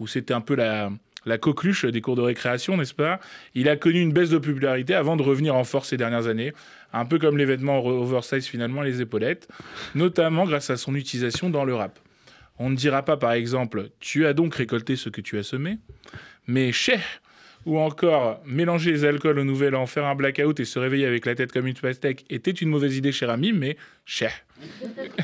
où 0.01 0.07
c'était 0.07 0.35
un 0.35 0.41
peu 0.41 0.55
la, 0.57 0.91
la 1.25 1.39
coqueluche 1.39 1.85
des 1.85 2.01
cours 2.01 2.17
de 2.17 2.23
récréation, 2.23 2.77
n'est-ce 2.77 2.95
pas? 2.95 3.21
Il 3.55 3.69
a 3.69 3.77
connu 3.77 4.01
une 4.01 4.13
baisse 4.13 4.31
de 4.31 4.39
popularité 4.39 4.95
avant 4.95 5.17
de 5.17 5.23
revenir 5.23 5.55
en 5.55 5.65
force 5.65 5.89
ces 5.91 5.97
dernières 5.97 6.27
années, 6.27 6.53
un 6.93 7.05
peu 7.05 7.19
comme 7.19 7.39
les 7.39 7.45
vêtements 7.45 7.85
oversize 7.85 8.47
finalement, 8.47 8.83
les 8.83 9.01
épaulettes, 9.01 9.49
notamment 9.95 10.45
grâce 10.45 10.71
à 10.71 10.77
son 10.77 10.95
utilisation 10.95 11.51
dans 11.51 11.65
le 11.65 11.75
rap. 11.75 11.99
On 12.59 12.71
ne 12.71 12.77
dira 12.77 13.03
pas, 13.03 13.17
par 13.17 13.33
exemple, 13.33 13.91
tu 13.99 14.27
as 14.27 14.35
donc 14.35 14.55
récolté 14.55 14.97
ce 14.97 15.09
que 15.09 15.21
tu 15.21 15.39
as 15.39 15.43
semé, 15.43 15.79
mais 16.47 16.71
cher 16.73 17.03
ou 17.67 17.79
encore 17.79 18.41
mélanger 18.45 18.93
les 18.93 19.05
alcools 19.05 19.39
au 19.39 19.45
nouvel 19.45 19.75
an, 19.75 19.87
faire 19.87 20.05
un 20.07 20.15
blackout 20.15 20.59
et 20.61 20.65
se 20.65 20.79
réveiller 20.79 21.07
avec 21.07 21.27
la 21.27 21.35
tête 21.35 21.53
comme 21.53 21.67
une 21.67 21.75
pastèque 21.75 22.25
était 22.31 22.51
une 22.51 22.69
mauvaise 22.69 22.97
idée, 22.97 23.13
cher 23.13 23.31
ami, 23.31 23.53
mais 23.53 23.77
cher. 24.05 24.33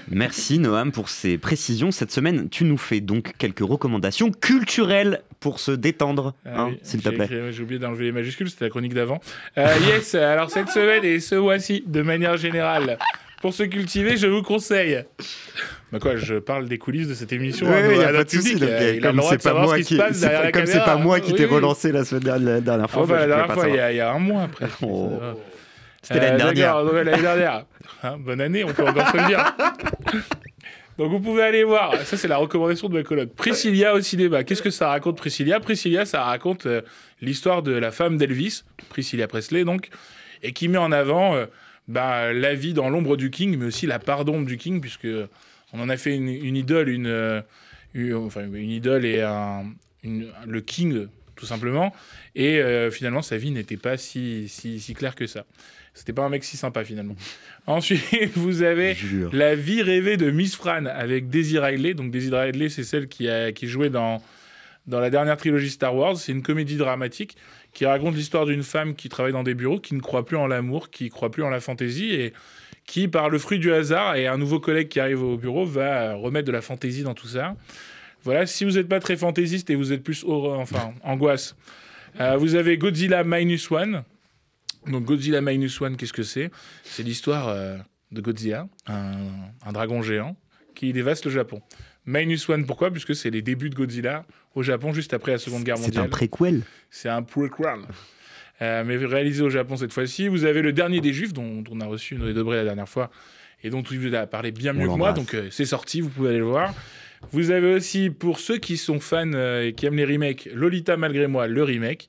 Merci 0.09 0.59
Noam 0.59 0.91
pour 0.93 1.09
ces 1.09 1.39
précisions. 1.39 1.91
Cette 1.91 2.11
semaine, 2.11 2.49
tu 2.49 2.65
nous 2.65 2.77
fais 2.79 3.01
donc 3.01 3.33
quelques 3.39 3.61
recommandations 3.61 4.31
culturelles 4.33 5.23
pour 5.41 5.61
se 5.61 5.71
détendre, 5.71 6.35
Ah 6.45 6.63
hein, 6.63 6.69
oui, 6.71 6.79
s'il 6.83 7.03
te 7.03 7.09
plaît. 7.11 7.29
J'ai 7.53 7.63
oublié 7.63 7.79
d'enlever 7.79 8.07
les 8.07 8.13
majuscules, 8.13 8.51
c'était 8.51 8.65
la 8.65 8.71
chronique 8.71 8.95
d'avant. 8.95 9.21
Euh, 9.57 9.75
yes, 9.87 10.15
alors 10.17 10.51
cette 10.51 10.69
semaine 10.71 11.05
et 11.05 11.21
ce 11.21 11.37
mois-ci, 11.37 11.85
de 11.87 12.03
manière 12.03 12.37
générale, 12.37 12.99
pour 13.41 13.55
se 13.55 13.63
cultiver, 13.63 14.17
je 14.17 14.27
vous 14.27 14.43
conseille. 14.43 15.05
Bah 15.93 15.99
quoi, 16.01 16.17
je 16.17 16.35
parle 16.35 16.69
des 16.69 16.79
coulisses 16.79 17.09
de 17.09 17.15
cette 17.15 17.33
émission 17.33 17.67
à 17.73 18.13
notre 18.13 18.31
public. 18.31 18.59
donc, 18.59 18.69
euh, 18.69 18.95
il 18.97 18.99
a 18.99 19.09
comme 19.09 19.17
le 19.17 19.23
droit 19.23 19.31
de 19.33 19.37
pas 19.37 19.43
savoir 19.43 19.65
moi 19.65 19.75
ce 19.75 19.79
qui 19.79 19.85
se 19.85 19.89
qui- 19.89 19.97
passe 19.97 20.15
c'est 20.15 20.21
derrière 20.21 20.41
pas- 20.41 20.45
la 20.47 20.53
comme 20.53 20.67
c'est 20.67 20.73
caméra. 20.73 20.87
pas 20.97 20.97
moi 21.03 21.21
qui 21.21 21.33
t'ai 21.33 21.45
Oui, 21.45 21.49
oui. 21.51 21.57
relancé 21.57 21.93
la 21.93 22.05
semaine 22.05 22.25
dernière, 22.25 22.55
la 22.55 22.61
dernière 22.61 22.91
fois, 22.91 23.03
Enfin, 23.03 23.13
bah, 23.15 23.21
la 23.21 23.27
dernière 23.27 23.53
fois, 23.55 23.69
il 23.69 23.75
y, 23.75 23.79
a, 23.81 23.93
il 23.93 23.97
y 23.97 24.01
a 24.01 24.13
un 24.13 24.19
mois 24.19 24.43
après. 24.43 24.67
Oh. 24.83 25.19
Euh, 25.23 25.35
C'était 26.03 26.21
l'année 26.21 26.39
d'accord, 26.39 26.53
dernière. 26.55 26.85
donc, 26.85 26.93
l'année 26.95 27.23
dernière. 27.23 27.65
Hein, 28.03 28.17
bonne 28.19 28.41
année, 28.41 28.65
on 28.65 28.73
peut 28.73 28.87
encore 28.87 29.09
se 29.09 29.17
le 29.17 29.27
dire. 29.27 29.55
Donc 30.99 31.13
vous 31.13 31.21
pouvez 31.21 31.45
aller 31.45 31.63
voir, 31.63 31.95
ça 32.05 32.17
c'est 32.17 32.27
la 32.27 32.39
recommandation 32.39 32.89
de 32.89 32.95
ma 32.95 33.03
colonne. 33.05 33.29
Priscilla 33.29 33.95
au 33.95 34.01
cinéma. 34.01 34.43
Qu'est-ce 34.43 34.63
que 34.63 34.71
ça 34.71 34.89
raconte 34.89 35.17
Priscilla? 35.17 35.61
Priscilla, 35.61 36.05
ça 36.05 36.25
raconte 36.25 36.67
euh, 36.67 36.81
l'histoire 37.23 37.63
de 37.63 37.71
la 37.73 37.93
femme 37.93 38.17
d'Elvis, 38.17 38.65
Priscilla 38.89 39.29
Presley 39.29 39.63
donc, 39.65 39.91
et 40.43 40.53
qui 40.53 40.67
met 40.67 40.79
en 40.79 40.91
avant 40.91 41.37
euh, 41.37 41.47
bah, 41.89 42.33
la 42.33 42.55
vie 42.55 42.75
dans 42.75 42.89
l'ombre 42.91 43.17
du 43.17 43.31
King, 43.31 43.57
mais 43.59 43.67
aussi 43.67 43.87
la 43.87 43.99
part 43.99 44.25
d'ombre 44.25 44.47
du 44.47 44.57
King, 44.57 44.81
puisque 44.81 45.09
on 45.73 45.81
en 45.81 45.89
a 45.89 45.97
fait 45.97 46.15
une, 46.15 46.29
une 46.29 46.57
idole, 46.57 46.89
une, 46.89 47.07
euh, 47.07 47.41
une- 47.95 48.15
enfin 48.15 48.43
une 48.53 48.71
idole 48.71 49.05
et 49.05 49.23
un, 49.23 49.65
une- 50.03 50.29
le 50.47 50.61
King 50.61 51.07
tout 51.35 51.47
simplement. 51.47 51.95
Et 52.35 52.59
euh, 52.59 52.91
finalement, 52.91 53.23
sa 53.23 53.37
vie 53.37 53.51
n'était 53.53 53.77
pas 53.77 53.97
si, 53.97 54.49
si, 54.49 54.81
si 54.81 54.93
claire 54.95 55.15
que 55.15 55.27
ça. 55.27 55.45
C'était 55.95 56.13
pas 56.13 56.23
un 56.25 56.29
mec 56.29 56.43
si 56.45 56.57
sympa 56.57 56.85
finalement. 56.85 57.17
Ensuite, 57.67 58.03
vous 58.35 58.63
avez 58.63 58.95
Jure. 58.95 59.31
La 59.33 59.55
vie 59.55 59.83
rêvée 59.83 60.17
de 60.17 60.31
Miss 60.31 60.55
Fran 60.57 60.85
avec 60.87 61.29
Daisy 61.29 61.59
Ridley. 61.59 61.95
Donc 61.95 62.11
Daisy 62.11 62.31
Ridley, 62.35 62.69
c'est 62.69 62.83
celle 62.85 63.09
qui, 63.09 63.29
a, 63.29 63.53
qui 63.53 63.67
jouait 63.69 63.91
dans, 63.91 64.23
dans 64.87 65.01
la 65.01 65.11
dernière 65.11 65.37
trilogie 65.37 65.71
Star 65.71 65.95
Wars. 65.95 66.17
C'est 66.17 66.33
une 66.33 66.43
comédie 66.43 66.77
dramatique 66.77 67.37
qui 67.73 67.87
raconte 67.87 68.15
l'histoire 68.15 68.47
d'une 68.47 68.63
femme 68.63 68.95
qui 68.95 69.09
travaille 69.09 69.33
dans 69.33 69.43
des 69.43 69.55
bureaux, 69.55 69.79
qui 69.79 69.95
ne 69.95 70.01
croit 70.01 70.25
plus 70.25 70.37
en 70.37 70.47
l'amour, 70.47 70.91
qui 70.91 71.05
ne 71.05 71.09
croit 71.11 71.31
plus 71.31 71.43
en 71.43 71.51
la 71.51 71.61
fantaisie 71.61 72.15
et 72.15 72.33
qui, 72.87 73.07
par 73.07 73.29
le 73.29 73.39
fruit 73.39 73.59
du 73.59 73.73
hasard 73.73 74.17
et 74.17 74.27
un 74.27 74.39
nouveau 74.39 74.61
collègue 74.61 74.89
qui 74.89 74.99
arrive 74.99 75.23
au 75.23 75.37
bureau, 75.37 75.65
va 75.65 76.15
remettre 76.15 76.47
de 76.47 76.53
la 76.53 76.63
fantaisie 76.63 77.03
dans 77.03 77.15
tout 77.15 77.29
ça. 77.29 77.55
Voilà, 78.25 78.47
si 78.47 78.65
vous 78.65 78.73
n'êtes 78.73 78.89
pas 78.89 79.01
très 79.01 79.17
fantaisiste 79.17 79.71
et 79.71 79.75
vous 79.75 79.93
êtes 79.93 80.03
plus 80.03 80.25
horreur, 80.25 80.59
enfin 80.59 80.93
angoisse, 81.05 81.55
euh, 82.21 82.37
vous 82.37 82.55
avez 82.55 82.79
Godzilla 82.79 83.23
Minus 83.25 83.71
One. 83.71 84.03
Donc 84.87 85.05
Godzilla 85.05 85.41
Minus 85.41 85.81
One, 85.81 85.97
qu'est-ce 85.97 86.13
que 86.13 86.23
c'est? 86.23 86.51
C'est 86.83 87.03
l'histoire 87.03 87.49
euh, 87.49 87.77
de 88.11 88.21
Godzilla, 88.21 88.69
un, 88.87 89.19
un 89.65 89.73
dragon 89.73 90.03
géant 90.03 90.37
qui 90.75 90.93
dévaste 90.93 91.27
le 91.27 91.31
Japon. 91.31 91.61
Minus 92.07 92.49
One, 92.49 92.65
pourquoi? 92.65 92.91
Puisque 92.91 93.15
c'est 93.15 93.31
les 93.31 93.43
débuts 93.43 93.69
de 93.69 93.75
Godzilla 93.75 94.25
au 94.59 94.63
Japon 94.63 94.93
juste 94.93 95.15
après 95.15 95.33
la 95.33 95.39
Seconde 95.39 95.63
Guerre 95.63 95.79
C'est 95.79 95.85
mondiale. 95.85 96.07
un 96.07 96.09
préquel. 96.09 96.63
C'est 96.91 97.09
un 97.09 97.23
prequel. 97.23 97.81
Euh, 98.61 98.83
mais 98.85 98.97
réalisé 98.97 99.43
au 99.43 99.51
Japon 99.51 99.77
cette 99.77 99.93
fois-ci. 99.93 100.27
Vous 100.27 100.45
avez 100.45 100.63
le 100.63 100.73
dernier 100.73 101.01
des 101.01 101.13
Juifs, 101.13 101.33
dont, 101.33 101.63
dont 101.63 101.77
on 101.77 101.81
a 101.81 101.87
reçu 101.87 102.17
Noé 102.17 102.35
Debré 102.35 102.57
la 102.57 102.65
dernière 102.65 102.89
fois, 102.89 103.11
et 103.63 103.71
dont 103.71 103.83
tu 103.83 104.15
a 104.17 104.27
parlé 104.27 104.51
bien 104.51 104.73
On 104.75 104.81
mieux 104.81 104.87
que 104.89 104.93
moi. 104.93 105.13
Donc 105.13 105.35
euh, 105.35 105.49
c'est 105.53 105.65
sorti, 105.65 106.01
vous 106.01 106.09
pouvez 106.09 106.31
aller 106.31 106.39
le 106.39 106.45
voir. 106.45 106.75
Vous 107.33 107.51
avez 107.51 107.75
aussi, 107.75 108.11
pour 108.11 108.39
ceux 108.41 108.59
qui 108.59 108.77
sont 108.77 108.99
fans 109.01 109.33
euh, 109.33 109.67
et 109.67 109.73
qui 109.75 109.87
aiment 109.87 109.97
les 109.97 110.05
remakes, 110.05 110.49
Lolita 110.53 110.97
malgré 110.97 111.29
moi, 111.29 111.47
le 111.47 111.63
remake. 111.63 112.09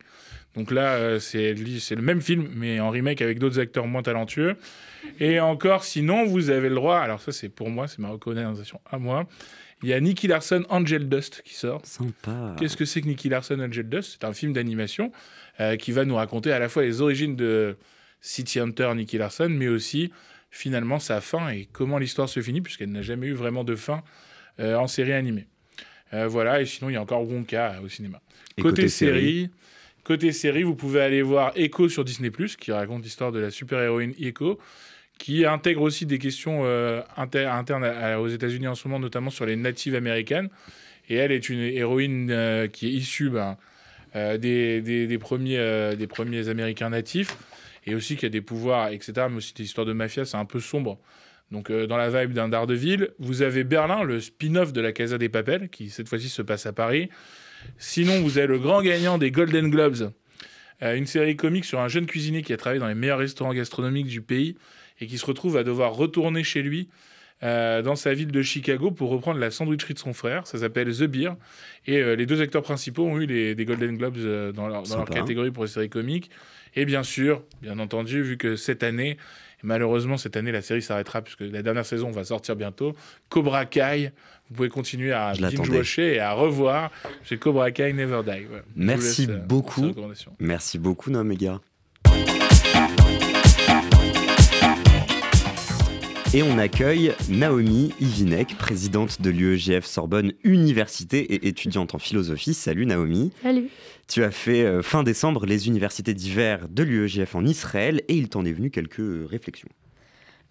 Donc 0.55 0.71
là, 0.71 1.19
c'est 1.19 1.55
c'est 1.79 1.93
le 1.95 2.01
même 2.01 2.21
film, 2.21 2.49
mais 2.55 2.79
en 2.79 2.89
remake 2.89 3.21
avec 3.21 3.37
d'autres 3.37 3.59
acteurs 3.59 3.85
moins 3.85 4.01
talentueux. 4.01 4.55
Et 5.19 5.39
encore, 5.39 5.83
sinon, 5.83 6.25
vous 6.25 6.49
avez 6.49 6.69
le 6.69 6.75
droit. 6.75 6.97
Alors 6.97 7.21
ça, 7.21 7.31
c'est 7.31 7.49
pour 7.49 7.69
moi, 7.69 7.87
c'est 7.87 7.99
ma 7.99 8.09
recommandation 8.09 8.81
à 8.89 8.97
moi. 8.97 9.27
Il 9.81 9.89
y 9.89 9.93
a 9.93 9.99
Nicky 9.99 10.27
Larson, 10.27 10.65
Angel 10.69 11.07
Dust 11.07 11.41
qui 11.45 11.53
sort. 11.53 11.81
Sympa. 11.85 12.55
Qu'est-ce 12.59 12.75
que 12.75 12.85
c'est 12.85 13.01
que 13.01 13.07
Nicky 13.07 13.29
Larson, 13.29 13.59
Angel 13.59 13.87
Dust? 13.87 14.17
C'est 14.19 14.27
un 14.27 14.33
film 14.33 14.51
d'animation 14.53 15.11
euh, 15.59 15.77
qui 15.77 15.91
va 15.91 16.05
nous 16.05 16.15
raconter 16.15 16.51
à 16.51 16.59
la 16.59 16.67
fois 16.67 16.83
les 16.83 17.01
origines 17.01 17.35
de 17.35 17.77
City 18.21 18.59
Hunter, 18.59 18.91
Nicky 18.95 19.17
Larson, 19.17 19.49
mais 19.49 19.67
aussi 19.67 20.11
finalement 20.51 20.99
sa 20.99 21.21
fin 21.21 21.49
et 21.49 21.67
comment 21.71 21.97
l'histoire 21.97 22.27
se 22.27 22.41
finit, 22.41 22.61
puisqu'elle 22.61 22.91
n'a 22.91 23.01
jamais 23.01 23.27
eu 23.27 23.33
vraiment 23.33 23.63
de 23.63 23.75
fin 23.75 24.03
euh, 24.59 24.75
en 24.75 24.87
série 24.87 25.13
animée. 25.13 25.47
Euh, 26.13 26.27
voilà, 26.27 26.61
et 26.61 26.65
sinon 26.65 26.89
il 26.89 26.93
y 26.93 26.95
a 26.97 27.01
encore 27.01 27.27
Wonka 27.29 27.79
au 27.83 27.87
cinéma. 27.87 28.21
Et 28.57 28.61
côté, 28.61 28.81
côté 28.81 28.89
série, 28.89 29.21
série 29.21 29.51
côté 30.03 30.31
série, 30.31 30.63
vous 30.63 30.75
pouvez 30.75 31.01
aller 31.01 31.21
voir 31.21 31.51
Echo 31.55 31.87
sur 31.87 32.03
Disney+, 32.03 32.31
qui 32.57 32.71
raconte 32.71 33.03
l'histoire 33.03 33.31
de 33.31 33.39
la 33.39 33.51
super-héroïne 33.51 34.13
Echo, 34.19 34.59
qui 35.19 35.45
intègre 35.45 35.81
aussi 35.83 36.07
des 36.07 36.17
questions 36.17 36.61
euh, 36.63 37.01
inter- 37.17 37.45
internes 37.45 37.85
aux 38.19 38.27
États-Unis 38.29 38.67
en 38.67 38.73
ce 38.73 38.87
moment, 38.87 38.99
notamment 38.99 39.29
sur 39.29 39.45
les 39.45 39.55
natives 39.55 39.93
américaines. 39.93 40.49
Et 41.09 41.15
elle 41.15 41.31
est 41.31 41.49
une 41.49 41.59
héroïne 41.59 42.31
euh, 42.31 42.67
qui 42.67 42.87
est 42.87 42.91
issue 42.91 43.29
ben, 43.29 43.57
euh, 44.15 44.37
des, 44.37 44.81
des- 44.81 45.17
premiers, 45.19 45.57
euh, 45.59 45.95
des 45.95 46.07
premiers 46.07 46.49
Américains 46.49 46.89
natifs, 46.89 47.35
et 47.85 47.93
aussi 47.95 48.15
qui 48.15 48.25
a 48.25 48.29
des 48.29 48.41
pouvoirs, 48.41 48.89
etc. 48.89 49.13
Mais 49.29 49.37
aussi 49.37 49.53
des 49.53 49.63
histoires 49.63 49.85
de 49.85 49.93
mafia, 49.93 50.25
c'est 50.25 50.37
un 50.37 50.45
peu 50.45 50.59
sombre. 50.59 50.97
Donc 51.51 51.71
dans 51.71 51.97
la 51.97 52.09
vibe 52.09 52.33
d'un 52.33 52.47
Daredevil, 52.47 53.09
vous 53.17 53.41
avez 53.41 53.63
Berlin, 53.63 54.03
le 54.03 54.19
spin-off 54.21 54.71
de 54.71 54.81
la 54.81 54.91
Casa 54.91 55.17
des 55.17 55.29
Papel, 55.29 55.69
qui 55.69 55.89
cette 55.89 56.07
fois-ci 56.07 56.29
se 56.29 56.43
passe 56.43 56.67
à 56.67 56.73
Paris. 56.73 57.09
Sinon, 57.79 58.21
vous 58.21 58.37
avez 58.37 58.45
le 58.47 58.59
grand 58.59 58.83
gagnant 58.83 59.17
des 59.17 59.31
Golden 59.31 59.69
Globes, 59.71 60.11
une 60.79 61.07
série 61.07 61.35
comique 61.35 61.65
sur 61.65 61.79
un 61.79 61.87
jeune 61.87 62.05
cuisinier 62.05 62.43
qui 62.43 62.53
a 62.53 62.57
travaillé 62.57 62.79
dans 62.79 62.87
les 62.87 62.93
meilleurs 62.95 63.17
restaurants 63.17 63.53
gastronomiques 63.53 64.05
du 64.07 64.21
pays 64.21 64.55
et 64.99 65.07
qui 65.07 65.17
se 65.17 65.25
retrouve 65.25 65.57
à 65.57 65.63
devoir 65.63 65.93
retourner 65.93 66.43
chez 66.43 66.61
lui 66.61 66.89
euh, 67.41 67.81
dans 67.81 67.95
sa 67.95 68.13
ville 68.13 68.31
de 68.31 68.41
Chicago 68.41 68.91
pour 68.91 69.09
reprendre 69.09 69.39
la 69.39 69.49
sandwicherie 69.49 69.93
de 69.93 69.99
son 69.99 70.13
frère. 70.13 70.45
Ça 70.45 70.57
s'appelle 70.59 70.93
The 70.93 71.03
Beer. 71.03 71.31
Et 71.87 71.97
euh, 71.97 72.15
les 72.15 72.25
deux 72.25 72.41
acteurs 72.41 72.63
principaux 72.63 73.05
ont 73.05 73.17
eu 73.19 73.25
les, 73.25 73.55
des 73.55 73.63
Golden 73.65 73.97
Globes 73.97 74.17
euh, 74.17 74.51
dans, 74.51 74.67
leur, 74.67 74.83
dans 74.83 74.97
leur 74.97 75.07
Sympa. 75.07 75.19
catégorie 75.21 75.51
pour 75.51 75.63
les 75.63 75.69
séries 75.69 75.89
comiques. 75.89 76.29
Et 76.75 76.85
bien 76.85 77.01
sûr, 77.01 77.41
bien 77.61 77.79
entendu, 77.79 78.21
vu 78.21 78.37
que 78.37 78.57
cette 78.57 78.83
année, 78.83 79.17
malheureusement 79.63 80.17
cette 80.17 80.37
année 80.37 80.51
la 80.51 80.61
série 80.61 80.81
s'arrêtera 80.81 81.21
puisque 81.21 81.41
la 81.41 81.61
dernière 81.63 81.85
saison 81.85 82.11
va 82.11 82.23
sortir 82.25 82.55
bientôt, 82.55 82.93
Cobra 83.29 83.65
Kai, 83.65 84.11
vous 84.49 84.55
pouvez 84.55 84.69
continuer 84.69 85.13
à 85.13 85.33
binge-watcher 85.33 86.15
et 86.15 86.19
à 86.19 86.33
revoir. 86.33 86.91
C'est 87.23 87.37
Cobra 87.37 87.71
Kai 87.71 87.93
Never 87.93 88.21
Die. 88.25 88.47
Merci 88.75 89.27
laisse, 89.27 89.37
beaucoup. 89.47 89.81
ces 89.81 89.87
recommandations. 89.87 90.35
Merci 90.39 90.77
beaucoup, 90.77 91.09
Nomega. 91.09 91.61
Et 96.31 96.43
on 96.43 96.59
accueille 96.59 97.15
Naomi 97.27 97.91
Ivinek, 97.99 98.55
présidente 98.59 99.19
de 99.19 99.31
l'UEGF 99.31 99.83
Sorbonne 99.83 100.33
Université 100.43 101.21
et 101.21 101.47
étudiante 101.47 101.95
en 101.95 101.97
philosophie. 101.97 102.53
Salut 102.53 102.85
Naomi. 102.85 103.31
Salut. 103.41 103.69
Tu 104.07 104.23
as 104.23 104.29
fait 104.29 104.63
euh, 104.63 104.83
fin 104.83 105.01
décembre 105.01 105.47
les 105.47 105.67
universités 105.67 106.13
d'hiver 106.13 106.67
de 106.69 106.83
l'UEGF 106.83 107.33
en 107.33 107.43
Israël 107.45 108.03
et 108.07 108.13
il 108.13 108.29
t'en 108.29 108.45
est 108.45 108.51
venu 108.51 108.69
quelques 108.69 109.01
réflexions. 109.27 109.69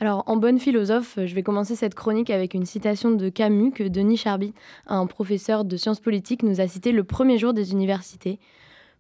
Alors, 0.01 0.25
en 0.27 0.37
bonne 0.37 0.59
philosophe, 0.59 1.17
je 1.25 1.33
vais 1.33 1.45
commencer 1.45 1.77
cette 1.77 1.95
chronique 1.95 2.31
avec 2.31 2.55
une 2.55 2.67
citation 2.67 3.13
de 3.13 3.29
Camus 3.29 3.71
que 3.71 3.85
Denis 3.85 4.17
Charby, 4.17 4.55
un 4.89 5.07
professeur 5.07 5.65
de 5.65 5.77
sciences 5.77 6.01
politiques, 6.01 6.43
nous 6.43 6.61
a 6.61 6.67
cité 6.67 6.91
le 6.91 7.05
premier 7.05 7.39
jour 7.39 7.55
des 7.55 7.71
universités. 7.71 8.41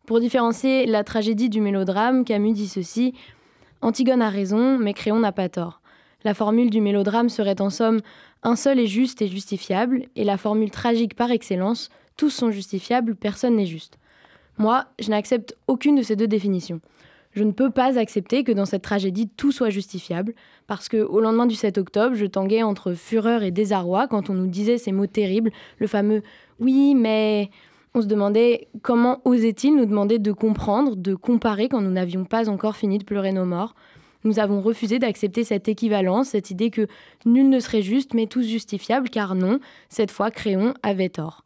Pour 0.06 0.20
différencier 0.20 0.86
la 0.86 1.02
tragédie 1.02 1.48
du 1.48 1.60
mélodrame, 1.60 2.24
Camus 2.24 2.52
dit 2.52 2.68
ceci 2.68 3.14
Antigone 3.80 4.22
a 4.22 4.30
raison, 4.30 4.78
mais 4.78 4.94
Créon 4.94 5.18
n'a 5.18 5.32
pas 5.32 5.48
tort. 5.48 5.80
La 6.24 6.34
formule 6.34 6.70
du 6.70 6.80
mélodrame 6.80 7.28
serait 7.28 7.60
en 7.60 7.70
somme 7.70 8.00
un 8.42 8.56
seul 8.56 8.80
est 8.80 8.86
juste 8.86 9.22
et 9.22 9.28
justifiable, 9.28 10.06
et 10.16 10.24
la 10.24 10.36
formule 10.36 10.70
tragique 10.70 11.14
par 11.14 11.30
excellence 11.30 11.90
tous 12.16 12.30
sont 12.30 12.50
justifiables, 12.50 13.14
personne 13.14 13.54
n'est 13.54 13.66
juste. 13.66 13.98
Moi, 14.58 14.86
je 14.98 15.10
n'accepte 15.10 15.56
aucune 15.68 15.94
de 15.94 16.02
ces 16.02 16.16
deux 16.16 16.26
définitions. 16.26 16.80
Je 17.30 17.44
ne 17.44 17.52
peux 17.52 17.70
pas 17.70 17.96
accepter 17.96 18.42
que 18.42 18.50
dans 18.50 18.64
cette 18.64 18.82
tragédie 18.82 19.28
tout 19.28 19.52
soit 19.52 19.70
justifiable, 19.70 20.34
parce 20.66 20.88
que 20.88 20.96
au 20.96 21.20
lendemain 21.20 21.46
du 21.46 21.54
7 21.54 21.78
octobre, 21.78 22.16
je 22.16 22.26
tanguais 22.26 22.64
entre 22.64 22.94
fureur 22.94 23.44
et 23.44 23.52
désarroi 23.52 24.08
quand 24.08 24.30
on 24.30 24.34
nous 24.34 24.48
disait 24.48 24.78
ces 24.78 24.90
mots 24.90 25.06
terribles, 25.06 25.52
le 25.78 25.86
fameux 25.86 26.22
oui, 26.58 26.96
mais 26.96 27.50
on 27.94 28.02
se 28.02 28.06
demandait 28.06 28.66
comment 28.82 29.20
osait-il 29.24 29.76
nous 29.76 29.86
demander 29.86 30.18
de 30.18 30.32
comprendre, 30.32 30.96
de 30.96 31.14
comparer 31.14 31.68
quand 31.68 31.80
nous 31.80 31.92
n'avions 31.92 32.24
pas 32.24 32.48
encore 32.48 32.76
fini 32.76 32.98
de 32.98 33.04
pleurer 33.04 33.30
nos 33.30 33.44
morts. 33.44 33.76
Nous 34.28 34.38
avons 34.38 34.60
refusé 34.60 34.98
d'accepter 34.98 35.42
cette 35.42 35.68
équivalence, 35.68 36.28
cette 36.28 36.50
idée 36.50 36.68
que 36.68 36.86
nul 37.24 37.48
ne 37.48 37.60
serait 37.60 37.80
juste, 37.80 38.12
mais 38.12 38.26
tous 38.26 38.42
justifiables, 38.42 39.08
car 39.08 39.34
non, 39.34 39.58
cette 39.88 40.10
fois 40.10 40.30
Créon 40.30 40.74
avait 40.82 41.08
tort. 41.08 41.44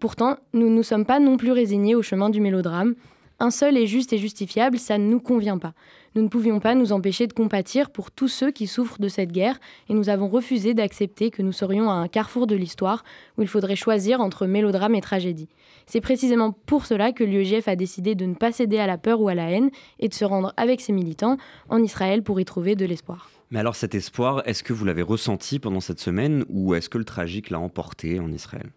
Pourtant, 0.00 0.38
nous 0.52 0.68
ne 0.68 0.74
nous 0.74 0.82
sommes 0.82 1.04
pas 1.04 1.20
non 1.20 1.36
plus 1.36 1.52
résignés 1.52 1.94
au 1.94 2.02
chemin 2.02 2.30
du 2.30 2.40
mélodrame. 2.40 2.96
Un 3.44 3.50
seul 3.50 3.76
est 3.76 3.86
juste 3.86 4.14
et 4.14 4.16
justifiable, 4.16 4.78
ça 4.78 4.96
ne 4.96 5.06
nous 5.06 5.20
convient 5.20 5.58
pas. 5.58 5.74
Nous 6.14 6.22
ne 6.22 6.28
pouvions 6.28 6.60
pas 6.60 6.74
nous 6.74 6.92
empêcher 6.92 7.26
de 7.26 7.34
compatir 7.34 7.90
pour 7.90 8.10
tous 8.10 8.28
ceux 8.28 8.50
qui 8.50 8.66
souffrent 8.66 8.98
de 8.98 9.08
cette 9.08 9.32
guerre 9.32 9.60
et 9.90 9.92
nous 9.92 10.08
avons 10.08 10.28
refusé 10.28 10.72
d'accepter 10.72 11.30
que 11.30 11.42
nous 11.42 11.52
serions 11.52 11.90
à 11.90 11.92
un 11.92 12.08
carrefour 12.08 12.46
de 12.46 12.56
l'histoire 12.56 13.04
où 13.36 13.42
il 13.42 13.48
faudrait 13.48 13.76
choisir 13.76 14.22
entre 14.22 14.46
mélodrame 14.46 14.94
et 14.94 15.02
tragédie. 15.02 15.50
C'est 15.84 16.00
précisément 16.00 16.52
pour 16.52 16.86
cela 16.86 17.12
que 17.12 17.22
l'UEGF 17.22 17.68
a 17.68 17.76
décidé 17.76 18.14
de 18.14 18.24
ne 18.24 18.34
pas 18.34 18.50
céder 18.50 18.78
à 18.78 18.86
la 18.86 18.96
peur 18.96 19.20
ou 19.20 19.28
à 19.28 19.34
la 19.34 19.50
haine 19.50 19.68
et 20.00 20.08
de 20.08 20.14
se 20.14 20.24
rendre 20.24 20.54
avec 20.56 20.80
ses 20.80 20.94
militants 20.94 21.36
en 21.68 21.82
Israël 21.82 22.22
pour 22.22 22.40
y 22.40 22.46
trouver 22.46 22.76
de 22.76 22.86
l'espoir. 22.86 23.28
Mais 23.50 23.58
alors 23.58 23.76
cet 23.76 23.94
espoir, 23.94 24.40
est-ce 24.46 24.62
que 24.62 24.72
vous 24.72 24.86
l'avez 24.86 25.02
ressenti 25.02 25.58
pendant 25.58 25.80
cette 25.80 26.00
semaine 26.00 26.46
ou 26.48 26.74
est-ce 26.74 26.88
que 26.88 26.96
le 26.96 27.04
tragique 27.04 27.50
l'a 27.50 27.60
emporté 27.60 28.18
en 28.20 28.32
Israël? 28.32 28.70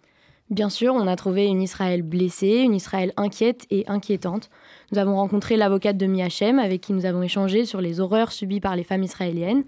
Bien 0.50 0.70
sûr, 0.70 0.94
on 0.94 1.08
a 1.08 1.18
trouvé 1.18 1.48
une 1.48 1.62
Israël 1.62 2.04
blessée, 2.04 2.62
une 2.64 2.74
Israël 2.74 3.12
inquiète 3.18 3.66
et 3.70 3.84
inquiétante. 3.90 4.50
Nous 4.94 4.98
avons 4.98 5.18
rencontré 5.18 5.58
l'avocate 5.58 5.98
de 5.98 6.06
Miachem 6.06 6.58
avec 6.58 6.80
qui 6.80 6.94
nous 6.94 7.06
avons 7.06 7.22
échangé 7.22 7.66
sur 7.66 7.82
les 7.82 8.00
horreurs 8.00 8.32
subies 8.32 8.62
par 8.62 8.78
les 8.78 8.86
femmes 8.86 9.04
israéliennes. 9.04 9.66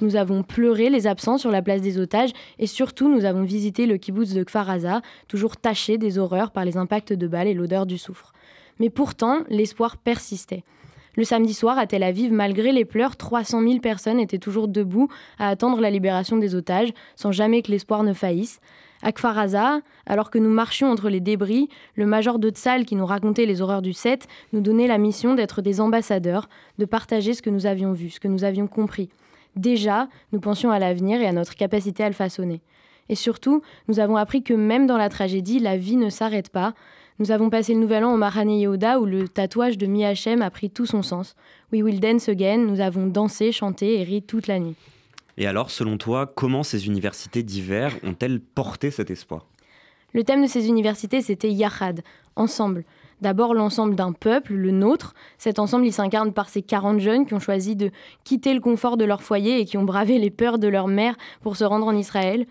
Nous 0.00 0.16
avons 0.16 0.42
pleuré 0.42 0.88
les 0.88 1.06
absents 1.06 1.36
sur 1.36 1.50
la 1.50 1.60
place 1.60 1.82
des 1.82 1.98
otages 1.98 2.30
et 2.58 2.66
surtout 2.66 3.10
nous 3.14 3.26
avons 3.26 3.42
visité 3.42 3.84
le 3.84 3.98
kibbutz 3.98 4.32
de 4.32 4.42
Kfar 4.44 4.70
Aza, 4.70 5.02
toujours 5.28 5.58
taché 5.58 5.98
des 5.98 6.16
horreurs 6.16 6.52
par 6.52 6.64
les 6.64 6.78
impacts 6.78 7.12
de 7.12 7.26
balles 7.26 7.48
et 7.48 7.54
l'odeur 7.54 7.84
du 7.84 7.98
soufre. 7.98 8.32
Mais 8.80 8.88
pourtant, 8.88 9.40
l'espoir 9.50 9.98
persistait. 9.98 10.64
Le 11.16 11.24
samedi 11.24 11.52
soir, 11.52 11.78
à 11.78 11.86
Tel 11.86 12.02
Aviv, 12.02 12.32
malgré 12.32 12.72
les 12.72 12.84
pleurs, 12.86 13.16
300 13.16 13.60
000 13.60 13.78
personnes 13.78 14.18
étaient 14.18 14.38
toujours 14.38 14.68
debout 14.68 15.08
à 15.38 15.48
attendre 15.48 15.80
la 15.80 15.90
libération 15.90 16.38
des 16.38 16.54
otages, 16.54 16.92
sans 17.14 17.30
jamais 17.30 17.62
que 17.62 17.70
l'espoir 17.70 18.02
ne 18.02 18.14
faillisse. 18.14 18.60
À 19.06 19.12
Kfar 19.12 19.38
Aza, 19.38 19.82
alors 20.06 20.30
que 20.30 20.38
nous 20.38 20.48
marchions 20.48 20.90
entre 20.90 21.10
les 21.10 21.20
débris, 21.20 21.68
le 21.94 22.06
major 22.06 22.38
de 22.38 22.48
Tzal 22.48 22.86
qui 22.86 22.96
nous 22.96 23.04
racontait 23.04 23.44
les 23.44 23.60
horreurs 23.60 23.82
du 23.82 23.92
7 23.92 24.26
nous 24.54 24.62
donnait 24.62 24.86
la 24.86 24.96
mission 24.96 25.34
d'être 25.34 25.60
des 25.60 25.82
ambassadeurs, 25.82 26.48
de 26.78 26.86
partager 26.86 27.34
ce 27.34 27.42
que 27.42 27.50
nous 27.50 27.66
avions 27.66 27.92
vu, 27.92 28.08
ce 28.08 28.18
que 28.18 28.28
nous 28.28 28.44
avions 28.44 28.66
compris. 28.66 29.10
Déjà, 29.56 30.08
nous 30.32 30.40
pensions 30.40 30.70
à 30.70 30.78
l'avenir 30.78 31.20
et 31.20 31.26
à 31.26 31.32
notre 31.32 31.54
capacité 31.54 32.02
à 32.02 32.08
le 32.08 32.14
façonner. 32.14 32.62
Et 33.10 33.14
surtout, 33.14 33.60
nous 33.88 34.00
avons 34.00 34.16
appris 34.16 34.42
que 34.42 34.54
même 34.54 34.86
dans 34.86 34.96
la 34.96 35.10
tragédie, 35.10 35.58
la 35.58 35.76
vie 35.76 35.96
ne 35.96 36.08
s'arrête 36.08 36.48
pas. 36.48 36.72
Nous 37.18 37.30
avons 37.30 37.50
passé 37.50 37.74
le 37.74 37.80
nouvel 37.80 38.04
an 38.04 38.14
au 38.14 38.16
Mahane 38.16 38.52
Yehuda 38.52 39.00
où 39.00 39.04
le 39.04 39.28
tatouage 39.28 39.76
de 39.76 39.86
Miachem 39.86 40.40
a 40.40 40.48
pris 40.48 40.70
tout 40.70 40.86
son 40.86 41.02
sens. 41.02 41.36
We 41.74 41.82
will 41.82 42.00
dance 42.00 42.30
again, 42.30 42.56
nous 42.56 42.80
avons 42.80 43.06
dansé, 43.06 43.52
chanté 43.52 44.00
et 44.00 44.02
ri 44.02 44.22
toute 44.22 44.46
la 44.46 44.58
nuit. 44.58 44.76
Et 45.36 45.46
alors, 45.46 45.70
selon 45.70 45.98
toi, 45.98 46.30
comment 46.32 46.62
ces 46.62 46.86
universités 46.86 47.42
d'hiver 47.42 47.96
ont-elles 48.04 48.40
porté 48.40 48.90
cet 48.90 49.10
espoir? 49.10 49.46
Le 50.12 50.22
thème 50.22 50.42
de 50.42 50.46
ces 50.46 50.68
universités, 50.68 51.22
c'était 51.22 51.50
Yachad, 51.50 52.02
ensemble. 52.36 52.84
D'abord 53.20 53.54
l'ensemble 53.54 53.96
d'un 53.96 54.12
peuple, 54.12 54.54
le 54.54 54.70
nôtre. 54.70 55.14
Cet 55.38 55.58
ensemble, 55.58 55.86
il 55.86 55.92
s'incarne 55.92 56.32
par 56.32 56.48
ces 56.48 56.62
40 56.62 57.00
jeunes 57.00 57.26
qui 57.26 57.34
ont 57.34 57.40
choisi 57.40 57.74
de 57.74 57.90
quitter 58.22 58.54
le 58.54 58.60
confort 58.60 58.96
de 58.96 59.04
leur 59.04 59.22
foyer 59.22 59.60
et 59.60 59.64
qui 59.64 59.76
ont 59.76 59.84
bravé 59.84 60.18
les 60.18 60.30
peurs 60.30 60.58
de 60.58 60.68
leur 60.68 60.86
mère 60.86 61.16
pour 61.42 61.56
se 61.56 61.64
rendre 61.64 61.86
en 61.86 61.96
Israël. 61.96 62.46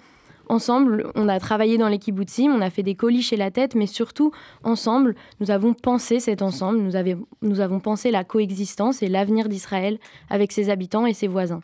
Ensemble, 0.49 1.09
on 1.15 1.29
a 1.29 1.39
travaillé 1.39 1.77
dans 1.77 1.87
les 1.87 1.99
kibbutzim, 1.99 2.51
on 2.51 2.59
a 2.59 2.69
fait 2.69 2.83
des 2.83 2.95
colis 2.95 3.21
chez 3.21 3.37
la 3.37 3.49
tête, 3.49 3.75
mais 3.75 3.87
surtout, 3.87 4.31
ensemble, 4.63 5.15
nous 5.39 5.51
avons 5.51 5.73
pensé 5.73 6.19
cet 6.19 6.41
ensemble, 6.41 6.79
nous 7.41 7.59
avons 7.61 7.79
pensé 7.79 8.11
la 8.11 8.25
coexistence 8.25 9.01
et 9.01 9.07
l'avenir 9.07 9.47
d'Israël 9.47 9.99
avec 10.29 10.51
ses 10.51 10.69
habitants 10.69 11.05
et 11.05 11.13
ses 11.13 11.27
voisins. 11.27 11.61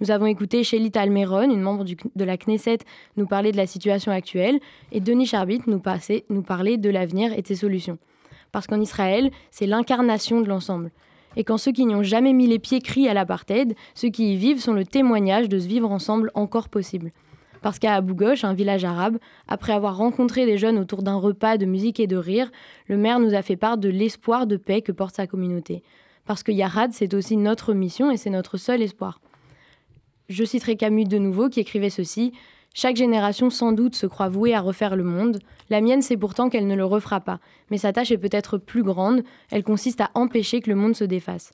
Nous 0.00 0.10
avons 0.10 0.24
écouté 0.24 0.64
Shélit 0.64 0.92
Almeron, 0.94 1.50
une 1.50 1.60
membre 1.60 1.84
de 1.84 2.24
la 2.24 2.38
Knesset, 2.38 2.78
nous 3.18 3.26
parler 3.26 3.52
de 3.52 3.58
la 3.58 3.66
situation 3.66 4.10
actuelle, 4.10 4.58
et 4.92 5.00
Denis 5.00 5.26
Charbit 5.26 5.60
nous, 5.66 5.78
parlait 5.78 6.76
de 6.78 6.88
l'avenir 6.88 7.34
et 7.34 7.42
de 7.42 7.46
ses 7.46 7.56
solutions. 7.56 7.98
Parce 8.50 8.66
qu'en 8.66 8.80
Israël, 8.80 9.30
c'est 9.50 9.66
l'incarnation 9.66 10.40
de 10.40 10.48
l'ensemble. 10.48 10.90
Et 11.36 11.44
quand 11.44 11.58
ceux 11.58 11.72
qui 11.72 11.84
n'y 11.84 11.94
ont 11.94 12.02
jamais 12.02 12.32
mis 12.32 12.46
les 12.46 12.58
pieds 12.58 12.80
crient 12.80 13.10
à 13.10 13.14
l'apartheid, 13.14 13.74
ceux 13.94 14.08
qui 14.08 14.32
y 14.32 14.36
vivent 14.36 14.60
sont 14.60 14.72
le 14.72 14.86
témoignage 14.86 15.50
de 15.50 15.58
ce 15.58 15.68
vivre 15.68 15.90
ensemble 15.92 16.30
encore 16.34 16.70
possible. 16.70 17.12
Parce 17.60 17.78
qu'à 17.78 17.94
Abu 17.94 18.14
Ghosh, 18.14 18.42
un 18.42 18.54
village 18.54 18.86
arabe, 18.86 19.18
après 19.48 19.74
avoir 19.74 19.98
rencontré 19.98 20.46
des 20.46 20.56
jeunes 20.56 20.78
autour 20.78 21.02
d'un 21.02 21.16
repas 21.16 21.58
de 21.58 21.66
musique 21.66 22.00
et 22.00 22.06
de 22.06 22.16
rire, 22.16 22.50
le 22.86 22.96
maire 22.96 23.20
nous 23.20 23.34
a 23.34 23.42
fait 23.42 23.56
part 23.56 23.76
de 23.76 23.90
l'espoir 23.90 24.46
de 24.46 24.56
paix 24.56 24.80
que 24.80 24.92
porte 24.92 25.16
sa 25.16 25.26
communauté. 25.26 25.82
Parce 26.24 26.42
que 26.42 26.52
Yarad, 26.52 26.92
c'est 26.94 27.12
aussi 27.12 27.36
notre 27.36 27.74
mission 27.74 28.10
et 28.10 28.16
c'est 28.16 28.30
notre 28.30 28.56
seul 28.56 28.80
espoir. 28.80 29.20
Je 30.30 30.44
citerai 30.44 30.76
Camus 30.76 31.04
de 31.04 31.18
nouveau 31.18 31.50
qui 31.50 31.60
écrivait 31.60 31.90
ceci 31.90 32.32
chaque 32.72 32.96
génération 32.96 33.50
sans 33.50 33.72
doute 33.72 33.96
se 33.96 34.06
croit 34.06 34.28
vouée 34.28 34.54
à 34.54 34.60
refaire 34.60 34.94
le 34.94 35.02
monde. 35.02 35.40
La 35.70 35.80
mienne 35.80 36.02
sait 36.02 36.16
pourtant 36.16 36.48
qu'elle 36.48 36.68
ne 36.68 36.76
le 36.76 36.84
refera 36.84 37.20
pas. 37.20 37.40
Mais 37.70 37.78
sa 37.78 37.92
tâche 37.92 38.12
est 38.12 38.18
peut-être 38.18 38.58
plus 38.58 38.84
grande. 38.84 39.24
Elle 39.50 39.64
consiste 39.64 40.00
à 40.00 40.10
empêcher 40.14 40.60
que 40.60 40.70
le 40.70 40.76
monde 40.76 40.94
se 40.94 41.04
défasse. 41.04 41.52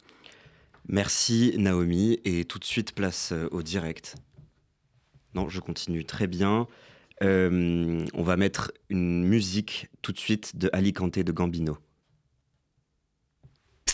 Merci 0.88 1.54
Naomi. 1.56 2.20
Et 2.24 2.44
tout 2.44 2.58
de 2.58 2.64
suite, 2.64 2.92
place 2.92 3.32
euh, 3.32 3.48
au 3.50 3.62
direct. 3.62 4.16
Non, 5.34 5.48
je 5.48 5.60
continue 5.60 6.04
très 6.04 6.26
bien. 6.26 6.66
Euh, 7.22 8.04
on 8.12 8.22
va 8.22 8.36
mettre 8.36 8.72
une 8.90 9.24
musique 9.24 9.86
tout 10.02 10.12
de 10.12 10.18
suite 10.18 10.56
de 10.56 10.68
Alicante 10.74 11.18
de 11.18 11.32
Gambino. 11.32 11.78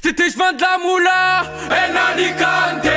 C'était 0.00 0.30
je 0.30 0.36
viens 0.36 0.52
de 0.52 0.60
la 0.60 0.78
moula, 0.78 1.42
en 1.68 2.12
Alicante 2.12 2.90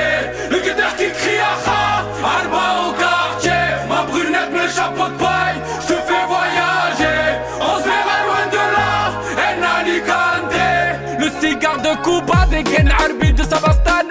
Le 0.50 0.60
guetteur 0.60 0.96
qui 0.96 1.12
crie 1.12 1.38
à 1.40 1.56
Kha, 1.64 2.06
Arba 2.24 2.88
au 2.88 2.94
quartier 2.94 3.52
Ma 3.90 4.04
brunette, 4.04 4.52
le 4.54 4.68
chapeau 4.70 5.10
de 5.10 5.18
paille, 5.18 5.60
je 5.82 5.88
te 5.88 5.94
fais 5.94 6.26
voyager 6.26 7.22
On 7.60 7.78
se 7.80 7.84
verra 7.84 8.18
loin 8.26 8.46
de 8.50 8.64
là, 8.76 8.92
en 9.44 9.62
Alicante 9.82 10.60
Le 11.20 11.30
cigare 11.42 11.80
de 11.80 11.94
Cuba, 12.04 12.46
des 12.50 12.64
gaines 12.64 12.94
arbi 12.98 13.34
de 13.34 13.44
Savastano 13.44 14.05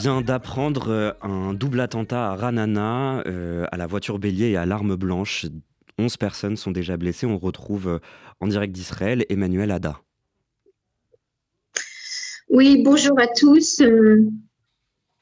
vient 0.00 0.22
d'apprendre 0.22 0.88
euh, 0.88 1.12
un 1.20 1.52
double 1.52 1.78
attentat 1.80 2.30
à 2.30 2.34
Ranana, 2.34 3.22
euh, 3.26 3.66
à 3.70 3.76
la 3.76 3.86
voiture 3.86 4.18
bélier 4.18 4.46
et 4.50 4.56
à 4.56 4.64
l'arme 4.64 4.96
blanche. 4.96 5.46
11 5.98 6.16
personnes 6.16 6.56
sont 6.56 6.70
déjà 6.70 6.96
blessées. 6.96 7.26
On 7.26 7.36
retrouve 7.36 7.86
euh, 7.86 7.98
en 8.40 8.46
direct 8.46 8.72
d'Israël 8.72 9.26
Emmanuel 9.28 9.70
Ada. 9.70 10.00
Oui, 12.48 12.82
bonjour 12.82 13.20
à 13.20 13.26
tous. 13.26 13.82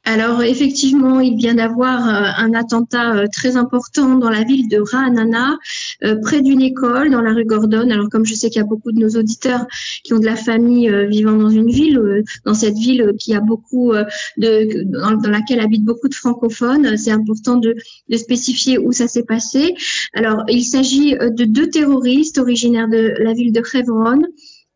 Alors 0.08 0.42
effectivement, 0.42 1.20
il 1.20 1.36
vient 1.36 1.56
d'avoir 1.56 2.08
euh, 2.08 2.30
un 2.38 2.54
attentat 2.54 3.14
euh, 3.14 3.26
très 3.30 3.58
important 3.58 4.14
dans 4.14 4.30
la 4.30 4.42
ville 4.42 4.66
de 4.66 4.78
Ra'anana, 4.80 5.58
euh, 6.02 6.16
près 6.22 6.40
d'une 6.40 6.62
école, 6.62 7.10
dans 7.10 7.20
la 7.20 7.34
rue 7.34 7.44
Gordon. 7.44 7.90
Alors 7.90 8.08
comme 8.08 8.24
je 8.24 8.32
sais 8.32 8.48
qu'il 8.48 8.58
y 8.58 8.64
a 8.64 8.66
beaucoup 8.66 8.90
de 8.90 8.98
nos 8.98 9.10
auditeurs 9.20 9.66
qui 10.04 10.14
ont 10.14 10.18
de 10.18 10.24
la 10.24 10.36
famille 10.36 10.90
vivant 11.10 11.36
dans 11.36 11.50
une 11.50 11.68
ville, 11.68 12.24
dans 12.46 12.54
cette 12.54 12.78
ville 12.78 13.12
qui 13.18 13.34
a 13.34 13.40
beaucoup 13.40 13.92
de, 14.38 14.84
dans, 14.84 15.28
laquelle 15.28 15.60
habitent 15.60 15.84
beaucoup 15.84 16.08
de 16.08 16.14
francophones, 16.14 16.96
c'est 16.96 17.10
important 17.10 17.56
de, 17.56 17.74
spécifier 18.16 18.78
où 18.78 18.92
ça 18.92 19.08
s'est 19.08 19.24
passé. 19.24 19.74
Alors 20.14 20.44
il 20.48 20.64
s'agit 20.64 21.16
de 21.16 21.44
deux 21.44 21.68
terroristes 21.68 22.38
originaires 22.38 22.88
de 22.88 23.12
la 23.18 23.34
ville 23.34 23.52
de 23.52 23.62
Hebron 23.74 24.22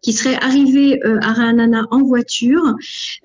qui 0.02 0.12
seraient 0.12 0.36
arrivés 0.42 1.00
euh, 1.04 1.18
à 1.22 1.32
Ra'anana 1.32 1.86
en 1.90 2.02
voiture. 2.02 2.62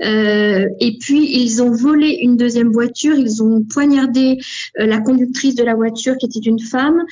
Euh, 0.04 0.68
et 0.80 0.98
puis, 1.00 1.28
ils 1.42 1.62
ont 1.62 1.72
volé 1.72 2.20
une 2.22 2.38
deuxième 2.38 2.72
voiture. 2.72 3.16
Ils 3.18 3.44
ont 3.44 3.64
poignardé 3.64 4.38
euh, 4.80 4.86
la 4.86 5.00
conductrice 5.00 5.56
de 5.56 5.64
la 5.64 5.76
voiture, 5.76 6.16
qui 6.18 6.28
était 6.28 6.40
une 6.40 6.60
femme, 6.60 7.04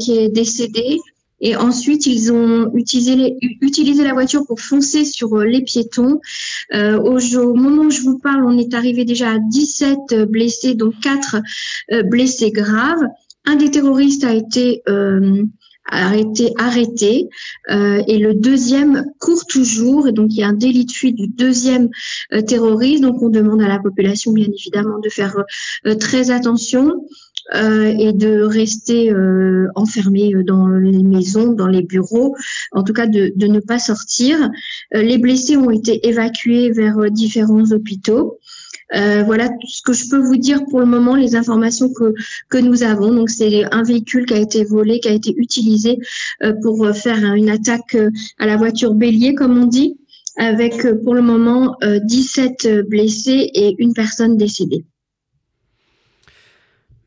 qui 0.00 0.18
est 0.18 0.28
décédée. 0.28 0.98
Et 1.40 1.54
ensuite, 1.54 2.06
ils 2.06 2.32
ont 2.32 2.70
utilisé, 2.74 3.14
les- 3.14 3.36
utilisé 3.60 4.02
la 4.02 4.14
voiture 4.14 4.46
pour 4.46 4.60
foncer 4.60 5.04
sur 5.04 5.36
les 5.38 5.62
piétons. 5.62 6.20
Euh, 6.74 6.98
au, 6.98 7.18
au 7.36 7.54
moment 7.54 7.82
où 7.82 7.90
je 7.90 8.00
vous 8.00 8.18
parle, 8.18 8.44
on 8.44 8.58
est 8.58 8.72
arrivé 8.74 9.04
déjà 9.04 9.32
à 9.32 9.38
17 9.38 10.24
blessés, 10.28 10.74
dont 10.74 10.92
4 11.02 11.36
euh, 11.92 12.02
blessés 12.02 12.50
graves. 12.50 13.02
Un 13.44 13.56
des 13.56 13.70
terroristes 13.70 14.24
a 14.24 14.34
été 14.34 14.82
euh, 14.88 15.44
a 15.88 16.16
été 16.16 16.52
arrêté 16.58 17.28
euh, 17.70 18.02
et 18.06 18.18
le 18.18 18.34
deuxième 18.34 19.04
court 19.18 19.46
toujours 19.46 20.08
et 20.08 20.12
donc 20.12 20.28
il 20.30 20.38
y 20.38 20.42
a 20.42 20.48
un 20.48 20.52
délit 20.52 20.84
de 20.84 20.92
fuite 20.92 21.16
du 21.16 21.28
deuxième 21.28 21.88
euh, 22.32 22.42
terroriste 22.42 23.02
donc 23.02 23.22
on 23.22 23.28
demande 23.28 23.62
à 23.62 23.68
la 23.68 23.78
population 23.78 24.32
bien 24.32 24.46
évidemment 24.46 24.98
de 24.98 25.08
faire 25.08 25.44
euh, 25.86 25.94
très 25.94 26.30
attention 26.30 26.92
euh, 27.54 27.94
et 27.96 28.12
de 28.12 28.42
rester 28.42 29.12
euh, 29.12 29.68
enfermés 29.76 30.32
dans 30.44 30.66
les 30.66 31.04
maisons, 31.04 31.52
dans 31.52 31.68
les 31.68 31.82
bureaux, 31.82 32.34
en 32.72 32.82
tout 32.82 32.92
cas 32.92 33.06
de, 33.06 33.32
ne 33.36 33.60
pas 33.60 33.78
sortir. 33.78 34.50
Les 34.92 35.18
blessés 35.18 35.56
ont 35.56 35.70
été 35.70 36.08
évacués 36.08 36.72
vers 36.72 37.08
différents 37.10 37.70
hôpitaux. 37.70 38.40
Euh, 38.94 39.24
voilà 39.24 39.48
ce 39.66 39.82
que 39.82 39.92
je 39.92 40.08
peux 40.08 40.18
vous 40.18 40.36
dire 40.36 40.64
pour 40.70 40.80
le 40.80 40.86
moment, 40.86 41.16
les 41.16 41.34
informations 41.34 41.92
que, 41.92 42.58
nous 42.58 42.82
avons. 42.82 43.26
C'est 43.26 43.64
un 43.72 43.82
véhicule 43.82 44.26
qui 44.26 44.34
a 44.34 44.38
été 44.38 44.64
volé, 44.64 45.00
qui 45.00 45.08
a 45.08 45.12
été 45.12 45.34
utilisé 45.36 45.98
euh, 46.42 46.54
pour 46.62 46.84
euh, 46.84 46.92
faire 46.92 47.34
une 47.34 47.50
attaque 47.50 47.96
à 48.38 48.46
la 48.46 48.56
voiture 48.56 48.94
bélier, 48.94 49.34
comme 49.34 49.58
on 49.60 49.66
dit, 49.66 49.98
avec 50.36 50.86
pour 51.02 51.14
le 51.14 51.22
moment 51.22 51.76
euh, 51.82 51.98
17 52.02 52.88
blessés 52.88 53.50
et 53.54 53.74
une 53.78 53.94
personne 53.94 54.36
décédée. 54.36 54.84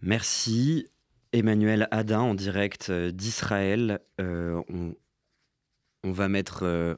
Merci 0.02 0.88
Emmanuel 1.32 1.88
Adin 1.92 2.22
en 2.22 2.36
direct 2.36 2.92
d'Israël. 2.92 4.00
On, 4.18 6.12
va 6.12 6.30
mettre, 6.30 6.98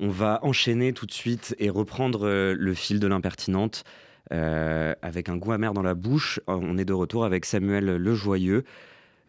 on 0.00 0.08
va 0.08 0.40
enchaîner 0.42 0.92
tout 0.92 1.06
de 1.06 1.12
suite 1.12 1.54
et 1.58 1.70
reprendre 1.70 2.26
euh, 2.26 2.54
le 2.58 2.74
fil 2.74 3.00
de 3.00 3.06
l'impertinente 3.06 3.84
euh, 4.32 4.94
avec 5.02 5.28
un 5.28 5.36
goût 5.36 5.52
amer 5.52 5.72
dans 5.72 5.82
la 5.82 5.94
bouche. 5.94 6.40
On 6.46 6.78
est 6.78 6.84
de 6.84 6.92
retour 6.92 7.24
avec 7.24 7.44
Samuel 7.44 7.84
Lejoyeux. 7.96 8.64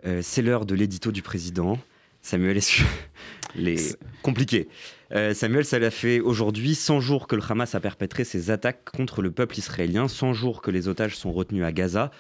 Euh, 0.06 0.22
C'est 0.24 0.42
l'heure 0.42 0.66
de 0.66 0.76
l'édito 0.76 1.12
du 1.12 1.22
président. 1.22 1.78
Samuel 2.22 2.58
est 2.58 2.62
sur 2.62 2.86
les 3.56 3.78
compliqué. 4.22 4.68
Euh, 5.14 5.34
Samuel, 5.34 5.66
ça 5.66 5.80
l'a 5.80 5.92
fait 5.92 6.20
aujourd'hui 6.20 6.76
100 6.76 7.00
jours 7.00 7.28
que 7.28 7.36
le 7.36 7.42
Hamas 7.48 7.76
a 7.76 7.80
perpétré 7.80 8.24
ses 8.26 8.52
attaques 8.52 8.84
contre 8.86 9.22
le 9.22 9.32
peuple 9.32 9.58
israélien, 9.58 10.08
100 10.08 10.34
jours 10.34 10.62
que 10.62 10.72
les 10.72 10.88
otages 10.88 11.16
sont 11.16 11.32
retenus 11.32 11.64
à 11.64 11.72
Gaza. 11.72 12.12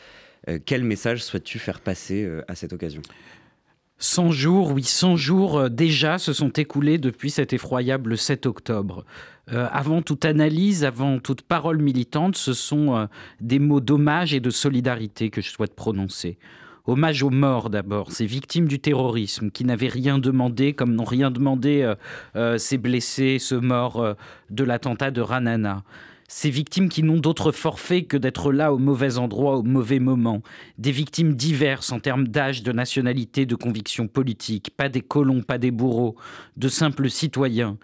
Euh, 0.48 0.60
quel 0.64 0.84
message 0.84 1.24
souhaites-tu 1.24 1.60
faire 1.60 1.82
passer 1.82 2.24
euh, 2.24 2.44
à 2.48 2.56
cette 2.56 2.72
occasion? 2.72 3.02
100 4.00 4.32
jours, 4.32 4.74
oui, 4.74 4.84
100 4.84 5.16
jours 5.16 5.58
euh, 5.58 5.70
déjà 5.70 6.20
se 6.20 6.32
sont 6.32 6.50
écoulés 6.50 7.00
depuis 7.00 7.32
cet 7.32 7.52
effroyable 7.54 8.18
7 8.18 8.46
octobre. 8.46 9.06
Euh, 9.52 9.68
avant 9.72 10.04
toute 10.04 10.26
analyse, 10.26 10.84
avant 10.84 11.18
toute 11.20 11.42
parole 11.42 11.80
militante, 11.80 12.38
ce 12.38 12.54
sont 12.54 12.96
euh, 12.96 13.06
des 13.42 13.58
mots 13.58 13.80
d'hommage 13.80 14.36
et 14.36 14.40
de 14.40 14.52
solidarité 14.52 15.32
que 15.32 15.42
je 15.42 15.50
souhaite 15.50 15.76
prononcer. 15.76 16.38
Hommage 16.86 17.24
aux 17.24 17.32
morts 17.32 17.72
d'abord, 17.72 18.12
ces 18.12 18.28
victimes 18.28 18.68
du 18.68 18.80
terrorisme 18.80 19.50
qui 19.50 19.66
n'avaient 19.66 19.88
rien 19.88 20.20
demandé, 20.20 20.74
comme 20.74 20.94
n'ont 20.94 21.04
rien 21.04 21.32
demandé 21.32 21.94
ces 22.58 22.78
blessés, 22.78 23.40
ce 23.40 23.56
mort 23.56 24.16
de 24.50 24.64
l'attentat 24.64 25.12
de 25.12 25.20
Ranana. 25.20 25.84
Ces 26.30 26.50
victimes 26.50 26.90
qui 26.90 27.04
n'ont 27.04 27.22
d'autre 27.22 27.54
forfait 27.54 28.04
que 28.04 28.18
d'être 28.18 28.52
là 28.52 28.74
au 28.74 28.78
mauvais 28.78 29.18
endroit, 29.18 29.56
au 29.56 29.64
mauvais 29.64 30.00
moment. 30.00 30.42
Des 30.78 30.92
victimes 30.92 31.36
diverses 31.36 31.94
en 31.94 32.02
termes 32.02 32.28
d'âge, 32.28 32.64
de 32.64 32.74
nationalité, 32.74 33.46
de 33.46 33.56
conviction 33.56 34.10
politique. 34.10 34.76
Pas 34.76 34.90
des 34.90 35.00
colons, 35.00 35.42
pas 35.42 35.58
des 35.58 35.72
bourreaux, 35.72 36.18
de 36.58 36.68
simples 36.68 37.10
citoyens. 37.10 37.78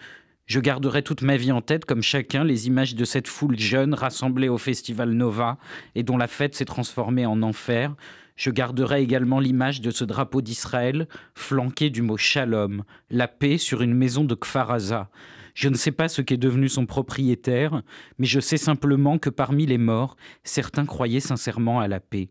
Je 0.45 0.59
garderai 0.59 1.03
toute 1.03 1.21
ma 1.21 1.37
vie 1.37 1.53
en 1.53 1.61
tête, 1.61 1.85
comme 1.85 2.01
chacun, 2.01 2.43
les 2.43 2.67
images 2.67 2.95
de 2.95 3.05
cette 3.05 3.29
foule 3.29 3.57
jeune 3.57 3.93
rassemblée 3.93 4.49
au 4.49 4.57
festival 4.57 5.11
Nova 5.11 5.57
et 5.95 6.03
dont 6.03 6.17
la 6.17 6.27
fête 6.27 6.53
s'est 6.53 6.65
transformée 6.65 7.25
en 7.25 7.41
enfer. 7.43 7.95
Je 8.35 8.49
garderai 8.49 9.01
également 9.01 9.39
l'image 9.39 9.79
de 9.79 9.89
ce 9.89 10.03
drapeau 10.03 10.41
d'Israël 10.41 11.07
flanqué 11.33 11.89
du 11.89 12.01
mot 12.01 12.17
shalom, 12.17 12.83
la 13.09 13.29
paix 13.29 13.57
sur 13.57 13.81
une 13.81 13.93
maison 13.93 14.25
de 14.25 14.35
Kfaraza. 14.35 15.09
Je 15.53 15.69
ne 15.69 15.75
sais 15.75 15.91
pas 15.91 16.07
ce 16.07 16.21
qu'est 16.21 16.37
devenu 16.37 16.69
son 16.69 16.85
propriétaire, 16.85 17.83
mais 18.17 18.25
je 18.25 18.39
sais 18.39 18.57
simplement 18.57 19.17
que 19.17 19.29
parmi 19.29 19.65
les 19.65 19.77
morts, 19.77 20.15
certains 20.43 20.85
croyaient 20.85 21.19
sincèrement 21.19 21.79
à 21.79 21.87
la 21.87 21.99
paix. 21.99 22.29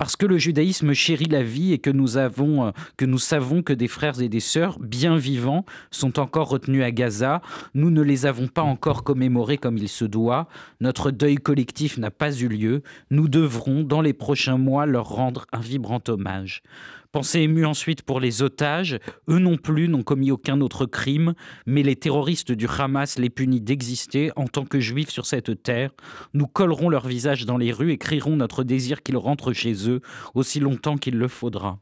Parce 0.00 0.16
que 0.16 0.24
le 0.24 0.38
judaïsme 0.38 0.94
chérit 0.94 1.26
la 1.26 1.42
vie 1.42 1.74
et 1.74 1.78
que 1.78 1.90
nous, 1.90 2.16
avons, 2.16 2.68
euh, 2.68 2.70
que 2.96 3.04
nous 3.04 3.18
savons 3.18 3.62
que 3.62 3.74
des 3.74 3.86
frères 3.86 4.22
et 4.22 4.30
des 4.30 4.40
sœurs 4.40 4.78
bien 4.78 5.18
vivants 5.18 5.66
sont 5.90 6.18
encore 6.18 6.48
retenus 6.48 6.82
à 6.82 6.90
Gaza, 6.90 7.42
nous 7.74 7.90
ne 7.90 8.00
les 8.00 8.24
avons 8.24 8.48
pas 8.48 8.62
encore 8.62 9.04
commémorés 9.04 9.58
comme 9.58 9.76
il 9.76 9.90
se 9.90 10.06
doit. 10.06 10.48
Notre 10.80 11.10
deuil 11.10 11.36
collectif 11.36 11.98
n'a 11.98 12.10
pas 12.10 12.32
eu 12.32 12.48
lieu. 12.48 12.82
Nous 13.10 13.28
devrons, 13.28 13.82
dans 13.82 14.00
les 14.00 14.14
prochains 14.14 14.56
mois, 14.56 14.86
leur 14.86 15.06
rendre 15.06 15.44
un 15.52 15.60
vibrant 15.60 16.00
hommage. 16.08 16.62
Pensée 17.12 17.40
émue 17.40 17.66
ensuite 17.66 18.02
pour 18.02 18.20
les 18.20 18.40
otages. 18.40 19.00
Eux 19.28 19.40
non 19.40 19.56
plus 19.56 19.88
n'ont 19.88 20.04
commis 20.04 20.30
aucun 20.30 20.60
autre 20.60 20.86
crime, 20.86 21.34
mais 21.66 21.82
les 21.82 21.96
terroristes 21.96 22.52
du 22.52 22.68
Hamas 22.68 23.18
les 23.18 23.30
punissent 23.30 23.62
d'exister 23.62 24.30
en 24.36 24.46
tant 24.46 24.64
que 24.64 24.78
juifs 24.78 25.10
sur 25.10 25.26
cette 25.26 25.60
terre. 25.64 25.90
Nous 26.34 26.46
collerons 26.46 26.88
leur 26.88 27.08
visage 27.08 27.46
dans 27.46 27.56
les 27.56 27.72
rues 27.72 27.90
et 27.90 27.98
crierons 27.98 28.36
notre 28.36 28.62
désir 28.62 29.02
qu'ils 29.02 29.16
rentrent 29.16 29.52
chez 29.52 29.88
eux 29.88 30.00
aussi 30.34 30.60
longtemps 30.60 30.96
qu'il 30.96 31.18
le 31.18 31.26
faudra. 31.26 31.80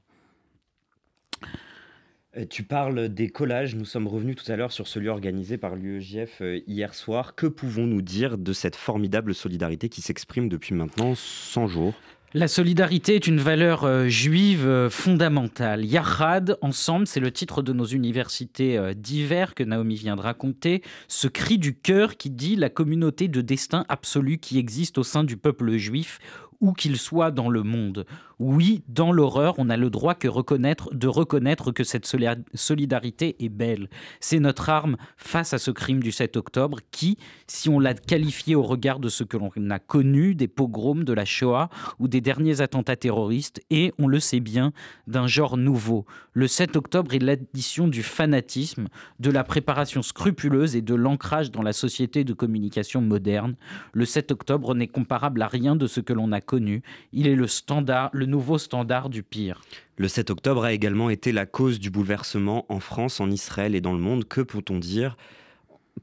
Euh, 2.38 2.46
Tu 2.48 2.62
parles 2.62 3.10
des 3.10 3.28
collages, 3.28 3.74
nous 3.74 3.84
sommes 3.84 4.06
revenus 4.08 4.36
tout 4.36 4.50
à 4.50 4.56
l'heure 4.56 4.72
sur 4.72 4.86
celui 4.86 5.08
organisé 5.08 5.58
par 5.58 5.76
l'UEJF 5.76 6.40
euh, 6.40 6.60
hier 6.66 6.94
soir. 6.94 7.34
Que 7.34 7.46
pouvons-nous 7.46 8.00
dire 8.00 8.38
de 8.38 8.54
cette 8.54 8.76
formidable 8.76 9.34
solidarité 9.34 9.90
qui 9.90 10.00
s'exprime 10.00 10.48
depuis 10.48 10.74
maintenant 10.74 11.14
100 11.14 11.66
jours? 11.66 11.94
La 12.34 12.46
solidarité 12.46 13.14
est 13.14 13.26
une 13.26 13.40
valeur 13.40 13.84
euh, 13.84 14.06
juive 14.08 14.66
euh, 14.68 14.90
fondamentale. 14.90 15.86
Yahad, 15.86 16.58
ensemble, 16.60 17.06
c'est 17.06 17.20
le 17.20 17.32
titre 17.32 17.62
de 17.62 17.72
nos 17.72 17.86
universités 17.86 18.76
euh, 18.76 18.92
d'hiver 18.92 19.54
que 19.54 19.64
Naomi 19.64 19.94
vient 19.94 20.14
de 20.14 20.20
raconter. 20.20 20.82
Ce 21.08 21.26
cri 21.26 21.56
du 21.56 21.74
cœur 21.74 22.18
qui 22.18 22.28
dit 22.28 22.54
la 22.54 22.68
communauté 22.68 23.28
de 23.28 23.40
destin 23.40 23.86
absolu 23.88 24.36
qui 24.36 24.58
existe 24.58 24.98
au 24.98 25.04
sein 25.04 25.24
du 25.24 25.38
peuple 25.38 25.78
juif 25.78 26.18
où 26.60 26.74
qu'il 26.74 26.98
soit 26.98 27.30
dans 27.30 27.48
le 27.48 27.62
monde. 27.62 28.04
Oui, 28.38 28.84
dans 28.86 29.10
l'horreur, 29.10 29.54
on 29.58 29.68
a 29.68 29.76
le 29.76 29.90
droit 29.90 30.14
que 30.14 30.28
reconnaître, 30.28 30.94
de 30.94 31.08
reconnaître 31.08 31.72
que 31.72 31.82
cette 31.82 32.06
solidarité 32.54 33.36
est 33.40 33.48
belle. 33.48 33.88
C'est 34.20 34.38
notre 34.38 34.68
arme 34.68 34.96
face 35.16 35.54
à 35.54 35.58
ce 35.58 35.72
crime 35.72 36.00
du 36.00 36.12
7 36.12 36.36
octobre 36.36 36.78
qui, 36.92 37.18
si 37.48 37.68
on 37.68 37.80
l'a 37.80 37.94
qualifié 37.94 38.54
au 38.54 38.62
regard 38.62 39.00
de 39.00 39.08
ce 39.08 39.24
que 39.24 39.36
l'on 39.36 39.50
a 39.70 39.80
connu, 39.80 40.36
des 40.36 40.46
pogroms 40.46 41.02
de 41.02 41.12
la 41.12 41.24
Shoah 41.24 41.68
ou 41.98 42.06
des 42.06 42.20
derniers 42.20 42.60
attentats 42.60 42.94
terroristes, 42.94 43.60
est, 43.70 43.92
on 43.98 44.06
le 44.06 44.20
sait 44.20 44.38
bien, 44.38 44.72
d'un 45.08 45.26
genre 45.26 45.56
nouveau. 45.56 46.06
Le 46.32 46.46
7 46.46 46.76
octobre 46.76 47.14
est 47.14 47.18
l'addition 47.18 47.88
du 47.88 48.04
fanatisme, 48.04 48.86
de 49.18 49.32
la 49.32 49.42
préparation 49.42 50.00
scrupuleuse 50.00 50.76
et 50.76 50.82
de 50.82 50.94
l'ancrage 50.94 51.50
dans 51.50 51.62
la 51.62 51.72
société 51.72 52.22
de 52.22 52.34
communication 52.34 53.00
moderne. 53.00 53.56
Le 53.92 54.04
7 54.04 54.30
octobre 54.30 54.76
n'est 54.76 54.86
comparable 54.86 55.42
à 55.42 55.48
rien 55.48 55.74
de 55.74 55.88
ce 55.88 55.98
que 55.98 56.12
l'on 56.12 56.30
a 56.30 56.40
connu. 56.40 56.82
Il 57.12 57.26
est 57.26 57.34
le 57.34 57.48
standard, 57.48 58.10
nouveau 58.28 58.58
standard 58.58 59.08
du 59.08 59.22
pire. 59.22 59.62
Le 59.96 60.06
7 60.06 60.30
octobre 60.30 60.64
a 60.64 60.72
également 60.72 61.10
été 61.10 61.32
la 61.32 61.46
cause 61.46 61.80
du 61.80 61.90
bouleversement 61.90 62.66
en 62.68 62.78
France, 62.78 63.20
en 63.20 63.30
Israël 63.30 63.74
et 63.74 63.80
dans 63.80 63.92
le 63.92 63.98
monde. 63.98 64.26
Que 64.26 64.40
peut-on 64.40 64.78
dire 64.78 65.16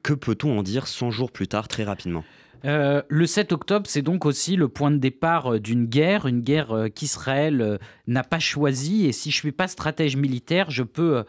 Que 0.03 0.13
peut-on 0.13 0.59
en 0.59 0.63
dire 0.63 0.87
100 0.87 1.11
jours 1.11 1.31
plus 1.31 1.47
tard, 1.47 1.67
très 1.67 1.83
rapidement? 1.83 2.25
Euh, 2.65 3.01
le 3.09 3.27
7 3.27 3.51
octobre, 3.51 3.85
c'est 3.87 4.01
donc 4.01 4.25
aussi 4.25 4.55
le 4.55 4.67
point 4.67 4.89
de 4.89 4.97
départ 4.97 5.53
euh, 5.53 5.59
d'une 5.59 5.85
guerre, 5.85 6.25
une 6.25 6.41
guerre 6.41 6.71
euh, 6.71 6.87
qu'Israël 6.87 7.79
n'a 8.07 8.23
pas 8.23 8.39
choisie. 8.39 9.05
Et 9.05 9.11
si 9.11 9.29
je 9.29 9.37
ne 9.37 9.39
suis 9.39 9.51
pas 9.51 9.67
stratège 9.67 10.15
militaire, 10.15 10.71
je 10.71 10.83
peux 10.83 11.23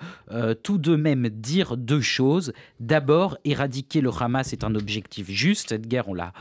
tout 0.63 0.79
de 0.79 0.97
même 0.97 1.29
dire 1.29 1.77
deux 1.77 2.01
choses. 2.01 2.53
D'abord, 2.81 3.39
éradiquer 3.45 4.01
le 4.01 4.11
Hamas 4.11 4.53
est 4.53 4.65
un 4.65 4.75
objectif 4.75 5.31
juste. 5.31 5.71
Cette 5.71 5.87
guerre, 5.87 6.09
on 6.09 6.15
l'a 6.15 6.33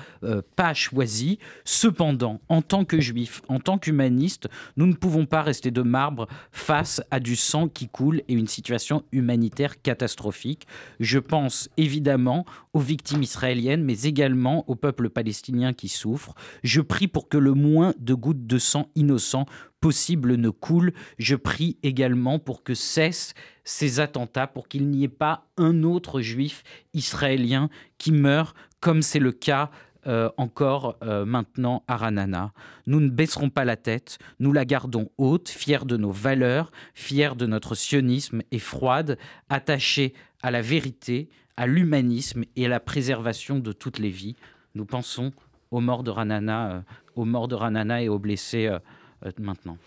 pas 0.56 0.74
choisie. 0.74 1.40
Cependant, 1.64 2.42
en 2.50 2.62
tant 2.62 2.86
que 2.86 3.00
juifs, 3.00 3.42
en 3.48 3.60
tant 3.60 3.78
qu'humanistes, 3.78 4.48
nous 4.78 4.88
ne 4.88 4.94
pouvons 4.94 5.26
pas 5.26 5.42
rester 5.42 5.72
de 5.72 5.82
marbre 5.82 6.28
face 6.52 7.02
à 7.12 7.20
du 7.20 7.36
sang 7.36 7.68
qui 7.68 7.88
coule 7.88 8.22
et 8.28 8.34
une 8.34 8.48
situation 8.48 9.04
humanitaire 9.12 9.82
catastrophique. 9.82 10.68
Je 11.00 11.20
pense 11.20 11.70
évidemment 11.78 12.46
aux 12.74 12.80
victimes 12.80 13.24
israéliennes, 13.24 13.84
mais 13.84 14.02
également 14.04 14.66
au 14.68 14.76
peuple 14.86 15.10
palestinien 15.10 15.74
qui 15.74 15.88
souffre. 15.88 16.36
Je 16.64 16.80
prie 16.80 17.08
pour 17.08 17.28
que 17.28 17.40
le 17.40 17.56
moins 17.56 17.96
de 17.98 18.14
gouttes 18.14 18.46
de 18.46 18.60
sang 18.60 18.88
innocent 18.94 19.48
possible 19.80 20.36
ne 20.36 20.52
coule. 20.52 20.94
Je 21.18 21.36
prie 21.36 21.80
également 21.82 22.38
pour 22.38 22.62
que 22.62 22.76
cessent 22.76 23.34
ces 23.64 24.00
attentats, 24.00 24.46
pour 24.46 24.68
qu'il 24.68 24.88
n'y 24.88 25.04
ait 25.04 25.08
pas 25.08 25.48
un 25.58 25.82
autre 25.82 26.22
juif 26.22 26.62
israélien 26.94 27.70
qui 27.98 28.12
meurt, 28.12 28.56
comme 28.80 29.02
c'est 29.02 29.18
le 29.18 29.32
cas 29.32 29.72
euh, 30.06 30.30
encore 30.38 31.00
euh, 31.02 31.26
maintenant 31.26 31.84
à 31.88 31.98
Ranana. 31.98 32.54
Nous 32.86 33.00
ne 33.00 33.10
baisserons 33.10 33.50
pas 33.50 33.66
la 33.66 33.78
tête, 33.78 34.20
nous 34.40 34.54
la 34.54 34.66
gardons 34.66 35.10
haute, 35.18 35.50
fiers 35.50 35.86
de 35.86 35.98
nos 35.98 36.12
valeurs, 36.12 36.72
fiers 36.94 37.36
de 37.36 37.48
notre 37.48 37.74
sionisme 37.74 38.44
et 38.52 38.60
froide, 38.60 39.18
attachés 39.50 40.14
à 40.44 40.52
la 40.52 40.62
vérité, 40.62 41.30
à 41.58 41.66
l'humanisme 41.66 42.44
et 42.56 42.68
à 42.68 42.70
la 42.70 42.80
préservation 42.80 43.58
de 43.58 43.72
toutes 43.72 43.98
les 43.98 44.12
vies. 44.12 44.36
Nous 44.76 44.86
pensons 44.86 45.32
aux 45.72 45.80
morts 45.80 46.04
de 46.04 46.12
Ranana, 46.12 46.72
euh, 46.72 46.82
aux 47.16 47.26
morts 47.26 47.48
de 47.48 47.56
Ranana 47.56 48.04
et 48.04 48.10
aux 48.10 48.20
blessés 48.20 48.68
euh, 48.68 48.80
euh, 49.26 49.32
maintenant. 49.40 49.78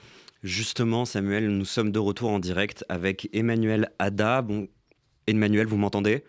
Justement, 0.42 1.04
Samuel, 1.04 1.50
nous 1.50 1.66
sommes 1.66 1.92
de 1.92 1.98
retour 1.98 2.30
en 2.30 2.38
direct 2.38 2.84
avec 2.88 3.28
Emmanuel 3.34 3.90
Ada. 3.98 4.40
Bon, 4.40 4.66
Emmanuel, 5.26 5.66
vous 5.66 5.76
m'entendez? 5.76 6.24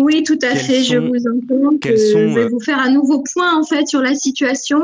Oui, 0.00 0.22
tout 0.22 0.38
à 0.42 0.50
Quels 0.50 0.58
fait, 0.58 0.82
je 0.84 0.96
vous 0.96 1.26
entends. 1.26 1.76
que 1.78 1.96
sont, 1.96 2.28
je 2.28 2.34
vais 2.34 2.44
euh, 2.44 2.48
vous 2.48 2.60
faire 2.60 2.78
un 2.78 2.90
nouveau 2.90 3.24
point 3.34 3.58
en 3.58 3.64
fait 3.64 3.88
sur 3.88 4.00
la 4.00 4.14
situation. 4.14 4.80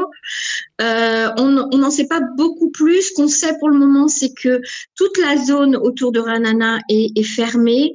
Euh, 0.80 1.28
on 1.38 1.78
n'en 1.78 1.90
sait 1.90 2.08
pas 2.08 2.20
beaucoup 2.36 2.70
plus. 2.70 3.00
Ce 3.02 3.14
qu'on 3.14 3.28
sait 3.28 3.56
pour 3.60 3.70
le 3.70 3.78
moment, 3.78 4.08
c'est 4.08 4.34
que 4.34 4.60
toute 4.96 5.16
la 5.18 5.36
zone 5.36 5.76
autour 5.76 6.10
de 6.10 6.18
Ranana 6.18 6.80
est, 6.88 7.16
est 7.16 7.22
fermée, 7.22 7.92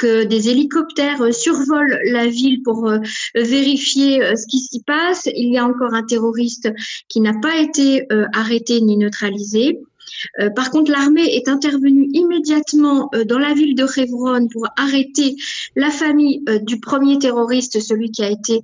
que 0.00 0.24
des 0.24 0.48
hélicoptères 0.48 1.20
euh, 1.20 1.30
survolent 1.30 1.98
la 2.04 2.26
ville 2.26 2.62
pour 2.62 2.88
euh, 2.88 2.98
vérifier 3.34 4.22
euh, 4.22 4.34
ce 4.34 4.46
qui 4.46 4.58
s'y 4.58 4.82
passe. 4.82 5.28
Il 5.34 5.52
y 5.52 5.58
a 5.58 5.66
encore 5.66 5.92
un 5.92 6.02
terroriste 6.02 6.72
qui 7.08 7.20
n'a 7.20 7.34
pas 7.34 7.58
été 7.58 8.06
arrêté 8.32 8.80
ni 8.80 8.96
neutralisé. 8.96 9.78
Euh, 10.40 10.50
par 10.50 10.70
contre, 10.70 10.90
l'armée 10.90 11.34
est 11.34 11.48
intervenue 11.48 12.08
immédiatement 12.12 13.10
euh, 13.14 13.24
dans 13.24 13.38
la 13.38 13.54
ville 13.54 13.74
de 13.74 13.86
Hebron 13.96 14.48
pour 14.48 14.66
arrêter 14.76 15.36
la 15.76 15.90
famille 15.90 16.42
euh, 16.48 16.58
du 16.58 16.80
premier 16.80 17.18
terroriste, 17.18 17.80
celui 17.80 18.10
qui 18.10 18.22
a 18.22 18.30
été 18.30 18.60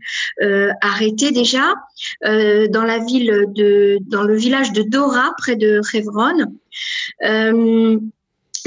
arrêté 0.80 1.30
déjà, 1.30 1.74
dans 2.22 2.86
dans 4.06 4.22
le 4.22 4.36
village 4.36 4.72
de 4.72 4.82
Dora, 4.82 5.32
près 5.38 5.56
de 5.56 5.80
Hebron. 5.92 6.46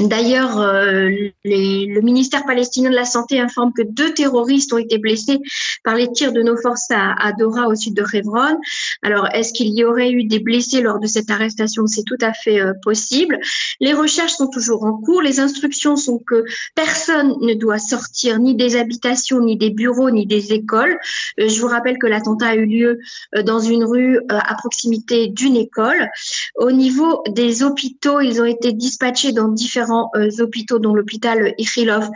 D'ailleurs, 0.00 0.58
euh, 0.58 1.10
le 1.44 2.00
ministère 2.00 2.44
palestinien 2.46 2.90
de 2.90 2.94
la 2.94 3.04
Santé 3.04 3.38
informe 3.38 3.72
que 3.72 3.82
deux 3.82 4.14
terroristes 4.14 4.72
ont 4.72 4.78
été 4.78 4.98
blessés 4.98 5.38
par 5.84 5.94
les 5.94 6.10
tirs 6.10 6.32
de 6.32 6.42
nos 6.42 6.56
forces 6.56 6.90
à, 6.90 7.32
Dora, 7.38 7.68
au 7.68 7.74
sud 7.74 7.94
de 7.94 8.04
Hebron. 8.10 8.58
Alors, 9.02 9.28
est-ce 9.34 9.52
qu'il 9.52 9.76
y 9.76 9.84
aurait 9.84 10.10
eu 10.10 10.24
des 10.24 10.38
blessés 10.38 10.80
lors 10.80 11.00
de 11.00 11.06
cette 11.06 11.30
arrestation? 11.30 11.86
C'est 11.86 12.04
tout 12.04 12.16
à 12.20 12.32
fait 12.32 12.60
euh, 12.60 12.72
possible. 12.82 13.38
Les 13.80 13.92
recherches 13.92 14.32
sont 14.32 14.48
toujours 14.48 14.84
en 14.84 14.94
cours. 14.94 15.20
Les 15.20 15.38
instructions 15.38 15.96
sont 15.96 16.18
que 16.18 16.44
personne 16.74 17.34
ne 17.42 17.54
doit 17.54 17.78
sortir 17.78 18.38
ni 18.38 18.54
des 18.54 18.76
habitations, 18.76 19.40
ni 19.40 19.56
des 19.56 19.70
bureaux, 19.70 20.10
ni 20.10 20.26
des 20.26 20.52
écoles. 20.52 20.98
Euh, 21.38 21.48
je 21.48 21.60
vous 21.60 21.68
rappelle 21.68 21.98
que 21.98 22.06
l'attentat 22.06 22.48
a 22.48 22.54
eu 22.54 22.66
lieu 22.66 22.98
dans 23.44 23.60
une 23.60 23.84
rue 23.84 24.18
à 24.28 24.54
proximité 24.54 25.28
d'une 25.28 25.56
école. 25.56 26.08
Au 26.56 26.70
niveau 26.70 27.22
des 27.28 27.62
hôpitaux, 27.62 28.20
ils 28.20 28.40
ont 28.40 28.46
été 28.46 28.72
dispatchés 28.72 29.32
dans 29.32 29.48
différentes 29.48 29.89
différents 29.90 30.10
euh, 30.14 30.30
hôpitaux, 30.42 30.78
dont 30.78 30.94
l'hôpital 30.94 31.54
Ichilov 31.58 32.08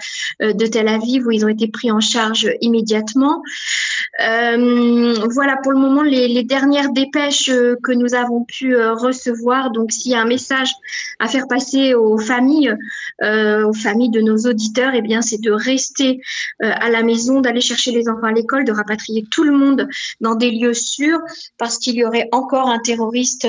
euh, 0.43 0.53
de 0.53 0.67
Tel 0.67 0.89
Aviv, 0.89 1.27
où 1.27 1.31
ils 1.31 1.45
ont 1.45 1.49
été 1.49 1.69
pris 1.69 1.91
en 1.91 2.01
charge 2.01 2.51
immédiatement. 2.61 3.43
Euh, 4.21 5.15
voilà 5.31 5.57
pour 5.63 5.73
le 5.73 5.79
moment 5.79 6.03
les, 6.03 6.29
les 6.29 6.45
dernières 6.45 6.93
dépêches 6.93 7.51
que 7.83 7.93
nous 7.93 8.15
avons 8.15 8.45
pu 8.45 8.77
recevoir. 8.77 9.71
Donc, 9.71 9.93
s'il 9.93 10.13
y 10.13 10.15
a 10.15 10.21
un 10.21 10.27
message 10.27 10.71
à 11.19 11.27
faire 11.27 11.47
passer 11.49 11.95
aux 11.95 12.19
familles, 12.19 12.75
aux 13.23 13.73
familles 13.73 14.11
de 14.11 14.21
nos 14.21 14.37
auditeurs, 14.37 14.93
eh 14.95 15.03
bien, 15.03 15.23
c'est 15.23 15.41
de 15.41 15.51
rester 15.51 16.21
à 16.61 16.91
la 16.91 17.03
maison, 17.03 17.41
d'aller 17.41 17.61
chercher 17.61 17.91
les 17.91 18.09
enfants 18.09 18.27
à 18.27 18.33
l'école, 18.33 18.65
de 18.65 18.73
rapatrier 18.73 19.25
tout 19.31 19.45
le 19.45 19.53
monde 19.53 19.89
dans 20.21 20.35
des 20.35 20.51
lieux 20.51 20.75
sûrs, 20.75 21.21
parce 21.59 21.79
qu'il 21.79 21.95
y 21.97 22.05
aurait 22.05 22.29
encore 22.33 22.69
un 22.69 22.79
terroriste 22.79 23.49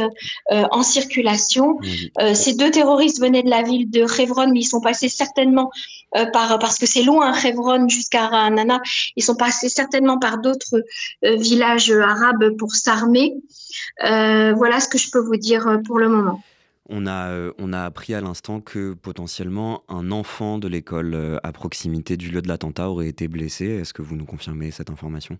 euh, 0.51 0.63
en 0.71 0.83
circulation. 0.83 1.79
Euh, 2.19 2.33
ces 2.33 2.53
deux 2.53 2.71
terroristes 2.71 3.19
venaient 3.19 3.43
de 3.43 3.49
la 3.49 3.61
ville 3.61 3.89
de 3.89 4.03
Hebron, 4.19 4.51
mais 4.51 4.61
ils 4.61 4.65
sont 4.65 4.81
passés 4.81 5.09
certainement 5.09 5.71
euh, 6.15 6.25
par 6.27 6.59
parce 6.59 6.77
que 6.77 6.85
c'est 6.85 7.03
loin 7.03 7.33
Hebron 7.33 7.89
jusqu'à 7.89 8.27
Ra'anana, 8.27 8.81
ils 9.15 9.23
sont 9.23 9.35
passés 9.35 9.69
certainement 9.69 10.17
par 10.17 10.39
d'autres 10.39 10.83
euh, 11.23 11.35
villages 11.35 11.91
arabes 11.91 12.55
pour 12.57 12.73
s'armer. 12.73 13.33
Euh, 14.03 14.53
voilà 14.53 14.79
ce 14.79 14.87
que 14.87 14.97
je 14.97 15.09
peux 15.11 15.19
vous 15.19 15.37
dire 15.37 15.79
pour 15.85 15.99
le 15.99 16.09
moment. 16.09 16.41
On 16.87 17.07
a, 17.07 17.51
on 17.57 17.73
a 17.73 17.81
appris 17.81 18.13
à 18.13 18.21
l'instant 18.21 18.61
que 18.61 18.93
potentiellement 18.93 19.81
un 19.89 20.11
enfant 20.11 20.59
de 20.59 20.67
l'école 20.67 21.39
à 21.41 21.51
proximité 21.51 22.15
du 22.15 22.29
lieu 22.29 22.43
de 22.43 22.47
l'attentat 22.47 22.91
aurait 22.91 23.07
été 23.07 23.27
blessé. 23.27 23.65
Est-ce 23.65 23.91
que 23.91 24.03
vous 24.03 24.15
nous 24.15 24.25
confirmez 24.25 24.69
cette 24.69 24.91
information? 24.91 25.39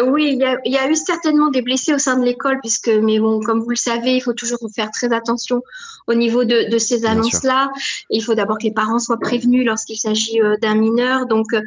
Oui, 0.00 0.30
il 0.32 0.38
y, 0.38 0.44
a, 0.44 0.58
il 0.64 0.72
y 0.72 0.78
a 0.78 0.88
eu 0.88 0.96
certainement 0.96 1.50
des 1.50 1.60
blessés 1.60 1.92
au 1.92 1.98
sein 1.98 2.18
de 2.18 2.24
l'école, 2.24 2.60
puisque, 2.60 2.88
mais 2.88 3.18
bon, 3.18 3.40
comme 3.40 3.60
vous 3.60 3.68
le 3.68 3.76
savez, 3.76 4.16
il 4.16 4.20
faut 4.22 4.32
toujours 4.32 4.58
faire 4.74 4.90
très 4.90 5.12
attention 5.12 5.62
au 6.06 6.14
niveau 6.14 6.44
de, 6.44 6.70
de 6.70 6.78
ces 6.78 7.04
annonces-là. 7.04 7.70
Il 8.08 8.22
faut 8.22 8.34
d'abord 8.34 8.56
que 8.56 8.64
les 8.64 8.72
parents 8.72 8.98
soient 8.98 9.18
prévenus 9.18 9.66
lorsqu'il 9.66 9.98
s'agit 9.98 10.40
euh, 10.40 10.56
d'un 10.62 10.76
mineur. 10.76 11.26
Donc, 11.26 11.52
euh, 11.52 11.60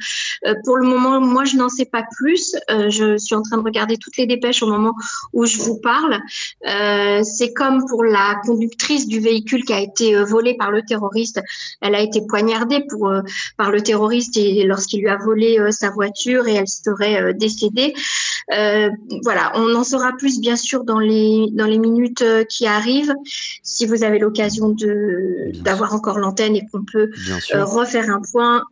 euh, 0.47 0.55
pour 0.65 0.77
le 0.77 0.87
moment, 0.87 1.21
moi, 1.21 1.45
je 1.45 1.55
n'en 1.55 1.69
sais 1.69 1.85
pas 1.85 2.03
plus. 2.17 2.55
Euh, 2.71 2.89
je 2.89 3.15
suis 3.17 3.35
en 3.35 3.43
train 3.43 3.57
de 3.57 3.63
regarder 3.63 3.97
toutes 3.97 4.17
les 4.17 4.25
dépêches 4.25 4.63
au 4.63 4.67
moment 4.67 4.93
où 5.33 5.45
je 5.45 5.59
vous 5.59 5.79
parle. 5.79 6.19
Euh, 6.67 7.21
C'est 7.23 7.53
comme 7.53 7.85
pour 7.87 8.03
la 8.03 8.41
conductrice 8.43 9.07
du 9.07 9.19
véhicule 9.19 9.63
qui 9.65 9.73
a 9.73 9.79
été 9.79 10.15
euh, 10.15 10.25
volé 10.25 10.55
par 10.57 10.71
le 10.71 10.81
terroriste. 10.81 11.41
Elle 11.79 11.93
a 11.93 12.01
été 12.01 12.25
poignardée 12.27 12.83
pour, 12.89 13.07
euh, 13.09 13.21
par 13.55 13.69
le 13.69 13.81
terroriste 13.81 14.35
et 14.37 14.63
lorsqu'il 14.63 15.01
lui 15.01 15.09
a 15.09 15.17
volé 15.17 15.59
euh, 15.59 15.69
sa 15.69 15.91
voiture 15.91 16.47
et 16.47 16.55
elle 16.55 16.67
serait 16.67 17.21
euh, 17.21 17.33
décédée. 17.33 17.93
Euh, 18.53 18.89
voilà, 19.23 19.51
on 19.55 19.73
en 19.73 19.83
saura 19.83 20.13
plus 20.17 20.39
bien 20.39 20.55
sûr 20.55 20.83
dans 20.83 20.99
les 20.99 21.47
dans 21.51 21.65
les 21.65 21.79
minutes 21.79 22.21
euh, 22.21 22.43
qui 22.43 22.67
arrivent. 22.67 23.13
Si 23.63 23.85
vous 23.85 24.03
avez 24.03 24.19
l'occasion 24.19 24.69
de 24.69 25.51
d'avoir 25.63 25.93
encore 25.93 26.19
l'antenne 26.19 26.55
et 26.55 26.65
qu'on 26.71 26.83
peut 26.83 27.09
euh, 27.53 27.65
refaire 27.65 28.09
un 28.09 28.21
point. 28.21 28.63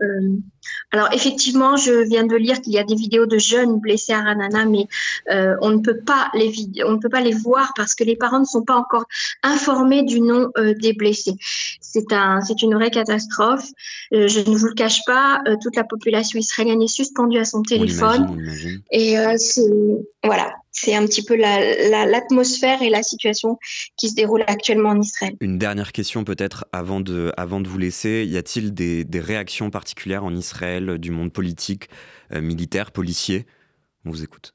Alors 0.91 1.11
effectivement, 1.11 1.76
je 1.76 1.91
viens 2.07 2.26
de 2.26 2.36
lire 2.36 2.61
qu'il 2.61 2.74
y 2.74 2.78
a 2.78 2.84
des 2.84 2.95
vidéos 2.95 3.26
de 3.26 3.38
jeunes 3.38 3.80
blessés 3.80 4.14
à 4.14 4.22
Ranana, 4.22 4.66
mais 4.66 4.88
euh, 5.32 5.55
on 5.61 5.72
ne 5.72 5.80
peut 5.80 5.97
pas 5.97 6.30
les 6.34 6.53
on 6.86 6.91
ne 6.93 6.97
peut 6.97 7.09
pas 7.09 7.22
les 7.22 7.34
voir 7.34 7.74
parce 7.76 7.95
que 7.95 8.03
les 8.03 8.16
parents 8.16 8.39
ne 8.39 8.45
sont 8.45 8.64
pas 8.64 8.76
encore 8.76 9.05
informés 9.41 10.03
du 10.03 10.22
nom 10.22 10.49
euh, 10.57 10.74
des 10.76 10.93
blessés. 10.93 11.36
C'est 11.82 12.11
un 12.11 12.41
c'est 12.41 12.61
une 12.61 12.76
vraie 12.76 12.91
catastrophe. 12.91 13.70
Euh, 14.14 14.28
je 14.28 14.39
ne 14.39 14.55
vous 14.55 14.68
le 14.68 14.74
cache 14.74 15.01
pas, 15.05 15.41
toute 15.61 15.76
la 15.76 15.84
population 15.84 16.39
israélienne 16.39 16.82
est 16.82 16.88
suspendue 16.88 17.39
à 17.39 17.45
son 17.45 17.64
téléphone. 17.64 18.28
On 18.30 18.39
imagine. 18.39 18.82
Et 18.91 19.16
c'est 19.38 19.61
voilà, 20.24 20.53
c'est 20.74 20.96
un 20.96 21.06
petit 21.06 21.24
peu 21.24 21.36
la- 21.36 21.90
la- 21.90 22.06
l'atmosphère 22.06 22.82
et 22.82 22.90
la 22.90 23.04
situation 23.04 23.58
qui 23.96 24.10
se 24.10 24.16
déroule 24.16 24.44
actuellement 24.48 24.90
en 24.90 25.00
Israël. 25.00 25.36
Une 25.40 25.58
dernière 25.58 25.92
question 25.92 26.24
peut-être 26.24 26.66
avant 26.74 27.00
de, 27.00 27.32
avant 27.38 27.62
de 27.62 27.70
vous 27.70 27.78
laisser. 27.78 28.26
Y 28.26 28.38
a-t-il 28.38 28.74
des, 28.74 29.06
réactions 29.20 29.70
particulières 29.70 30.26
en 30.26 30.36
Israël 30.36 30.98
du 30.98 31.12
monde 31.12 31.32
politique, 31.32 31.88
euh, 32.34 32.42
militaire, 32.42 32.92
policier? 32.92 33.46
On 34.06 34.10
vous 34.10 34.24
écoute. 34.24 34.54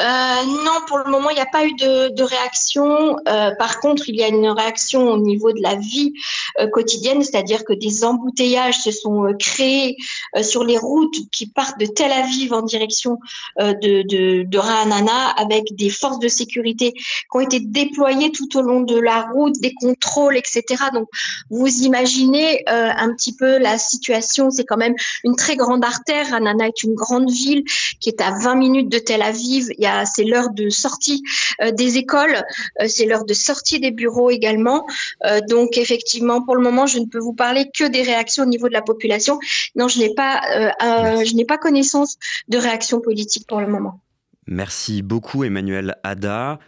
Euh, 0.00 0.44
non, 0.46 0.80
pour 0.86 0.98
le 0.98 1.10
moment, 1.10 1.30
il 1.30 1.34
n'y 1.34 1.40
a 1.40 1.46
pas 1.46 1.66
eu 1.66 1.72
de, 1.74 2.14
de 2.14 2.22
réaction. 2.22 3.16
Euh, 3.26 3.50
par 3.56 3.80
contre, 3.80 4.08
il 4.08 4.14
y 4.14 4.22
a 4.22 4.28
une 4.28 4.48
réaction 4.48 5.08
au 5.08 5.18
niveau 5.18 5.52
de 5.52 5.60
la 5.60 5.74
vie 5.74 6.12
euh, 6.60 6.68
quotidienne, 6.68 7.24
c'est-à-dire 7.24 7.64
que 7.64 7.72
des 7.72 8.04
embouteillages 8.04 8.78
se 8.78 8.92
sont 8.92 9.24
euh, 9.24 9.32
créés 9.34 9.96
euh, 10.36 10.44
sur 10.44 10.62
les 10.62 10.78
routes 10.78 11.16
qui 11.32 11.48
partent 11.48 11.80
de 11.80 11.86
Tel 11.86 12.12
Aviv 12.12 12.52
en 12.52 12.62
direction 12.62 13.18
euh, 13.60 13.72
de, 13.74 14.02
de, 14.02 14.44
de 14.44 14.58
Ra'anana, 14.58 15.30
avec 15.30 15.74
des 15.74 15.90
forces 15.90 16.20
de 16.20 16.28
sécurité 16.28 16.92
qui 16.92 17.34
ont 17.34 17.40
été 17.40 17.58
déployées 17.58 18.30
tout 18.30 18.56
au 18.56 18.62
long 18.62 18.82
de 18.82 18.98
la 18.98 19.22
route, 19.32 19.54
des 19.60 19.74
contrôles, 19.74 20.36
etc. 20.36 20.62
Donc, 20.94 21.08
vous 21.50 21.82
imaginez 21.82 22.62
un 22.66 23.12
petit 23.14 23.34
peu 23.34 23.58
la 23.58 23.78
situation. 23.78 24.50
C'est 24.50 24.64
quand 24.64 24.76
même 24.76 24.94
une 25.24 25.36
très 25.36 25.56
grande 25.56 25.84
artère. 25.84 26.30
Ra'anana 26.30 26.68
est 26.68 26.82
une 26.82 26.94
grande 26.94 27.30
ville 27.30 27.64
qui 28.00 28.10
est 28.10 28.20
à 28.20 28.30
20 28.30 28.54
minutes 28.54 28.88
de 28.88 28.98
Tel 28.98 29.22
Aviv. 29.22 29.68
C'est 30.04 30.24
l'heure 30.24 30.50
de 30.50 30.68
sortie 30.68 31.22
euh, 31.62 31.70
des 31.70 31.98
écoles, 31.98 32.42
euh, 32.80 32.86
c'est 32.88 33.06
l'heure 33.06 33.24
de 33.24 33.34
sortie 33.34 33.80
des 33.80 33.90
bureaux 33.90 34.30
également. 34.30 34.86
Euh, 35.24 35.40
donc 35.48 35.76
effectivement, 35.76 36.42
pour 36.42 36.56
le 36.56 36.62
moment, 36.62 36.86
je 36.86 36.98
ne 36.98 37.06
peux 37.06 37.18
vous 37.18 37.34
parler 37.34 37.70
que 37.76 37.84
des 37.84 38.02
réactions 38.02 38.44
au 38.44 38.46
niveau 38.46 38.68
de 38.68 38.74
la 38.74 38.82
population. 38.82 39.38
Non, 39.74 39.88
je 39.88 39.98
n'ai 39.98 40.14
pas, 40.14 40.40
je 40.80 41.34
n'ai 41.34 41.44
pas 41.44 41.58
connaissance 41.58 42.16
de 42.48 42.58
réactions 42.58 43.00
politiques 43.00 43.46
pour 43.46 43.60
le 43.60 43.66
moment. 43.66 44.00
Merci 44.46 45.02
beaucoup 45.02 45.44
Emmanuel 45.44 45.96
Ada. 46.02 46.58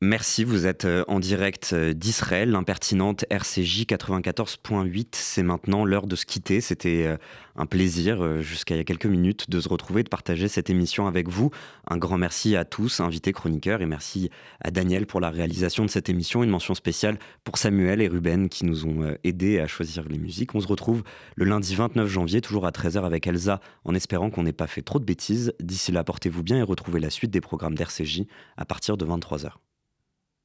Merci, 0.00 0.44
vous 0.44 0.64
êtes 0.64 0.84
euh, 0.84 1.02
en 1.08 1.18
direct 1.18 1.70
euh, 1.72 1.92
d'Israël, 1.92 2.52
l'impertinente 2.52 3.24
RCJ 3.30 3.82
94.8. 3.82 5.08
C'est 5.10 5.42
maintenant 5.42 5.84
l'heure 5.84 6.06
de 6.06 6.14
se 6.14 6.24
quitter. 6.24 6.60
C'était 6.60 7.04
euh, 7.04 7.16
un 7.56 7.66
plaisir 7.66 8.40
jusqu'à 8.40 8.76
il 8.76 8.78
y 8.78 8.80
a 8.80 8.84
quelques 8.84 9.06
minutes 9.06 9.50
de 9.50 9.58
se 9.58 9.68
retrouver, 9.68 10.04
de 10.04 10.08
partager 10.08 10.46
cette 10.46 10.70
émission 10.70 11.08
avec 11.08 11.28
vous. 11.28 11.50
Un 11.88 11.96
grand 11.96 12.16
merci 12.16 12.54
à 12.54 12.64
tous, 12.64 13.00
invités 13.00 13.32
chroniqueurs, 13.32 13.82
et 13.82 13.86
merci 13.86 14.30
à 14.60 14.70
Daniel 14.70 15.04
pour 15.04 15.18
la 15.18 15.30
réalisation 15.30 15.84
de 15.84 15.90
cette 15.90 16.08
émission. 16.08 16.44
Une 16.44 16.50
mention 16.50 16.74
spéciale 16.74 17.18
pour 17.42 17.58
Samuel 17.58 18.00
et 18.00 18.06
Ruben 18.06 18.48
qui 18.48 18.66
nous 18.66 18.86
ont 18.86 19.16
aidés 19.24 19.58
à 19.58 19.66
choisir 19.66 20.08
les 20.08 20.18
musiques. 20.18 20.54
On 20.54 20.60
se 20.60 20.68
retrouve 20.68 21.02
le 21.34 21.44
lundi 21.44 21.74
29 21.74 22.06
janvier, 22.08 22.40
toujours 22.40 22.66
à 22.66 22.70
13h 22.70 23.04
avec 23.04 23.26
Elsa, 23.26 23.58
en 23.84 23.96
espérant 23.96 24.30
qu'on 24.30 24.44
n'ait 24.44 24.52
pas 24.52 24.68
fait 24.68 24.82
trop 24.82 25.00
de 25.00 25.04
bêtises. 25.04 25.52
D'ici 25.58 25.90
là, 25.90 26.04
portez-vous 26.04 26.44
bien 26.44 26.58
et 26.58 26.62
retrouvez 26.62 27.00
la 27.00 27.10
suite 27.10 27.32
des 27.32 27.40
programmes 27.40 27.74
d'RCJ 27.74 28.22
à 28.56 28.64
partir 28.64 28.96
de 28.96 29.04
23h. 29.04 29.54